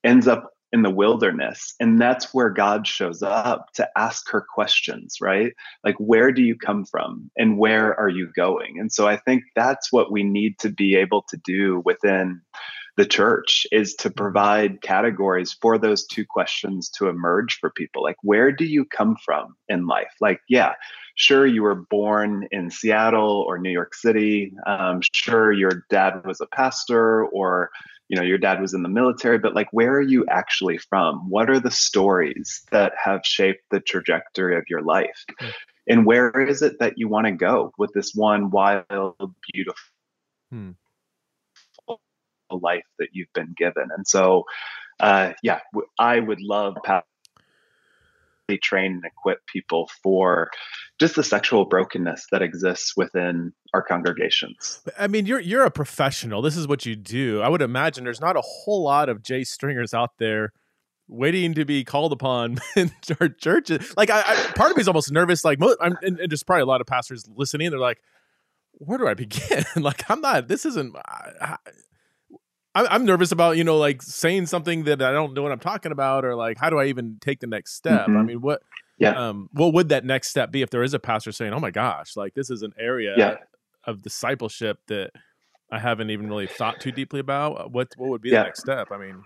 ends 0.06 0.28
up 0.28 0.53
in 0.74 0.82
the 0.82 0.90
wilderness. 0.90 1.76
And 1.80 2.02
that's 2.02 2.34
where 2.34 2.50
God 2.50 2.88
shows 2.88 3.22
up 3.22 3.72
to 3.76 3.88
ask 3.96 4.30
her 4.32 4.42
questions, 4.42 5.18
right? 5.22 5.54
Like, 5.84 5.96
where 6.00 6.32
do 6.32 6.42
you 6.42 6.58
come 6.58 6.84
from 6.84 7.30
and 7.38 7.60
where 7.60 7.98
are 7.98 8.10
you 8.10 8.30
going? 8.36 8.80
And 8.80 8.92
so 8.92 9.08
I 9.08 9.18
think 9.18 9.44
that's 9.56 9.94
what 9.94 10.12
we 10.12 10.24
need 10.24 10.58
to 10.60 10.70
be 10.70 10.96
able 10.96 11.22
to 11.30 11.38
do 11.38 11.82
within 11.86 12.42
the 12.96 13.06
church 13.06 13.66
is 13.72 13.96
to 13.96 14.10
provide 14.10 14.82
categories 14.82 15.56
for 15.62 15.78
those 15.78 16.06
two 16.06 16.26
questions 16.26 16.90
to 16.90 17.08
emerge 17.08 17.58
for 17.60 17.72
people. 17.72 18.04
Like, 18.04 18.18
where 18.22 18.52
do 18.52 18.66
you 18.66 18.86
come 18.86 19.16
from 19.24 19.56
in 19.68 19.88
life? 19.88 20.14
Like, 20.22 20.42
yeah, 20.48 20.74
sure, 21.16 21.48
you 21.48 21.64
were 21.64 21.76
born 21.90 22.48
in 22.52 22.70
Seattle 22.70 23.44
or 23.48 23.58
New 23.58 23.72
York 23.72 23.96
City. 23.96 24.54
Um, 24.68 25.02
sure, 25.12 25.52
your 25.52 25.86
dad 25.90 26.26
was 26.26 26.40
a 26.40 26.48
pastor 26.48 27.26
or 27.26 27.72
you 28.14 28.20
know 28.20 28.24
your 28.24 28.38
dad 28.38 28.62
was 28.62 28.76
in 28.76 28.84
the 28.84 28.90
military 28.90 29.40
but 29.40 29.56
like 29.56 29.68
where 29.72 29.94
are 29.94 30.02
you 30.02 30.24
actually 30.30 30.78
from 30.78 31.28
what 31.32 31.50
are 31.50 31.60
the 31.60 31.72
stories 31.72 32.64
that 32.72 32.94
have 33.04 33.22
shaped 33.24 33.64
the 33.72 33.80
trajectory 33.80 34.56
of 34.56 34.64
your 34.70 34.84
life 34.84 35.26
mm. 35.42 35.52
and 35.88 36.06
where 36.06 36.30
is 36.40 36.62
it 36.62 36.78
that 36.78 36.94
you 36.96 37.08
want 37.08 37.26
to 37.26 37.32
go 37.32 37.72
with 37.80 37.92
this 37.94 38.14
one 38.14 38.52
wild 38.52 39.16
beautiful 39.52 39.74
hmm. 40.52 40.70
life 42.52 42.86
that 43.00 43.08
you've 43.14 43.34
been 43.34 43.52
given 43.58 43.90
and 43.98 44.08
so 44.08 44.44
uh, 45.00 45.34
yeah 45.42 45.62
i 45.98 46.20
would 46.20 46.40
love 46.40 46.78
train 48.62 48.94
and 48.94 49.04
equip 49.06 49.46
people 49.48 49.90
for 50.02 50.50
just 51.00 51.16
the 51.16 51.24
sexual 51.24 51.66
brokenness 51.66 52.28
that 52.32 52.42
exists 52.42 52.94
within 52.96 53.54
our 53.74 53.82
congregations. 53.82 54.82
I 54.98 55.08
mean, 55.08 55.26
you're 55.26 55.40
you're 55.40 55.66
a 55.66 55.72
professional. 55.72 56.42
This 56.42 56.58
is 56.58 56.68
what 56.68 56.86
you 56.86 56.96
do. 56.96 57.42
I 57.42 57.50
would 57.50 57.62
imagine 57.62 58.04
there's 58.04 58.22
not 58.22 58.38
a 58.38 58.44
whole 58.44 58.84
lot 58.84 59.10
of 59.10 59.24
Jay 59.24 59.44
Stringers 59.44 59.94
out 59.94 60.12
there 60.20 60.54
waiting 61.08 61.54
to 61.54 61.66
be 61.66 61.84
called 61.84 62.12
upon 62.12 62.60
in 62.76 62.92
our 63.20 63.30
churches. 63.30 63.94
Like, 63.98 64.10
I, 64.10 64.22
I 64.26 64.52
part 64.56 64.72
of 64.72 64.78
me 64.78 64.82
is 64.82 64.88
almost 64.88 65.12
nervous. 65.12 65.44
Like, 65.44 65.60
I'm, 65.82 65.98
and, 66.02 66.20
and 66.20 66.32
there's 66.32 66.44
probably 66.44 66.64
a 66.64 66.68
lot 66.68 66.82
of 66.82 66.88
pastors 66.88 67.28
listening. 67.36 67.72
They're 67.72 67.80
like, 67.80 68.02
"Where 68.74 68.98
do 68.98 69.08
I 69.08 69.14
begin?" 69.14 69.64
like, 69.76 70.10
I'm 70.10 70.22
not. 70.22 70.48
This 70.48 70.66
isn't. 70.66 70.96
I, 70.96 71.58
I'm 72.76 73.06
nervous 73.06 73.32
about 73.32 73.58
you 73.58 73.64
know 73.64 73.78
like 73.78 74.02
saying 74.02 74.48
something 74.48 74.86
that 74.86 75.02
I 75.02 75.12
don't 75.12 75.34
know 75.34 75.44
what 75.44 75.52
I'm 75.52 75.60
talking 75.60 75.92
about, 75.92 76.26
or 76.26 76.36
like 76.36 76.58
how 76.58 76.70
do 76.70 76.80
I 76.80 76.86
even 76.86 77.18
take 77.22 77.40
the 77.40 77.48
next 77.48 77.76
step? 77.76 78.02
Mm-hmm. 78.02 78.18
I 78.18 78.24
mean, 78.24 78.42
what 78.42 78.62
yeah. 78.98 79.30
Um, 79.30 79.50
what 79.54 79.74
would 79.74 79.90
that 79.90 80.06
next 80.06 80.30
step 80.30 80.52
be 80.52 80.62
if 80.62 80.70
there 80.70 80.84
is 80.84 80.94
a 80.94 81.00
pastor 81.00 81.32
saying, 81.32 81.54
"Oh 81.54 81.60
my 81.60 81.72
gosh, 81.72 82.16
like 82.16 82.34
this 82.34 82.50
is 82.50 82.62
an 82.62 82.74
area 82.80 83.14
yeah. 83.18 83.36
of 83.86 84.02
discipleship 84.02 84.80
that 84.88 85.12
I 85.72 85.80
haven't 85.80 86.10
even 86.10 86.30
really 86.30 86.48
thought 86.48 86.80
too 86.80 86.92
deeply 86.92 87.20
about"? 87.20 87.72
What 87.72 87.90
what 87.98 88.10
would 88.10 88.22
be 88.22 88.30
yeah. 88.30 88.40
the 88.40 88.44
next 88.46 88.62
step? 88.62 88.92
I 88.92 88.98
mean, 88.98 89.24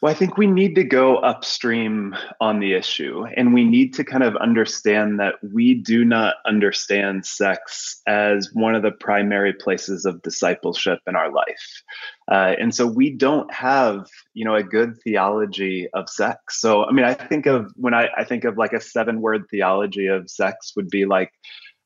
well, 0.00 0.12
I 0.12 0.14
think 0.14 0.36
we 0.36 0.46
need 0.46 0.74
to 0.76 0.84
go 0.84 1.16
upstream 1.16 2.14
on 2.40 2.60
the 2.60 2.74
issue, 2.74 3.24
and 3.36 3.52
we 3.52 3.64
need 3.64 3.94
to 3.94 4.04
kind 4.04 4.22
of 4.22 4.36
understand 4.36 5.18
that 5.18 5.34
we 5.42 5.74
do 5.74 6.04
not 6.04 6.36
understand 6.46 7.26
sex 7.26 8.00
as 8.06 8.50
one 8.52 8.74
of 8.74 8.82
the 8.82 8.92
primary 8.92 9.52
places 9.52 10.04
of 10.04 10.22
discipleship 10.22 11.00
in 11.06 11.16
our 11.16 11.32
life. 11.32 11.82
Uh, 12.30 12.54
and 12.60 12.74
so 12.74 12.86
we 12.86 13.10
don't 13.10 13.52
have, 13.52 14.06
you 14.34 14.44
know, 14.44 14.54
a 14.54 14.62
good 14.62 14.96
theology 15.02 15.88
of 15.94 16.08
sex. 16.08 16.60
So, 16.60 16.84
I 16.84 16.92
mean, 16.92 17.04
I 17.04 17.14
think 17.14 17.46
of 17.46 17.72
when 17.74 17.94
I, 17.94 18.08
I 18.16 18.24
think 18.24 18.44
of 18.44 18.56
like 18.56 18.72
a 18.72 18.80
seven 18.80 19.20
word 19.20 19.46
theology 19.50 20.06
of 20.06 20.30
sex 20.30 20.74
would 20.76 20.90
be 20.90 21.06
like, 21.06 21.32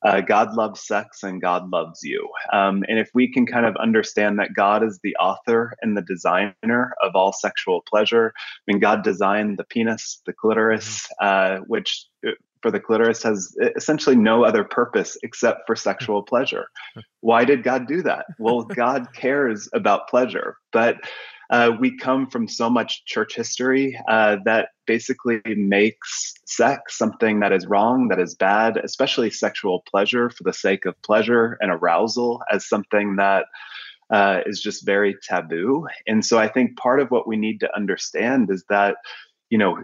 uh, 0.05 0.21
God 0.21 0.55
loves 0.55 0.87
sex 0.87 1.23
and 1.23 1.41
God 1.41 1.71
loves 1.71 2.01
you. 2.03 2.29
Um, 2.53 2.85
and 2.89 2.99
if 2.99 3.11
we 3.15 3.33
can 3.33 3.47
kind 3.47 3.67
of 3.67 3.77
understand 3.77 4.39
that 4.39 4.55
God 4.55 4.83
is 4.83 4.99
the 5.03 5.15
author 5.17 5.75
and 5.83 5.97
the 5.97 6.03
designer 6.03 6.95
of 7.03 7.13
all 7.15 7.33
sexual 7.33 7.83
pleasure, 7.89 8.33
I 8.37 8.73
mean, 8.73 8.81
God 8.81 9.05
designed 9.05 9.59
the 9.59 9.65
penis, 9.65 10.21
the 10.27 10.33
clitoris, 10.33 11.07
mm-hmm. 11.21 11.63
uh, 11.63 11.65
which 11.67 12.07
uh, 12.27 12.33
for 12.63 12.71
the 12.71 12.81
clitoris 12.81 13.23
has 13.25 13.55
essentially 13.77 14.17
no 14.17 14.45
other 14.45 14.65
purpose 14.65 15.17
except 15.23 15.63
for 15.67 15.77
sexual 15.77 16.23
pleasure. 16.23 16.67
Why 17.21 17.45
did 17.45 17.63
God 17.63 17.87
do 17.87 18.03
that? 18.03 18.27
Well, 18.39 18.63
God 18.65 19.09
cares 19.15 19.69
about 19.75 20.09
pleasure, 20.09 20.57
but 20.73 20.97
uh, 21.53 21.71
we 21.79 21.95
come 21.99 22.27
from 22.27 22.49
so 22.49 22.71
much 22.71 23.05
church 23.05 23.37
history 23.37 24.01
uh, 24.09 24.39
that 24.47 24.71
basically 24.87 25.41
makes 25.45 26.33
sex 26.47 26.97
something 26.97 27.41
that 27.41 27.53
is 27.53 27.67
wrong, 27.67 28.09
that 28.09 28.19
is 28.19 28.35
bad, 28.35 28.79
especially 28.79 29.31
sexual 29.31 29.85
pleasure 29.89 30.31
for 30.31 30.45
the 30.45 30.53
sake 30.53 30.87
of 30.87 31.01
pleasure 31.03 31.59
and 31.61 31.71
arousal 31.71 32.43
as 32.51 32.67
something 32.67 33.17
that 33.17 33.45
uh, 34.11 34.41
is 34.47 34.63
just 34.63 34.87
very 34.87 35.15
taboo. 35.23 35.87
And 36.07 36.25
so 36.25 36.39
I 36.39 36.49
think 36.49 36.79
part 36.79 37.01
of 37.01 37.11
what 37.11 37.29
we 37.29 37.37
need 37.37 37.61
to 37.61 37.77
understand 37.77 38.51
is 38.51 38.65
that, 38.71 38.97
you 39.51 39.59
know, 39.59 39.77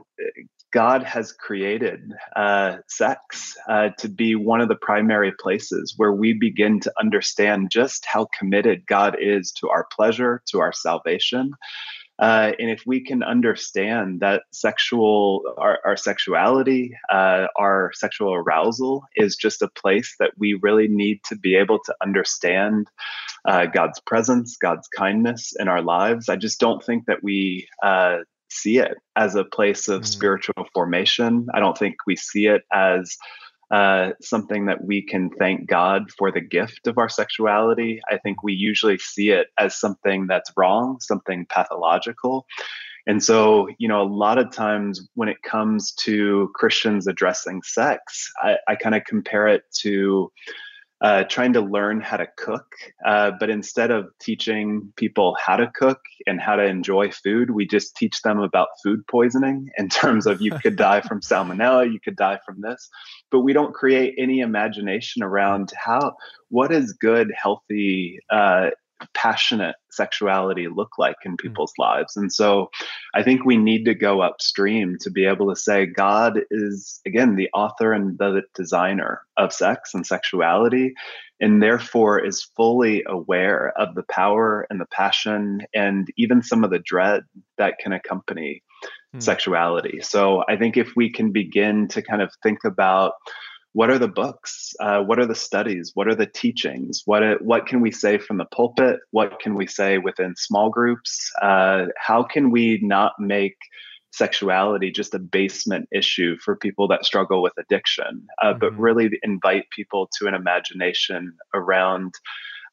God 0.73 1.03
has 1.03 1.33
created 1.33 2.13
uh, 2.37 2.79
sex 2.89 3.57
uh, 3.69 3.91
to 3.99 4.09
be 4.09 4.35
one 4.35 4.61
of 4.61 4.69
the 4.69 4.77
primary 4.77 5.33
places 5.33 5.95
where 5.97 6.13
we 6.13 6.35
begin 6.35 6.81
to 6.81 6.93
understand 7.01 7.71
just 7.71 8.05
how 8.05 8.29
committed 8.39 8.87
God 8.87 9.17
is 9.19 9.51
to 9.53 9.71
our 9.71 9.87
pleasure, 9.91 10.43
to 10.51 10.61
our 10.61 10.73
salvation. 10.73 11.53
Uh, 12.19 12.51
and 12.59 12.69
if 12.69 12.83
we 12.85 13.01
can 13.03 13.23
understand 13.23 14.21
that 14.21 14.43
sexual, 14.51 15.43
our, 15.57 15.79
our 15.85 15.97
sexuality, 15.97 16.93
uh, 17.11 17.47
our 17.57 17.93
sexual 17.95 18.35
arousal 18.35 19.05
is 19.15 19.37
just 19.37 19.63
a 19.63 19.69
place 19.69 20.17
that 20.19 20.33
we 20.37 20.59
really 20.61 20.89
need 20.89 21.21
to 21.25 21.37
be 21.37 21.55
able 21.55 21.79
to 21.79 21.95
understand 22.03 22.89
uh, 23.47 23.67
God's 23.67 24.01
presence, 24.01 24.57
God's 24.57 24.89
kindness 24.89 25.55
in 25.59 25.69
our 25.69 25.81
lives. 25.81 26.29
I 26.29 26.35
just 26.37 26.59
don't 26.59 26.85
think 26.85 27.07
that 27.07 27.23
we 27.23 27.69
uh, 27.85 28.19
see 28.49 28.79
it 28.79 28.97
as 29.17 29.35
a 29.35 29.45
place 29.45 29.89
of 29.89 30.03
mm. 30.03 30.07
spiritual 30.07 30.67
formation. 30.75 31.47
I 31.55 31.61
don't 31.61 31.77
think 31.77 31.97
we 32.07 32.17
see 32.17 32.47
it 32.47 32.63
as 32.73 33.17
uh, 33.71 34.13
something 34.21 34.67
that 34.67 34.85
we 34.85 35.03
can 35.03 35.31
thank 35.39 35.67
God 35.69 36.11
for 36.11 36.33
the 36.33 36.41
gift 36.41 36.87
of 36.87 36.99
our 36.99 37.09
sexuality. 37.09 38.01
I 38.11 38.19
think 38.19 38.43
we 38.43 38.55
usually 38.55 38.99
see 38.99 39.31
it 39.31 39.49
as 39.59 39.79
something 39.79 40.27
that's 40.27 40.51
wrong, 40.57 40.99
something 41.01 41.47
pathological. 41.51 42.47
And 43.07 43.23
so, 43.23 43.69
you 43.79 43.89
know, 43.89 44.03
a 44.03 44.05
lot 44.05 44.39
of 44.39 44.53
times 44.53 45.07
when 45.15 45.29
it 45.29 45.43
comes 45.43 45.93
to 45.93 46.51
Christians 46.55 47.07
addressing 47.07 47.63
sex, 47.63 48.31
I, 48.43 48.57
I 48.69 48.75
kind 48.75 48.95
of 48.95 49.05
compare 49.05 49.49
it 49.49 49.63
to 49.81 50.31
uh, 51.01 51.25
trying 51.25 51.53
to 51.53 51.61
learn 51.61 52.01
how 52.01 52.17
to 52.17 52.27
cook. 52.37 52.67
Uh, 53.07 53.31
but 53.39 53.51
instead 53.51 53.91
of 53.91 54.07
teaching 54.21 54.93
people 54.97 55.37
how 55.45 55.57
to 55.57 55.71
cook 55.75 56.01
and 56.27 56.41
how 56.41 56.57
to 56.57 56.65
enjoy 56.65 57.11
food, 57.11 57.51
we 57.51 57.67
just 57.67 57.97
teach 57.97 58.21
them 58.23 58.41
about 58.41 58.69
food 58.83 59.07
poisoning 59.07 59.69
in 59.79 59.89
terms 59.89 60.27
of 60.27 60.41
you 60.41 60.53
could 60.63 60.77
die 60.77 61.01
from 61.01 61.21
salmonella, 61.21 61.91
you 61.91 62.01
could 62.01 62.17
die 62.17 62.41
from 62.45 62.61
this. 62.61 62.89
But 63.31 63.41
we 63.41 63.53
don't 63.53 63.75
create 63.75 64.15
any 64.19 64.41
imagination 64.41 65.23
around 65.23 65.73
how, 65.77 66.15
what 66.49 66.73
is 66.73 66.95
good, 66.95 67.33
healthy, 67.41 68.19
uh, 68.31 68.71
passionate 69.15 69.77
sexuality 69.91 70.69
look 70.69 70.99
like 70.99 71.17
in 71.25 71.33
hmm. 71.33 71.37
people's 71.37 71.73
mm. 71.79 71.85
lives. 71.85 72.17
And 72.17 72.33
so 72.33 72.71
I 73.15 73.23
think 73.23 73.45
we 73.45 73.57
need 73.57 73.85
to 73.85 73.95
go 73.95 74.21
upstream 74.21 74.97
to 75.01 75.11
be 75.11 75.27
able 75.27 75.49
to 75.51 75.61
say 75.61 75.87
God 75.87 76.41
is, 76.51 77.01
again, 77.07 77.37
the 77.37 77.49
author 77.55 77.93
and 77.93 78.19
the 78.19 78.43
designer 78.55 79.23
of 79.37 79.53
sex 79.53 79.95
and 79.95 80.07
sexuality, 80.07 80.95
and 81.41 81.63
therefore 81.63 82.25
is 82.25 82.49
fully 82.57 83.05
aware 83.07 83.73
of 83.79 83.95
the 83.95 84.05
power 84.11 84.67
and 84.71 84.81
the 84.81 84.87
passion 84.87 85.61
and 85.75 86.09
even 86.17 86.43
some 86.43 86.65
of 86.65 86.71
the 86.71 86.81
dread 86.81 87.23
that 87.57 87.79
can 87.79 87.93
accompany 87.93 88.63
mm. 89.15 89.23
sexuality. 89.23 90.01
So 90.03 90.45
I 90.49 90.57
think 90.57 90.77
if 90.77 90.93
we 90.97 91.11
can 91.11 91.33
begin 91.33 91.89
to 91.89 92.03
kind 92.03 92.23
of 92.23 92.33
think 92.43 92.65
about 92.65 93.13
what 93.73 93.91
are 93.91 93.99
the 93.99 94.09
books? 94.09 94.75
Uh, 94.81 95.03
what 95.03 95.19
are 95.19 95.27
the 95.27 95.35
studies? 95.35 95.93
What 95.95 96.09
are 96.09 96.15
the 96.15 96.27
teachings? 96.27 97.03
What 97.05 97.23
what 97.43 97.67
can 97.67 97.81
we 97.81 97.93
say 97.93 98.19
from 98.19 98.39
the 98.39 98.47
pulpit? 98.47 99.01
What 99.11 99.41
can 99.41 99.55
we 99.55 99.67
say 99.67 99.99
within 99.99 100.35
small 100.37 100.71
groups? 100.71 101.31
Uh, 101.41 101.87
how 101.97 102.23
can 102.23 102.51
we 102.51 102.81
not 102.83 103.13
make 103.19 103.57
sexuality 104.11 104.91
just 104.91 105.15
a 105.15 105.19
basement 105.19 105.89
issue 105.93 106.37
for 106.39 106.57
people 106.57 106.89
that 106.89 107.05
struggle 107.05 107.43
with 107.43 107.53
addiction, 107.59 108.27
uh, 108.43 108.49
mm-hmm. 108.49 108.59
but 108.59 108.79
really 108.79 109.11
invite 109.23 109.65
people 109.71 110.09
to 110.19 110.27
an 110.27 110.35
imagination 110.35 111.35
around 111.55 112.15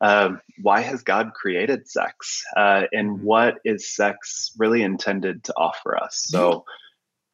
um, 0.01 0.41
why 0.61 0.81
has 0.81 1.03
God 1.03 1.33
created 1.33 1.89
sex 1.89 2.43
uh, 2.57 2.83
and 2.91 3.11
mm-hmm. 3.11 3.25
what 3.25 3.55
is 3.63 3.93
sex 3.93 4.51
really 4.57 4.81
intended 4.81 5.43
to 5.45 5.53
offer 5.55 5.97
us? 6.01 6.25
So 6.27 6.65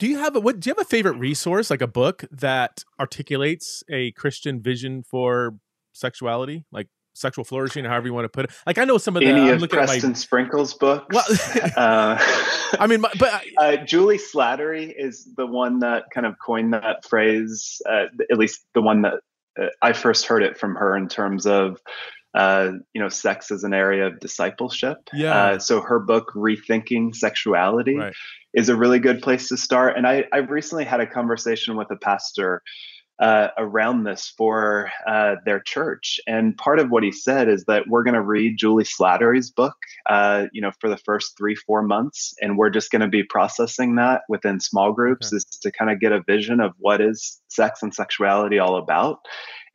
do 0.02 0.08
you 0.08 0.18
have 0.18 0.36
a 0.36 0.39
what 0.39 0.60
do 0.60 0.68
you 0.68 0.76
have 0.76 0.84
a 0.84 0.89
favorite 0.89 1.14
resource 1.14 1.70
like 1.70 1.82
a 1.82 1.88
book 1.88 2.26
that 2.32 2.84
articulates 2.99 3.84
a 3.89 4.12
christian 4.14 4.60
vision 4.60 5.04
for 5.04 5.56
sexuality 5.93 6.66
like 6.72 6.88
sexual 7.14 7.45
flourishing 7.45 7.86
however 7.86 8.08
you 8.08 8.14
want 8.14 8.26
to 8.26 8.30
put 8.30 8.45
it 8.45 8.52
like 8.66 8.80
i 8.80 8.84
know 8.84 8.97
some 8.97 9.16
of 9.16 9.22
the 9.22 9.28
any 9.28 9.52
I'm 9.52 9.62
of 9.62 9.70
preston 9.70 10.10
my, 10.10 10.16
sprinkles 10.16 10.74
books 10.74 11.14
well, 11.14 11.26
uh, 11.78 12.18
i 12.80 12.88
mean 12.88 13.02
but 13.02 13.43
uh, 13.60 13.78
Juli 13.78 14.18
Slattery 14.18 14.91
is 14.97 15.30
the 15.38 15.45
one 15.45 15.80
that 15.80 16.06
kind 16.12 16.26
of 16.26 16.34
coined 16.43 16.74
that 16.74 17.06
phrase 17.08 17.80
uh, 17.88 18.06
at 18.32 18.39
least 18.39 18.66
the 18.74 18.82
one 18.82 19.04
that 19.04 19.20
uh, 19.62 19.68
i 19.84 19.93
first 19.93 20.26
heard 20.26 20.41
it 20.41 20.58
from 20.58 20.74
her 20.76 20.97
in 20.97 21.08
terms 21.08 21.45
of 21.45 21.80
uh, 22.34 22.72
you 22.93 23.02
know, 23.02 23.10
sex 23.10 23.52
as 23.52 23.66
an 23.66 23.74
area 23.74 24.08
of 24.08 24.18
discipleship. 24.22 25.10
Yeah. 25.12 25.36
Uh, 25.36 25.60
so 25.60 25.82
her 25.82 25.99
book, 25.99 26.32
Rethinking 26.34 27.14
Sexuality, 27.14 27.97
right 27.97 28.14
is 28.54 28.70
a 28.70 28.76
really 28.76 28.99
good 28.99 29.22
place 29.22 29.49
to 29.49 29.58
start. 29.58 29.97
And 29.97 30.06
I, 30.06 30.26
I 30.34 30.38
recently 30.38 30.86
had 30.86 30.99
a 30.99 31.08
conversation 31.08 31.78
with 31.78 31.89
a 31.91 31.95
pastor 31.95 32.62
uh, 33.22 33.49
around 33.60 34.04
this 34.04 34.34
for 34.36 34.89
uh, 35.08 35.36
their 35.45 35.60
church. 35.60 36.20
And 36.26 36.58
part 36.58 36.80
of 36.80 36.89
what 36.89 37.04
he 37.04 37.12
said 37.12 37.47
is 37.49 37.66
that 37.66 37.88
we're 37.88 38.04
going 38.04 38.16
to 38.16 38.22
read 38.22 38.58
Juli 38.58 38.84
Slattery's 38.84 39.52
book, 39.52 39.76
uh, 40.10 40.47
you 40.52 40.62
know, 40.62 40.72
for 40.80 40.89
the 40.89 40.97
first 40.97 41.38
three, 41.38 41.54
four 41.54 41.84
months. 41.84 42.34
And 42.41 42.58
we're 42.58 42.72
just 42.72 42.89
going 42.89 43.04
to 43.04 43.08
be 43.08 43.24
processing 43.24 43.95
that 43.95 44.22
within 44.28 44.60
small 44.60 44.91
groups 44.91 45.28
okay. 45.28 45.38
is 45.38 45.45
to 45.62 45.72
kind 45.72 45.91
of 45.91 45.99
get 45.99 46.12
a 46.12 46.24
vision 46.24 46.60
of 46.60 46.72
what 46.80 46.99
is 46.99 47.39
sex 47.47 47.84
and 47.84 47.93
sexuality 47.93 48.58
all 48.58 48.78
about. 48.78 49.20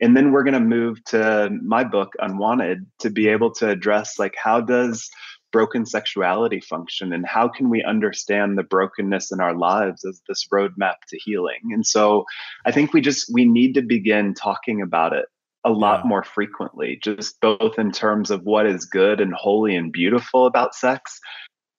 And 0.01 0.15
then 0.15 0.31
we're 0.33 0.43
going 0.43 0.53
to 0.53 0.59
move 0.59 1.01
to 1.05 1.49
my 1.63 1.85
book, 1.85 2.13
Unwanted, 2.19 2.85
to 2.99 3.09
be 3.09 3.29
able 3.29 3.51
to 3.55 3.69
address 3.69 4.19
like, 4.19 4.35
how 4.35 4.59
does 4.59 5.09
broken 5.51 5.85
sexuality 5.85 6.59
function 6.59 7.13
and 7.13 7.25
how 7.25 7.47
can 7.47 7.69
we 7.69 7.83
understand 7.83 8.57
the 8.57 8.63
brokenness 8.63 9.31
in 9.31 9.39
our 9.39 9.55
lives 9.55 10.05
as 10.05 10.21
this 10.27 10.47
roadmap 10.53 10.95
to 11.07 11.17
healing 11.23 11.59
and 11.71 11.85
so 11.85 12.25
i 12.65 12.71
think 12.71 12.93
we 12.93 13.01
just 13.01 13.31
we 13.33 13.45
need 13.45 13.73
to 13.73 13.81
begin 13.81 14.33
talking 14.33 14.81
about 14.81 15.13
it 15.13 15.25
a 15.63 15.71
lot 15.71 16.01
yeah. 16.03 16.09
more 16.09 16.23
frequently 16.23 16.99
just 17.01 17.39
both 17.41 17.77
in 17.77 17.91
terms 17.91 18.29
of 18.29 18.43
what 18.43 18.65
is 18.65 18.85
good 18.85 19.19
and 19.21 19.33
holy 19.33 19.75
and 19.75 19.91
beautiful 19.91 20.45
about 20.45 20.75
sex 20.75 21.19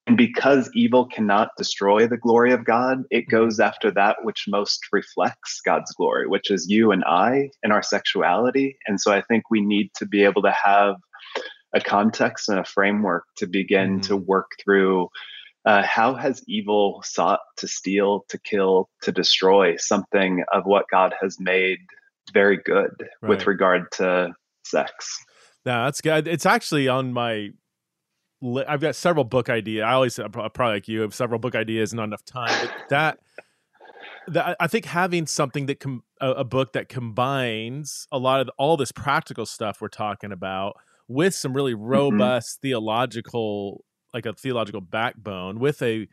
and 0.08 0.16
because 0.16 0.70
evil 0.72 1.04
cannot 1.04 1.50
destroy 1.58 2.06
the 2.06 2.16
glory 2.16 2.50
of 2.50 2.64
God, 2.64 3.02
it 3.10 3.26
mm-hmm. 3.26 3.36
goes 3.36 3.60
after 3.60 3.90
that 3.90 4.16
which 4.22 4.46
most 4.48 4.80
reflects 4.90 5.60
God's 5.64 5.92
glory, 5.92 6.26
which 6.26 6.50
is 6.50 6.66
you 6.66 6.92
and 6.92 7.04
I 7.04 7.50
and 7.62 7.74
our 7.74 7.82
sexuality. 7.82 8.78
And 8.86 8.98
so 8.98 9.12
I 9.12 9.20
think 9.20 9.44
we 9.50 9.60
need 9.60 9.90
to 9.96 10.06
be 10.06 10.24
able 10.24 10.40
to 10.42 10.50
have 10.64 10.96
a 11.74 11.80
context 11.80 12.48
and 12.48 12.58
a 12.58 12.64
framework 12.64 13.24
to 13.36 13.46
begin 13.46 13.94
mm-hmm. 13.94 14.08
to 14.08 14.16
work 14.16 14.52
through 14.62 15.08
uh, 15.64 15.82
how 15.82 16.14
has 16.14 16.42
evil 16.48 17.02
sought 17.04 17.40
to 17.58 17.68
steal, 17.68 18.24
to 18.28 18.38
kill, 18.38 18.88
to 19.02 19.12
destroy 19.12 19.76
something 19.76 20.42
of 20.52 20.64
what 20.64 20.86
God 20.90 21.14
has 21.20 21.38
made 21.38 21.78
very 22.32 22.56
good 22.56 22.90
right. 23.20 23.28
with 23.28 23.46
regard 23.46 23.90
to 23.92 24.32
sex? 24.64 25.18
Yeah, 25.66 25.84
that's 25.84 26.00
good. 26.00 26.26
It's 26.26 26.46
actually 26.46 26.88
on 26.88 27.12
my. 27.12 27.50
Li- 28.40 28.64
I've 28.66 28.80
got 28.80 28.94
several 28.94 29.24
book 29.24 29.50
ideas. 29.50 29.82
I 29.82 29.92
always 29.92 30.18
I'm 30.18 30.30
probably 30.30 30.66
like 30.66 30.88
you 30.88 31.02
have 31.02 31.14
several 31.14 31.40
book 31.40 31.54
ideas, 31.54 31.92
and 31.92 31.98
not 31.98 32.04
enough 32.04 32.24
time. 32.24 32.56
But 32.62 32.88
that, 32.88 33.18
that 34.28 34.56
I 34.60 34.68
think 34.68 34.84
having 34.86 35.26
something 35.26 35.66
that 35.66 35.80
com- 35.80 36.04
a, 36.20 36.30
a 36.30 36.44
book 36.44 36.72
that 36.72 36.88
combines 36.88 38.06
a 38.12 38.18
lot 38.18 38.40
of 38.40 38.48
all 38.56 38.76
this 38.76 38.92
practical 38.92 39.44
stuff 39.44 39.80
we're 39.80 39.88
talking 39.88 40.32
about 40.32 40.76
with 41.08 41.34
some 41.34 41.54
really 41.54 41.74
mm-hmm. 41.74 41.84
robust 41.84 42.58
mm-hmm. 42.58 42.68
theological 42.68 43.84
like 44.14 44.26
a 44.26 44.32
theological 44.32 44.80
backbone 44.80 45.58
with 45.58 45.82
a 45.82 46.08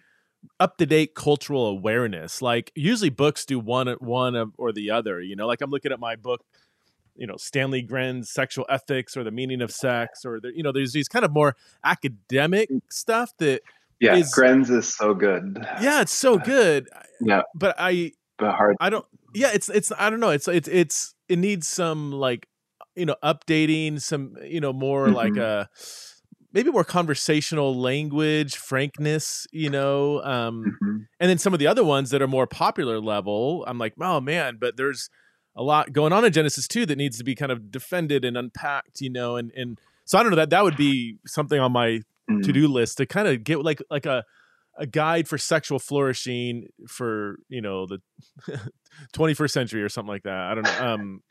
up 0.59 0.77
to 0.77 0.85
date 0.85 1.15
cultural 1.15 1.67
awareness. 1.67 2.41
Like 2.41 2.71
usually 2.75 3.09
books 3.09 3.45
do 3.45 3.59
one 3.59 3.87
one 3.99 4.53
or 4.57 4.71
the 4.71 4.91
other. 4.91 5.21
You 5.21 5.35
know, 5.35 5.47
like 5.47 5.61
I'm 5.61 5.69
looking 5.69 5.91
at 5.91 5.99
my 5.99 6.15
book, 6.15 6.43
you 7.15 7.27
know, 7.27 7.35
Stanley 7.37 7.83
Grenz 7.83 8.27
Sexual 8.27 8.65
Ethics 8.69 9.15
or 9.15 9.23
the 9.23 9.31
Meaning 9.31 9.61
of 9.61 9.71
Sex, 9.71 10.25
or 10.25 10.39
the, 10.39 10.51
you 10.55 10.63
know, 10.63 10.71
there's 10.71 10.93
these 10.93 11.07
kind 11.07 11.25
of 11.25 11.31
more 11.31 11.55
academic 11.83 12.69
mm. 12.69 12.81
stuff 12.89 13.31
that. 13.39 13.61
Yeah, 14.01 14.15
is, 14.15 14.33
Gren's 14.33 14.69
is 14.69 14.93
so 14.93 15.13
good. 15.13 15.57
Yeah, 15.81 16.01
it's 16.01 16.13
so 16.13 16.37
good. 16.53 16.89
Yeah, 17.21 17.43
but 17.53 17.75
I. 17.79 18.11
But 18.37 18.55
hard. 18.55 18.75
I 18.81 18.89
don't. 18.89 19.05
Yeah, 19.33 19.51
it's 19.53 19.69
it's. 19.69 19.91
I 19.97 20.09
don't 20.09 20.19
know. 20.19 20.31
It's 20.31 20.49
it's 20.49 20.67
it's 20.67 21.15
it 21.29 21.39
needs 21.39 21.67
some 21.67 22.11
like 22.11 22.47
you 22.95 23.05
know 23.05 23.15
updating 23.23 24.01
some 24.01 24.35
you 24.43 24.59
know 24.59 24.73
more 24.73 25.05
mm-hmm. 25.05 25.15
like 25.15 25.37
a 25.37 25.69
maybe 26.53 26.71
more 26.71 26.83
conversational 26.83 27.77
language 27.79 28.55
frankness 28.55 29.45
you 29.51 29.69
know 29.69 30.21
um 30.23 30.63
mm-hmm. 30.63 30.97
and 31.19 31.29
then 31.29 31.37
some 31.37 31.53
of 31.53 31.59
the 31.59 31.67
other 31.67 31.83
ones 31.83 32.09
that 32.09 32.21
are 32.21 32.27
more 32.27 32.47
popular 32.47 32.99
level 32.99 33.63
i'm 33.67 33.77
like 33.77 33.93
oh 34.01 34.19
man 34.21 34.57
but 34.59 34.77
there's 34.77 35.09
a 35.55 35.63
lot 35.63 35.93
going 35.93 36.13
on 36.13 36.25
in 36.25 36.31
genesis 36.31 36.67
too 36.67 36.85
that 36.85 36.97
needs 36.97 37.17
to 37.17 37.23
be 37.23 37.35
kind 37.35 37.51
of 37.51 37.71
defended 37.71 38.25
and 38.25 38.37
unpacked 38.37 39.01
you 39.01 39.09
know 39.09 39.35
and 39.35 39.51
and 39.55 39.79
so 40.05 40.17
i 40.17 40.23
don't 40.23 40.31
know 40.31 40.37
that 40.37 40.49
that 40.49 40.63
would 40.63 40.77
be 40.77 41.17
something 41.25 41.59
on 41.59 41.71
my 41.71 41.87
mm-hmm. 41.87 42.41
to-do 42.41 42.67
list 42.67 42.97
to 42.97 43.05
kind 43.05 43.27
of 43.27 43.43
get 43.43 43.63
like 43.63 43.81
like 43.89 44.05
a 44.05 44.23
a 44.77 44.85
guide 44.85 45.27
for 45.27 45.37
sexual 45.37 45.79
flourishing 45.79 46.67
for 46.87 47.37
you 47.47 47.61
know 47.61 47.85
the 47.85 47.99
21st 49.13 49.51
century 49.51 49.81
or 49.81 49.89
something 49.89 50.09
like 50.09 50.23
that 50.23 50.51
i 50.51 50.55
don't 50.55 50.63
know 50.63 50.93
um 50.93 51.21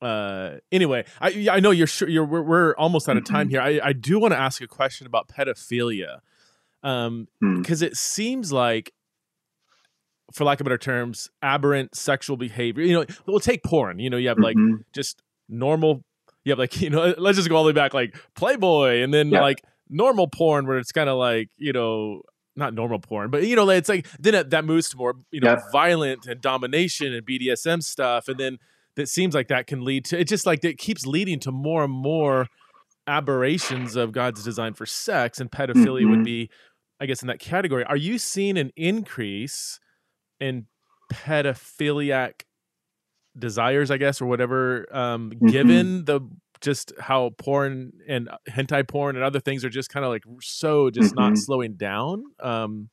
uh 0.00 0.56
anyway 0.70 1.04
i 1.20 1.48
i 1.50 1.60
know 1.60 1.70
you're 1.70 1.86
sure 1.86 2.08
you're 2.08 2.24
we're, 2.24 2.42
we're 2.42 2.76
almost 2.76 3.08
out 3.08 3.16
of 3.16 3.24
time 3.24 3.48
mm-hmm. 3.48 3.66
here 3.66 3.82
i 3.82 3.88
i 3.88 3.92
do 3.92 4.20
want 4.20 4.32
to 4.32 4.38
ask 4.38 4.62
a 4.62 4.66
question 4.66 5.06
about 5.06 5.28
pedophilia 5.28 6.20
um 6.84 7.26
because 7.40 7.82
mm. 7.82 7.86
it 7.86 7.96
seems 7.96 8.52
like 8.52 8.92
for 10.32 10.44
lack 10.44 10.60
of 10.60 10.64
better 10.64 10.78
terms 10.78 11.30
aberrant 11.42 11.96
sexual 11.96 12.36
behavior 12.36 12.84
you 12.84 12.92
know 12.92 13.04
we'll 13.26 13.40
take 13.40 13.62
porn 13.64 13.98
you 13.98 14.08
know 14.08 14.16
you 14.16 14.28
have 14.28 14.38
like 14.38 14.56
mm-hmm. 14.56 14.76
just 14.92 15.22
normal 15.48 16.04
you 16.44 16.52
have 16.52 16.58
like 16.58 16.80
you 16.80 16.90
know 16.90 17.14
let's 17.18 17.36
just 17.36 17.48
go 17.48 17.56
all 17.56 17.64
the 17.64 17.68
way 17.68 17.72
back 17.72 17.92
like 17.92 18.16
playboy 18.36 19.02
and 19.02 19.12
then 19.12 19.30
yeah. 19.30 19.40
like 19.40 19.62
normal 19.88 20.28
porn 20.28 20.66
where 20.66 20.78
it's 20.78 20.92
kind 20.92 21.08
of 21.08 21.18
like 21.18 21.48
you 21.56 21.72
know 21.72 22.22
not 22.58 22.74
normal 22.74 22.98
porn, 22.98 23.30
but 23.30 23.46
you 23.46 23.56
know, 23.56 23.70
it's 23.70 23.88
like 23.88 24.06
then 24.18 24.34
it, 24.34 24.50
that 24.50 24.64
moves 24.64 24.90
to 24.90 24.96
more 24.96 25.14
you 25.30 25.40
know 25.40 25.52
yeah. 25.52 25.60
violent 25.72 26.26
and 26.26 26.40
domination 26.40 27.14
and 27.14 27.24
BDSM 27.24 27.82
stuff, 27.82 28.28
and 28.28 28.38
then 28.38 28.58
that 28.98 29.08
seems 29.08 29.34
like 29.34 29.48
that 29.48 29.66
can 29.66 29.84
lead 29.84 30.04
to 30.04 30.20
it 30.20 30.28
just 30.28 30.44
like 30.44 30.62
it 30.64 30.78
keeps 30.78 31.06
leading 31.06 31.40
to 31.40 31.50
more 31.50 31.84
and 31.84 31.92
more 31.92 32.46
aberrations 33.06 33.96
of 33.96 34.12
God's 34.12 34.44
design 34.44 34.74
for 34.74 34.84
sex 34.84 35.40
and 35.40 35.50
pedophilia 35.50 36.02
mm-hmm. 36.02 36.10
would 36.10 36.24
be 36.24 36.50
I 37.00 37.06
guess 37.06 37.22
in 37.22 37.28
that 37.28 37.38
category. 37.38 37.84
Are 37.84 37.96
you 37.96 38.18
seeing 38.18 38.58
an 38.58 38.72
increase 38.76 39.78
in 40.40 40.66
pedophiliac 41.12 42.42
desires, 43.38 43.90
I 43.90 43.98
guess, 43.98 44.20
or 44.20 44.26
whatever, 44.26 44.86
um, 44.94 45.30
mm-hmm. 45.30 45.46
given 45.46 46.04
the 46.04 46.20
just 46.60 46.92
how 46.98 47.30
porn 47.38 47.92
and 48.08 48.28
hentai 48.50 48.86
porn 48.86 49.14
and 49.14 49.24
other 49.24 49.38
things 49.38 49.64
are 49.64 49.70
just 49.70 49.90
kind 49.90 50.04
of 50.04 50.10
like 50.10 50.24
so 50.40 50.90
just 50.90 51.14
mm-hmm. 51.14 51.28
not 51.28 51.38
slowing 51.38 51.74
down? 51.74 52.24
Um, 52.40 52.90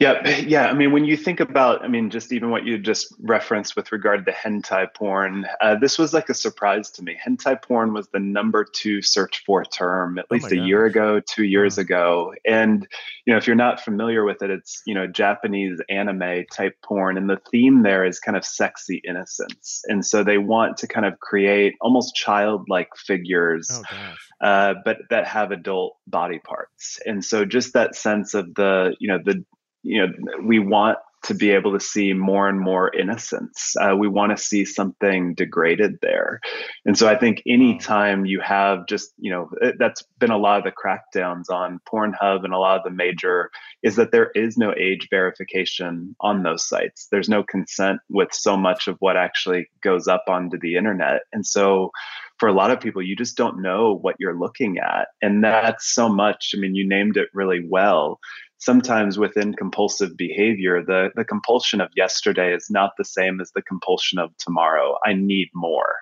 yeah, 0.00 0.28
yeah. 0.38 0.66
I 0.66 0.72
mean, 0.72 0.90
when 0.90 1.04
you 1.04 1.16
think 1.16 1.38
about, 1.38 1.84
I 1.84 1.88
mean, 1.88 2.10
just 2.10 2.32
even 2.32 2.50
what 2.50 2.64
you 2.64 2.78
just 2.78 3.14
referenced 3.20 3.76
with 3.76 3.92
regard 3.92 4.26
to 4.26 4.32
hentai 4.32 4.92
porn, 4.92 5.46
uh, 5.60 5.76
this 5.76 5.98
was 5.98 6.12
like 6.12 6.28
a 6.28 6.34
surprise 6.34 6.90
to 6.92 7.02
me. 7.02 7.16
Hentai 7.24 7.62
porn 7.62 7.92
was 7.92 8.08
the 8.08 8.18
number 8.18 8.64
two 8.64 9.02
search 9.02 9.44
for 9.46 9.64
term 9.64 10.18
at 10.18 10.26
oh 10.30 10.34
least 10.34 10.50
a 10.50 10.56
gosh. 10.56 10.66
year 10.66 10.84
ago, 10.86 11.20
two 11.20 11.44
years 11.44 11.78
ago. 11.78 12.34
And, 12.44 12.88
you 13.24 13.32
know, 13.32 13.36
if 13.36 13.46
you're 13.46 13.54
not 13.54 13.80
familiar 13.80 14.24
with 14.24 14.42
it, 14.42 14.50
it's, 14.50 14.82
you 14.84 14.94
know, 14.94 15.06
Japanese 15.06 15.80
anime 15.88 16.44
type 16.52 16.74
porn. 16.82 17.16
And 17.16 17.30
the 17.30 17.40
theme 17.52 17.84
there 17.84 18.04
is 18.04 18.18
kind 18.18 18.36
of 18.36 18.44
sexy 18.44 19.00
innocence. 19.06 19.82
And 19.86 20.04
so 20.04 20.24
they 20.24 20.38
want 20.38 20.76
to 20.78 20.88
kind 20.88 21.06
of 21.06 21.20
create 21.20 21.74
almost 21.80 22.16
childlike 22.16 22.88
figures, 22.96 23.70
oh, 23.70 24.46
uh, 24.46 24.74
but 24.84 24.98
that 25.10 25.26
have 25.28 25.52
adult 25.52 25.96
body 26.08 26.40
parts. 26.40 26.98
And 27.06 27.24
so 27.24 27.44
just 27.44 27.74
that 27.74 27.94
sense 27.94 28.34
of 28.34 28.54
the, 28.54 28.96
you 28.98 29.06
know, 29.06 29.20
the, 29.24 29.44
you 29.84 30.04
know 30.04 30.12
we 30.42 30.58
want 30.58 30.98
to 31.24 31.34
be 31.34 31.50
able 31.50 31.72
to 31.72 31.80
see 31.80 32.12
more 32.12 32.48
and 32.48 32.60
more 32.60 32.94
innocence. 32.94 33.74
Uh, 33.80 33.96
we 33.96 34.06
want 34.06 34.36
to 34.36 34.42
see 34.42 34.64
something 34.64 35.34
degraded 35.34 35.98
there. 36.02 36.38
And 36.84 36.98
so 36.98 37.08
I 37.08 37.16
think 37.16 37.42
anytime 37.46 38.26
you 38.26 38.40
have 38.40 38.86
just, 38.86 39.12
you 39.18 39.30
know, 39.30 39.48
that's 39.78 40.02
been 40.18 40.30
a 40.30 40.38
lot 40.38 40.58
of 40.58 40.64
the 40.64 40.72
crackdowns 40.72 41.50
on 41.50 41.80
Pornhub 41.90 42.44
and 42.44 42.52
a 42.52 42.58
lot 42.58 42.76
of 42.76 42.84
the 42.84 42.90
major 42.90 43.50
is 43.82 43.96
that 43.96 44.12
there 44.12 44.30
is 44.34 44.58
no 44.58 44.74
age 44.78 45.08
verification 45.10 46.14
on 46.20 46.42
those 46.42 46.68
sites. 46.68 47.08
There's 47.10 47.28
no 47.28 47.42
consent 47.42 48.00
with 48.10 48.28
so 48.32 48.56
much 48.56 48.86
of 48.86 48.96
what 49.00 49.16
actually 49.16 49.70
goes 49.82 50.06
up 50.06 50.24
onto 50.28 50.58
the 50.58 50.76
internet. 50.76 51.22
And 51.32 51.46
so 51.46 51.90
for 52.38 52.48
a 52.48 52.52
lot 52.52 52.70
of 52.70 52.80
people, 52.80 53.00
you 53.00 53.16
just 53.16 53.36
don't 53.36 53.62
know 53.62 53.94
what 53.94 54.16
you're 54.18 54.38
looking 54.38 54.76
at. 54.78 55.08
And 55.22 55.42
that's 55.42 55.94
so 55.94 56.10
much. 56.10 56.52
I 56.54 56.58
mean, 56.58 56.74
you 56.74 56.86
named 56.86 57.16
it 57.16 57.28
really 57.32 57.66
well 57.66 58.18
sometimes 58.64 59.18
within 59.18 59.52
compulsive 59.52 60.16
behavior, 60.16 60.82
the, 60.82 61.10
the 61.14 61.24
compulsion 61.24 61.80
of 61.80 61.90
yesterday 61.94 62.54
is 62.54 62.68
not 62.70 62.92
the 62.96 63.04
same 63.04 63.40
as 63.40 63.50
the 63.52 63.62
compulsion 63.62 64.18
of 64.18 64.30
tomorrow. 64.38 64.96
I 65.04 65.12
need 65.12 65.48
more. 65.54 65.96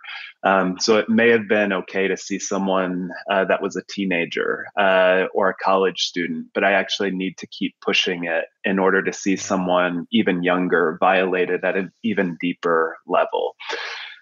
Um, 0.45 0.79
so 0.79 0.97
it 0.97 1.09
may 1.09 1.31
have 1.31 1.49
been 1.49 1.73
okay 1.73 2.09
to 2.09 2.17
see 2.17 2.39
someone 2.39 3.11
uh, 3.31 3.45
that 3.47 3.63
was 3.63 3.77
a 3.77 3.83
teenager 3.89 4.67
uh, 4.79 5.25
or 5.35 5.49
a 5.49 5.55
college 5.55 6.03
student, 6.03 6.47
but 6.55 6.65
I 6.65 6.73
actually 6.73 7.11
need 7.11 7.37
to 7.39 7.47
keep 7.47 7.75
pushing 7.81 8.25
it 8.25 8.45
in 8.65 8.79
order 8.79 9.03
to 9.03 9.13
see 9.13 9.37
someone 9.37 10.07
even 10.13 10.43
younger 10.43 10.97
violated 11.01 11.65
at 11.65 11.77
an 11.77 11.93
even 12.05 12.37
deeper 12.41 12.97
level. 13.07 13.55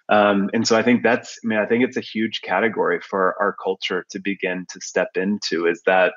Um, 0.09 0.51
and 0.53 0.67
so 0.67 0.77
I 0.77 0.83
think 0.83 1.03
that's, 1.03 1.39
I 1.45 1.47
mean, 1.47 1.59
I 1.59 1.67
think 1.67 1.85
it's 1.85 1.97
a 1.97 2.01
huge 2.01 2.41
category 2.43 3.01
for 3.01 3.37
our 3.39 3.55
culture 3.63 4.05
to 4.11 4.19
begin 4.19 4.67
to 4.71 4.81
step 4.81 5.11
into 5.15 5.67
is 5.67 5.83
that 5.87 6.15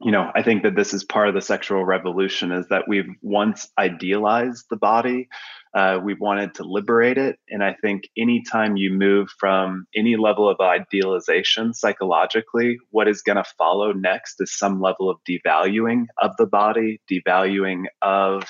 you 0.00 0.12
know, 0.12 0.30
I 0.32 0.42
think 0.42 0.62
that 0.62 0.76
this 0.76 0.94
is 0.94 1.02
part 1.02 1.28
of 1.28 1.34
the 1.34 1.40
sexual 1.40 1.84
revolution 1.84 2.52
is 2.52 2.68
that 2.68 2.86
we've 2.86 3.08
once 3.20 3.68
idealized 3.76 4.66
the 4.70 4.76
body. 4.76 5.28
Uh, 5.74 5.98
we've 6.02 6.20
wanted 6.20 6.54
to 6.54 6.62
liberate 6.62 7.18
it. 7.18 7.38
And 7.50 7.64
I 7.64 7.74
think 7.74 8.08
anytime 8.16 8.76
you 8.76 8.92
move 8.92 9.28
from 9.38 9.86
any 9.94 10.16
level 10.16 10.48
of 10.48 10.60
idealization 10.60 11.74
psychologically, 11.74 12.78
what 12.90 13.08
is 13.08 13.22
going 13.22 13.36
to 13.36 13.44
follow 13.58 13.92
next 13.92 14.40
is 14.40 14.56
some 14.56 14.80
level 14.80 15.10
of 15.10 15.18
devaluing 15.28 16.06
of 16.22 16.30
the 16.38 16.46
body, 16.46 17.00
devaluing 17.10 17.84
of 18.00 18.44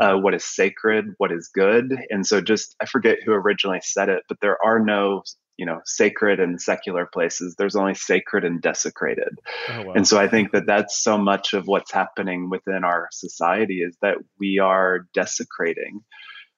uh, 0.00 0.10
mm-hmm. 0.10 0.22
what 0.22 0.34
is 0.34 0.44
sacred, 0.44 1.06
what 1.18 1.30
is 1.30 1.50
good. 1.54 1.96
And 2.10 2.26
so, 2.26 2.40
just 2.40 2.74
I 2.80 2.86
forget 2.86 3.18
who 3.24 3.32
originally 3.32 3.80
said 3.82 4.08
it, 4.08 4.24
but 4.28 4.38
there 4.40 4.58
are 4.64 4.80
no 4.80 5.22
you 5.60 5.66
know 5.66 5.80
sacred 5.84 6.40
and 6.40 6.60
secular 6.60 7.04
places 7.04 7.54
there's 7.56 7.76
only 7.76 7.94
sacred 7.94 8.44
and 8.44 8.62
desecrated 8.62 9.38
oh, 9.68 9.82
wow. 9.84 9.92
and 9.92 10.08
so 10.08 10.18
i 10.18 10.26
think 10.26 10.52
that 10.52 10.66
that's 10.66 10.98
so 10.98 11.18
much 11.18 11.52
of 11.52 11.66
what's 11.66 11.92
happening 11.92 12.48
within 12.48 12.82
our 12.82 13.08
society 13.12 13.82
is 13.82 13.94
that 14.00 14.16
we 14.40 14.58
are 14.58 15.06
desecrating 15.12 16.00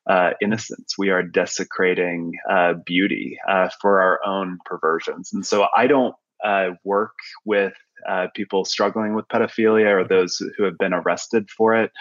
uh, 0.08 0.30
innocence 0.40 0.96
we 0.96 1.10
are 1.10 1.22
desecrating 1.22 2.32
uh, 2.48 2.74
beauty 2.86 3.38
uh, 3.48 3.68
for 3.80 4.00
our 4.00 4.20
own 4.24 4.58
perversions 4.64 5.32
and 5.32 5.44
so 5.44 5.66
i 5.76 5.86
don't 5.86 6.14
uh, 6.44 6.70
work 6.84 7.14
with 7.44 7.74
uh, 8.08 8.26
people 8.34 8.64
struggling 8.64 9.14
with 9.14 9.28
pedophilia 9.28 9.92
or 9.92 10.06
those 10.06 10.42
who 10.56 10.64
have 10.64 10.76
been 10.76 10.92
arrested 10.92 11.48
for 11.48 11.72
it. 11.72 11.92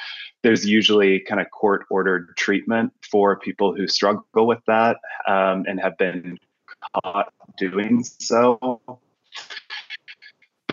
There's 0.42 0.66
usually 0.66 1.20
kind 1.20 1.40
of 1.40 1.52
court 1.52 1.86
ordered 1.92 2.36
treatment 2.38 2.92
for 3.12 3.38
people 3.38 3.76
who 3.76 3.88
struggle 3.88 4.48
with 4.48 4.62
that 4.66 4.98
um, 5.28 5.66
and 5.68 5.80
have 5.80 5.96
been 6.00 6.40
caught 7.04 7.34
doing 7.58 8.04
so. 8.04 8.82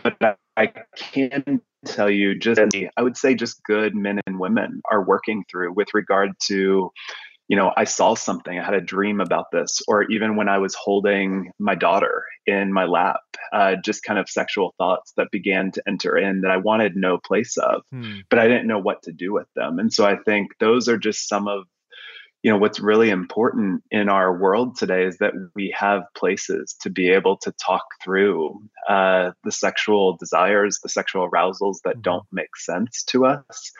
But 0.03 0.39
I 0.57 0.73
can 0.97 1.61
tell 1.85 2.11
you 2.11 2.39
just 2.39 2.61
I 2.97 3.03
would 3.03 3.17
say 3.17 3.35
just 3.35 3.63
good 3.65 3.95
men 3.95 4.21
and 4.27 4.39
women 4.39 4.83
are 4.91 5.05
working 5.05 5.45
through 5.51 5.73
with 5.73 5.95
regard 5.95 6.33
to 6.47 6.91
you 7.49 7.57
know, 7.57 7.73
I 7.77 7.85
saw 7.85 8.15
something, 8.15 8.59
I 8.59 8.63
had 8.63 8.75
a 8.75 8.81
dream 8.81 9.21
about 9.21 9.47
this, 9.51 9.81
or 9.89 10.03
even 10.11 10.37
when 10.37 10.51
I 10.51 10.59
was 10.59 10.75
holding 10.75 11.51
my 11.59 11.75
daughter 11.75 12.25
in 12.47 12.75
my 12.75 12.85
lap, 12.85 13.21
uh, 13.55 13.77
just 13.83 14.03
kind 14.03 14.19
of 14.19 14.29
sexual 14.29 14.75
thoughts 14.77 15.15
that 15.17 15.31
began 15.33 15.73
to 15.73 15.83
enter 15.89 16.17
in 16.17 16.43
that 16.43 16.51
I 16.51 16.59
wanted 16.59 16.95
no 16.95 17.17
place 17.17 17.57
of, 17.57 17.83
hmm. 17.91 18.19
but 18.29 18.39
I 18.39 18.49
didn't 18.49 18.69
know 18.69 18.79
what 18.79 19.03
to 19.05 19.13
do 19.13 19.33
with 19.33 19.49
them. 19.57 19.79
And 19.79 19.91
so 19.91 20.05
I 20.05 20.17
think 20.27 20.59
those 20.61 20.89
are 20.89 20.99
just 20.99 21.27
some 21.27 21.49
of 21.49 21.65
you 22.43 22.51
know 22.51 22.59
what's 22.59 22.81
really 22.81 23.11
important 23.11 23.83
in 23.91 24.09
our 24.09 24.37
world 24.37 24.77
today 24.77 25.05
is 25.05 25.19
that 25.19 25.33
we 25.55 25.75
have 25.77 26.03
places 26.17 26.77
to 26.81 26.91
be 26.91 27.11
able 27.11 27.37
to 27.39 27.53
talk 27.53 27.85
through 28.03 28.63
uh, 28.89 29.33
the 29.45 29.53
sexual 29.53 30.17
desires 30.17 30.79
the 30.83 30.89
sexual 30.89 31.25
arousals 31.25 31.81
that 31.85 31.95
mm-hmm. 31.95 32.03
don't 32.03 32.27
make 32.33 32.57
sense 32.57 33.03
to 33.05 33.27
us 33.27 33.73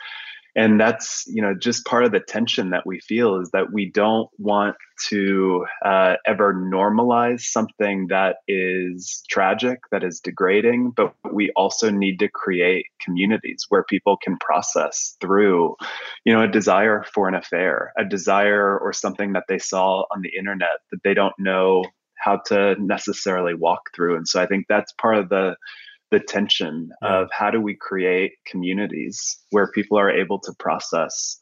and 0.55 0.79
that's 0.79 1.25
you 1.27 1.41
know 1.41 1.53
just 1.53 1.85
part 1.85 2.03
of 2.03 2.11
the 2.11 2.19
tension 2.19 2.71
that 2.71 2.85
we 2.85 2.99
feel 2.99 3.39
is 3.39 3.51
that 3.51 3.71
we 3.71 3.89
don't 3.89 4.29
want 4.37 4.75
to 5.07 5.65
uh, 5.85 6.15
ever 6.25 6.53
normalize 6.53 7.41
something 7.41 8.07
that 8.07 8.37
is 8.47 9.23
tragic 9.29 9.79
that 9.91 10.03
is 10.03 10.19
degrading 10.19 10.91
but 10.95 11.13
we 11.31 11.51
also 11.55 11.89
need 11.89 12.19
to 12.19 12.27
create 12.27 12.85
communities 13.01 13.65
where 13.69 13.83
people 13.83 14.17
can 14.17 14.37
process 14.37 15.15
through 15.21 15.75
you 16.25 16.33
know 16.33 16.41
a 16.41 16.47
desire 16.47 17.03
for 17.13 17.27
an 17.27 17.35
affair 17.35 17.93
a 17.97 18.05
desire 18.05 18.77
or 18.77 18.91
something 18.91 19.33
that 19.33 19.45
they 19.47 19.59
saw 19.59 20.03
on 20.13 20.21
the 20.21 20.31
internet 20.37 20.79
that 20.91 21.01
they 21.03 21.13
don't 21.13 21.35
know 21.39 21.83
how 22.21 22.37
to 22.47 22.75
necessarily 22.79 23.53
walk 23.53 23.91
through. 23.95 24.17
And 24.17 24.27
so 24.27 24.41
i 24.41 24.45
think 24.45 24.65
that's 24.67 24.91
part 24.93 25.17
of 25.17 25.29
the 25.29 25.55
the 26.11 26.19
tension 26.19 26.89
of 27.01 27.27
how 27.31 27.51
do 27.51 27.61
we 27.61 27.75
create 27.75 28.33
communities 28.45 29.37
where 29.51 29.71
people 29.71 29.97
are 29.97 30.09
able 30.09 30.39
to 30.39 30.53
process 30.59 31.39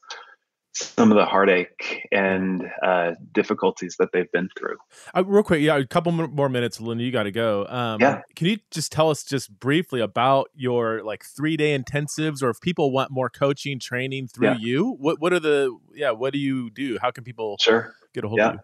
some 0.78 1.10
of 1.10 1.16
the 1.16 1.24
heartache 1.24 2.06
and 2.12 2.70
uh, 2.82 3.12
difficulties 3.32 3.96
that 3.98 4.10
they've 4.12 4.30
been 4.32 4.48
through. 4.56 4.76
Uh, 5.14 5.24
real 5.24 5.42
quick, 5.42 5.60
yeah, 5.60 5.76
a 5.76 5.86
couple 5.86 6.12
more 6.12 6.48
minutes, 6.48 6.80
Linda. 6.80 7.02
You 7.02 7.10
got 7.10 7.24
to 7.24 7.32
go. 7.32 7.66
Um, 7.66 8.00
yeah. 8.00 8.22
Can 8.36 8.46
you 8.46 8.58
just 8.70 8.92
tell 8.92 9.10
us 9.10 9.24
just 9.24 9.58
briefly 9.58 10.00
about 10.00 10.48
your 10.54 11.02
like 11.02 11.24
three 11.24 11.56
day 11.56 11.76
intensives, 11.76 12.42
or 12.42 12.50
if 12.50 12.60
people 12.60 12.92
want 12.92 13.10
more 13.10 13.28
coaching, 13.28 13.78
training 13.78 14.28
through 14.28 14.48
yeah. 14.48 14.56
you? 14.58 14.96
What 14.98 15.20
what 15.20 15.32
are 15.32 15.40
the 15.40 15.76
yeah? 15.94 16.10
What 16.12 16.32
do 16.32 16.38
you 16.38 16.70
do? 16.70 16.98
How 17.00 17.10
can 17.10 17.24
people 17.24 17.56
sure 17.60 17.94
get 18.14 18.24
a 18.24 18.28
hold 18.28 18.38
yeah. 18.38 18.48
of 18.48 18.54
you? 18.54 18.60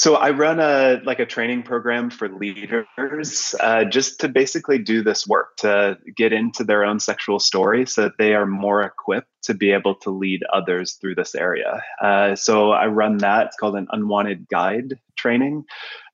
So 0.00 0.14
I 0.14 0.30
run 0.30 0.60
a 0.60 0.98
like 1.04 1.18
a 1.20 1.26
training 1.26 1.62
program 1.62 2.08
for 2.08 2.26
leaders, 2.26 3.54
uh, 3.60 3.84
just 3.84 4.18
to 4.20 4.30
basically 4.30 4.78
do 4.78 5.02
this 5.02 5.26
work 5.26 5.58
to 5.58 5.98
get 6.16 6.32
into 6.32 6.64
their 6.64 6.86
own 6.86 7.00
sexual 7.00 7.38
story, 7.38 7.84
so 7.84 8.04
that 8.04 8.16
they 8.16 8.32
are 8.32 8.46
more 8.46 8.80
equipped 8.82 9.28
to 9.42 9.52
be 9.52 9.72
able 9.72 9.94
to 9.96 10.08
lead 10.08 10.40
others 10.54 10.94
through 10.94 11.16
this 11.16 11.34
area. 11.34 11.82
Uh, 12.02 12.34
so 12.34 12.70
I 12.70 12.86
run 12.86 13.18
that. 13.18 13.48
It's 13.48 13.56
called 13.56 13.76
an 13.76 13.88
unwanted 13.92 14.48
guide 14.48 14.94
training. 15.18 15.64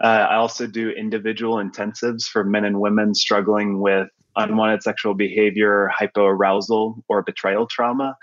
Uh, 0.02 0.26
I 0.30 0.34
also 0.34 0.66
do 0.66 0.90
individual 0.90 1.58
intensives 1.58 2.24
for 2.24 2.42
men 2.42 2.64
and 2.64 2.80
women 2.80 3.14
struggling 3.14 3.80
with 3.80 4.08
unwanted 4.34 4.82
sexual 4.82 5.14
behavior, 5.14 5.92
hypoarousal, 5.96 7.04
or 7.08 7.22
betrayal 7.22 7.68
trauma 7.68 8.16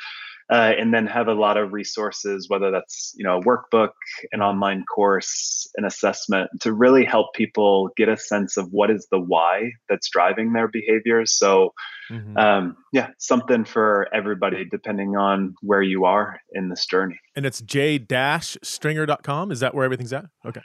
uh, 0.51 0.73
and 0.77 0.93
then 0.93 1.07
have 1.07 1.27
a 1.27 1.33
lot 1.33 1.57
of 1.57 1.73
resources, 1.73 2.49
whether 2.49 2.71
that's 2.71 3.13
you 3.15 3.23
know 3.23 3.39
a 3.39 3.43
workbook, 3.43 3.91
an 4.31 4.41
online 4.41 4.83
course, 4.85 5.67
an 5.75 5.85
assessment, 5.85 6.49
to 6.61 6.73
really 6.73 7.05
help 7.05 7.33
people 7.33 7.89
get 7.97 8.09
a 8.09 8.17
sense 8.17 8.57
of 8.57 8.67
what 8.71 8.89
is 8.91 9.07
the 9.11 9.19
why 9.19 9.71
that's 9.89 10.09
driving 10.09 10.53
their 10.53 10.67
behaviors. 10.67 11.33
So, 11.37 11.73
mm-hmm. 12.09 12.37
um, 12.37 12.77
yeah, 12.91 13.09
something 13.17 13.65
for 13.65 14.07
everybody 14.13 14.65
depending 14.69 15.15
on 15.15 15.55
where 15.61 15.81
you 15.81 16.05
are 16.05 16.39
in 16.53 16.69
this 16.69 16.85
journey. 16.85 17.19
And 17.35 17.45
it's 17.45 17.61
j-stringer.com. 17.61 19.51
Is 19.51 19.59
that 19.61 19.73
where 19.73 19.85
everything's 19.85 20.13
at? 20.13 20.25
Okay. 20.45 20.61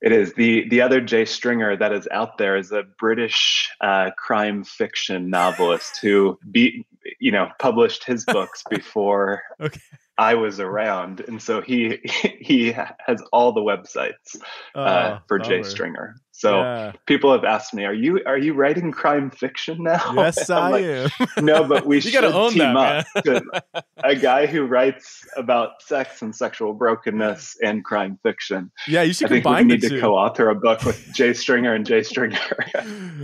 It 0.00 0.12
is 0.12 0.32
the 0.34 0.68
the 0.68 0.80
other 0.80 1.00
Jay 1.00 1.24
Stringer 1.24 1.76
that 1.76 1.92
is 1.92 2.06
out 2.12 2.38
there 2.38 2.56
is 2.56 2.70
a 2.70 2.84
British 2.98 3.70
uh, 3.80 4.10
crime 4.16 4.62
fiction 4.62 5.28
novelist 5.28 5.98
who 6.00 6.38
beat 6.50 6.86
you 7.18 7.32
know 7.32 7.48
published 7.58 8.04
his 8.04 8.24
books 8.24 8.62
before 8.70 9.42
okay. 9.60 9.80
I 10.18 10.34
was 10.34 10.58
around, 10.58 11.20
and 11.20 11.40
so 11.40 11.60
he 11.60 12.00
he 12.40 12.72
has 12.72 13.22
all 13.32 13.52
the 13.52 13.60
websites 13.60 14.36
uh, 14.74 15.18
oh, 15.18 15.18
for 15.28 15.38
Jay 15.38 15.62
Stringer. 15.62 16.16
So 16.32 16.60
yeah. 16.60 16.92
people 17.06 17.32
have 17.32 17.44
asked 17.44 17.72
me, 17.72 17.84
"Are 17.84 17.94
you 17.94 18.20
are 18.26 18.36
you 18.36 18.54
writing 18.54 18.90
crime 18.90 19.30
fiction 19.30 19.82
now?" 19.82 20.12
Yes, 20.16 20.50
I 20.50 20.70
like, 20.70 20.84
am. 20.84 21.44
no, 21.44 21.64
but 21.64 21.86
we 21.86 22.00
should 22.00 22.12
team 22.12 22.74
that, 22.74 23.06
up. 23.14 23.84
a 24.04 24.16
guy 24.16 24.46
who 24.46 24.64
writes 24.64 25.24
about 25.36 25.82
sex 25.82 26.20
and 26.22 26.34
sexual 26.34 26.74
brokenness 26.74 27.56
and 27.62 27.84
crime 27.84 28.18
fiction. 28.24 28.72
Yeah, 28.88 29.02
you 29.02 29.12
should 29.12 29.26
I 29.26 29.40
think 29.40 29.46
we 29.46 29.64
need 29.64 29.82
to 29.82 30.00
co-author 30.00 30.50
a 30.50 30.54
book 30.56 30.84
with 30.84 31.12
Jay 31.12 31.32
Stringer 31.32 31.74
and 31.74 31.86
Jay 31.86 32.02
Stringer, 32.02 32.38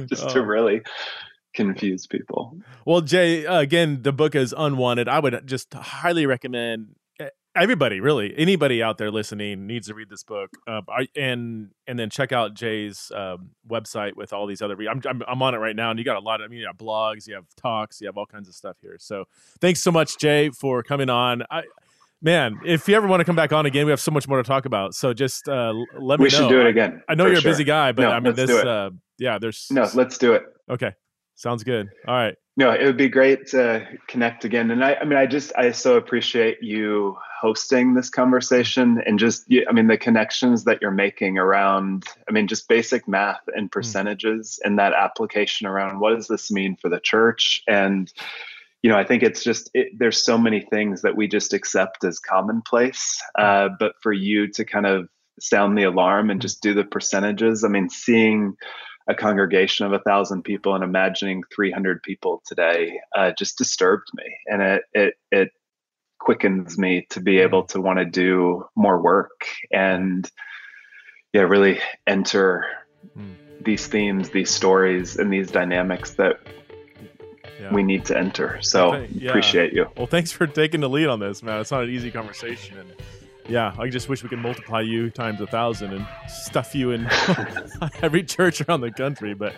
just 0.09 0.24
oh. 0.24 0.28
to 0.28 0.42
really 0.42 0.82
confuse 1.55 2.07
people. 2.07 2.59
Well, 2.84 3.00
Jay, 3.00 3.46
uh, 3.46 3.61
again, 3.61 4.02
the 4.02 4.12
book 4.12 4.34
is 4.34 4.55
Unwanted. 4.57 5.09
I 5.09 5.20
would 5.20 5.46
just 5.46 5.72
highly 5.72 6.26
recommend 6.26 6.96
eh, 7.18 7.28
everybody, 7.57 8.00
really, 8.00 8.34
anybody 8.36 8.82
out 8.82 8.98
there 8.98 9.11
listening 9.11 9.66
needs 9.66 9.86
to 9.86 9.94
read 9.94 10.11
this 10.11 10.24
book. 10.24 10.50
Uh, 10.66 10.82
I, 10.88 11.09
and 11.16 11.70
and 11.86 11.98
then 11.98 12.11
check 12.11 12.32
out 12.32 12.55
Jay's 12.55 13.11
um, 13.14 13.50
website 13.68 14.16
with 14.16 14.32
all 14.32 14.46
these 14.46 14.61
other. 14.61 14.76
Re- 14.76 14.88
I'm, 14.88 15.00
I'm, 15.09 15.22
I'm 15.26 15.42
on 15.42 15.55
it 15.55 15.59
right 15.59 15.76
now, 15.76 15.90
and 15.90 15.98
you 15.98 16.05
got 16.05 16.16
a 16.16 16.20
lot 16.20 16.40
of. 16.40 16.46
I 16.46 16.48
mean, 16.48 16.61
you 16.61 16.66
have 16.66 16.76
blogs, 16.76 17.26
you 17.26 17.34
have 17.34 17.46
talks, 17.57 18.00
you 18.00 18.09
have 18.09 18.18
all 18.18 18.26
kinds 18.26 18.48
of 18.48 18.55
stuff 18.55 18.76
here. 18.82 18.96
So 18.98 19.24
thanks 19.61 19.82
so 19.82 19.90
much, 19.90 20.18
Jay, 20.18 20.50
for 20.50 20.82
coming 20.82 21.09
on. 21.09 21.44
I 21.50 21.62
man, 22.20 22.59
if 22.64 22.88
you 22.88 22.96
ever 22.96 23.07
want 23.07 23.20
to 23.20 23.24
come 23.24 23.36
back 23.36 23.52
on 23.52 23.66
again, 23.66 23.86
we 23.86 23.90
have 23.90 24.00
so 24.00 24.11
much 24.11 24.26
more 24.26 24.38
to 24.38 24.42
talk 24.48 24.64
about. 24.64 24.94
So 24.94 25.12
just 25.12 25.48
uh, 25.48 25.72
let 26.00 26.18
me 26.18 26.24
we 26.24 26.30
know. 26.30 26.38
should 26.38 26.48
do 26.48 26.61
it 26.61 26.66
again. 26.66 27.02
I, 27.09 27.12
I 27.12 27.14
know 27.14 27.26
you're 27.26 27.36
sure. 27.36 27.50
a 27.50 27.52
busy 27.52 27.64
guy, 27.64 27.92
but 27.92 28.02
no, 28.02 28.11
I 28.11 28.20
mean, 28.20 28.34
this, 28.34 28.50
uh, 28.50 28.90
yeah, 29.18 29.38
there's 29.38 29.68
no, 29.70 29.88
let's 29.94 30.18
do 30.18 30.32
it. 30.32 30.42
Okay. 30.68 30.92
Sounds 31.35 31.64
good. 31.64 31.91
All 32.07 32.14
right. 32.14 32.37
No, 32.57 32.70
it 32.70 32.85
would 32.85 32.97
be 32.97 33.09
great 33.09 33.49
to 33.49 33.87
connect 34.07 34.45
again. 34.45 34.70
And 34.70 34.85
I, 34.85 34.95
I 34.95 35.05
mean, 35.05 35.18
I 35.18 35.26
just, 35.26 35.53
I 35.57 35.72
so 35.72 35.97
appreciate 35.97 36.62
you 36.62 37.16
hosting 37.41 37.95
this 37.95 38.09
conversation 38.09 39.03
and 39.05 39.18
just, 39.18 39.45
I 39.68 39.72
mean, 39.72 39.89
the 39.89 39.99
connections 39.99 40.62
that 40.64 40.80
you're 40.80 40.93
making 40.93 41.37
around, 41.37 42.05
I 42.28 42.32
mean, 42.32 42.47
just 42.47 42.68
basic 42.68 43.09
math 43.09 43.43
and 43.49 43.64
hmm. 43.64 43.70
percentages 43.70 44.61
mm. 44.62 44.68
and 44.68 44.78
that 44.78 44.95
application 44.95 45.66
around 45.66 45.99
what 45.99 46.14
does 46.14 46.28
this 46.28 46.51
mean 46.53 46.76
for 46.80 46.89
the 46.89 47.01
church? 47.01 47.62
And, 47.66 48.12
you 48.82 48.91
know, 48.91 48.97
I 48.97 49.05
think 49.05 49.24
it's 49.24 49.43
just, 49.43 49.70
it, 49.74 49.89
there's 49.99 50.24
so 50.24 50.39
many 50.39 50.61
things 50.61 51.03
that 51.03 51.16
we 51.16 51.26
just 51.26 51.53
accept 51.53 52.05
as 52.05 52.20
commonplace. 52.20 53.20
Hmm. 53.37 53.45
Uh, 53.45 53.68
but 53.80 53.95
for 54.01 54.12
you 54.12 54.47
to 54.53 54.64
kind 54.64 54.87
of 54.87 55.09
sound 55.41 55.76
the 55.76 55.82
alarm 55.82 56.30
and 56.30 56.39
hmm. 56.39 56.43
just 56.43 56.62
do 56.62 56.72
the 56.72 56.85
percentages, 56.85 57.64
I 57.64 57.68
mean, 57.68 57.91
seeing, 57.91 58.57
a 59.07 59.14
congregation 59.14 59.86
of 59.86 59.92
a 59.92 59.98
thousand 59.98 60.42
people 60.42 60.74
and 60.74 60.82
imagining 60.82 61.42
300 61.55 62.02
people 62.02 62.42
today 62.46 63.00
uh, 63.16 63.32
just 63.36 63.59
disturbed 63.59 64.09
me 64.14 64.24
and 64.46 64.62
it 64.62 64.82
it 64.92 65.14
it 65.30 65.50
quickens 66.18 66.78
me 66.78 67.07
to 67.11 67.20
be 67.20 67.38
able 67.38 67.64
to 67.64 67.80
want 67.80 67.98
to 67.98 68.05
do 68.05 68.64
more 68.74 69.00
work 69.00 69.44
and 69.70 70.30
yeah 71.34 71.42
really 71.42 71.80
enter 72.07 72.66
mm. 73.16 73.34
these 73.62 73.86
themes 73.86 74.30
these 74.30 74.50
stories 74.50 75.16
and 75.16 75.30
these 75.30 75.50
dynamics 75.50 76.14
that 76.14 76.40
yeah. 77.61 77.72
we 77.72 77.82
need 77.82 78.07
to 78.07 78.16
enter 78.16 78.59
so 78.62 79.07
yeah. 79.11 79.28
appreciate 79.28 79.74
you 79.74 79.86
well 79.98 80.07
thanks 80.07 80.32
for 80.32 80.46
taking 80.46 80.80
the 80.80 80.88
lead 80.88 81.09
on 81.09 81.20
this 81.20 81.42
man 81.42 81.61
it's 81.61 81.70
not 81.70 81.82
an 81.82 81.90
easy 81.90 82.11
conversation 82.11 82.78
and 82.78 82.94
yeah, 83.49 83.74
I 83.78 83.88
just 83.88 84.09
wish 84.09 84.22
we 84.22 84.28
could 84.28 84.38
multiply 84.38 84.80
you 84.80 85.11
times 85.11 85.40
a 85.40 85.47
thousand 85.47 85.92
and 85.92 86.07
stuff 86.28 86.74
you 86.74 86.92
in 86.92 87.09
every 88.03 88.22
church 88.22 88.62
around 88.62 88.80
the 88.80 88.90
country. 88.90 89.34
But 89.34 89.55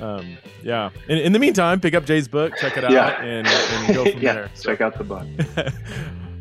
um, 0.00 0.36
yeah, 0.62 0.90
in, 1.08 1.18
in, 1.18 1.32
the 1.32 1.38
meantime, 1.38 1.80
pick 1.80 1.94
up 1.94 2.04
Jay's 2.04 2.28
book, 2.28 2.54
check 2.56 2.76
it 2.76 2.84
out, 2.84 2.92
yeah. 2.92 3.22
and, 3.22 3.46
and, 3.46 3.94
go 3.94 4.10
from 4.10 4.20
yeah, 4.22 4.34
there. 4.34 4.50
So. 4.54 4.70
Check 4.70 4.80
out 4.80 4.98
the 4.98 5.04
book. 5.04 5.26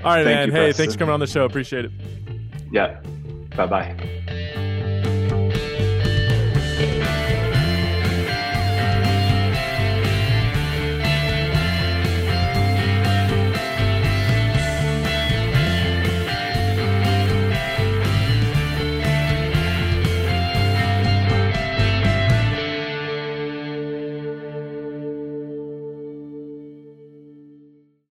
All 0.04 0.12
right, 0.12 0.24
Thank 0.24 0.26
man. 0.26 0.48
You, 0.48 0.54
hey, 0.54 0.60
Preston. 0.60 0.74
thanks 0.74 0.94
for 0.94 1.00
coming 1.00 1.14
on 1.14 1.20
the 1.20 1.28
show. 1.28 1.46
Appreciate 1.46 1.86
it. 1.86 1.92
Yeah. 2.72 3.02
Bye 3.56 3.66
bye. 3.66 4.56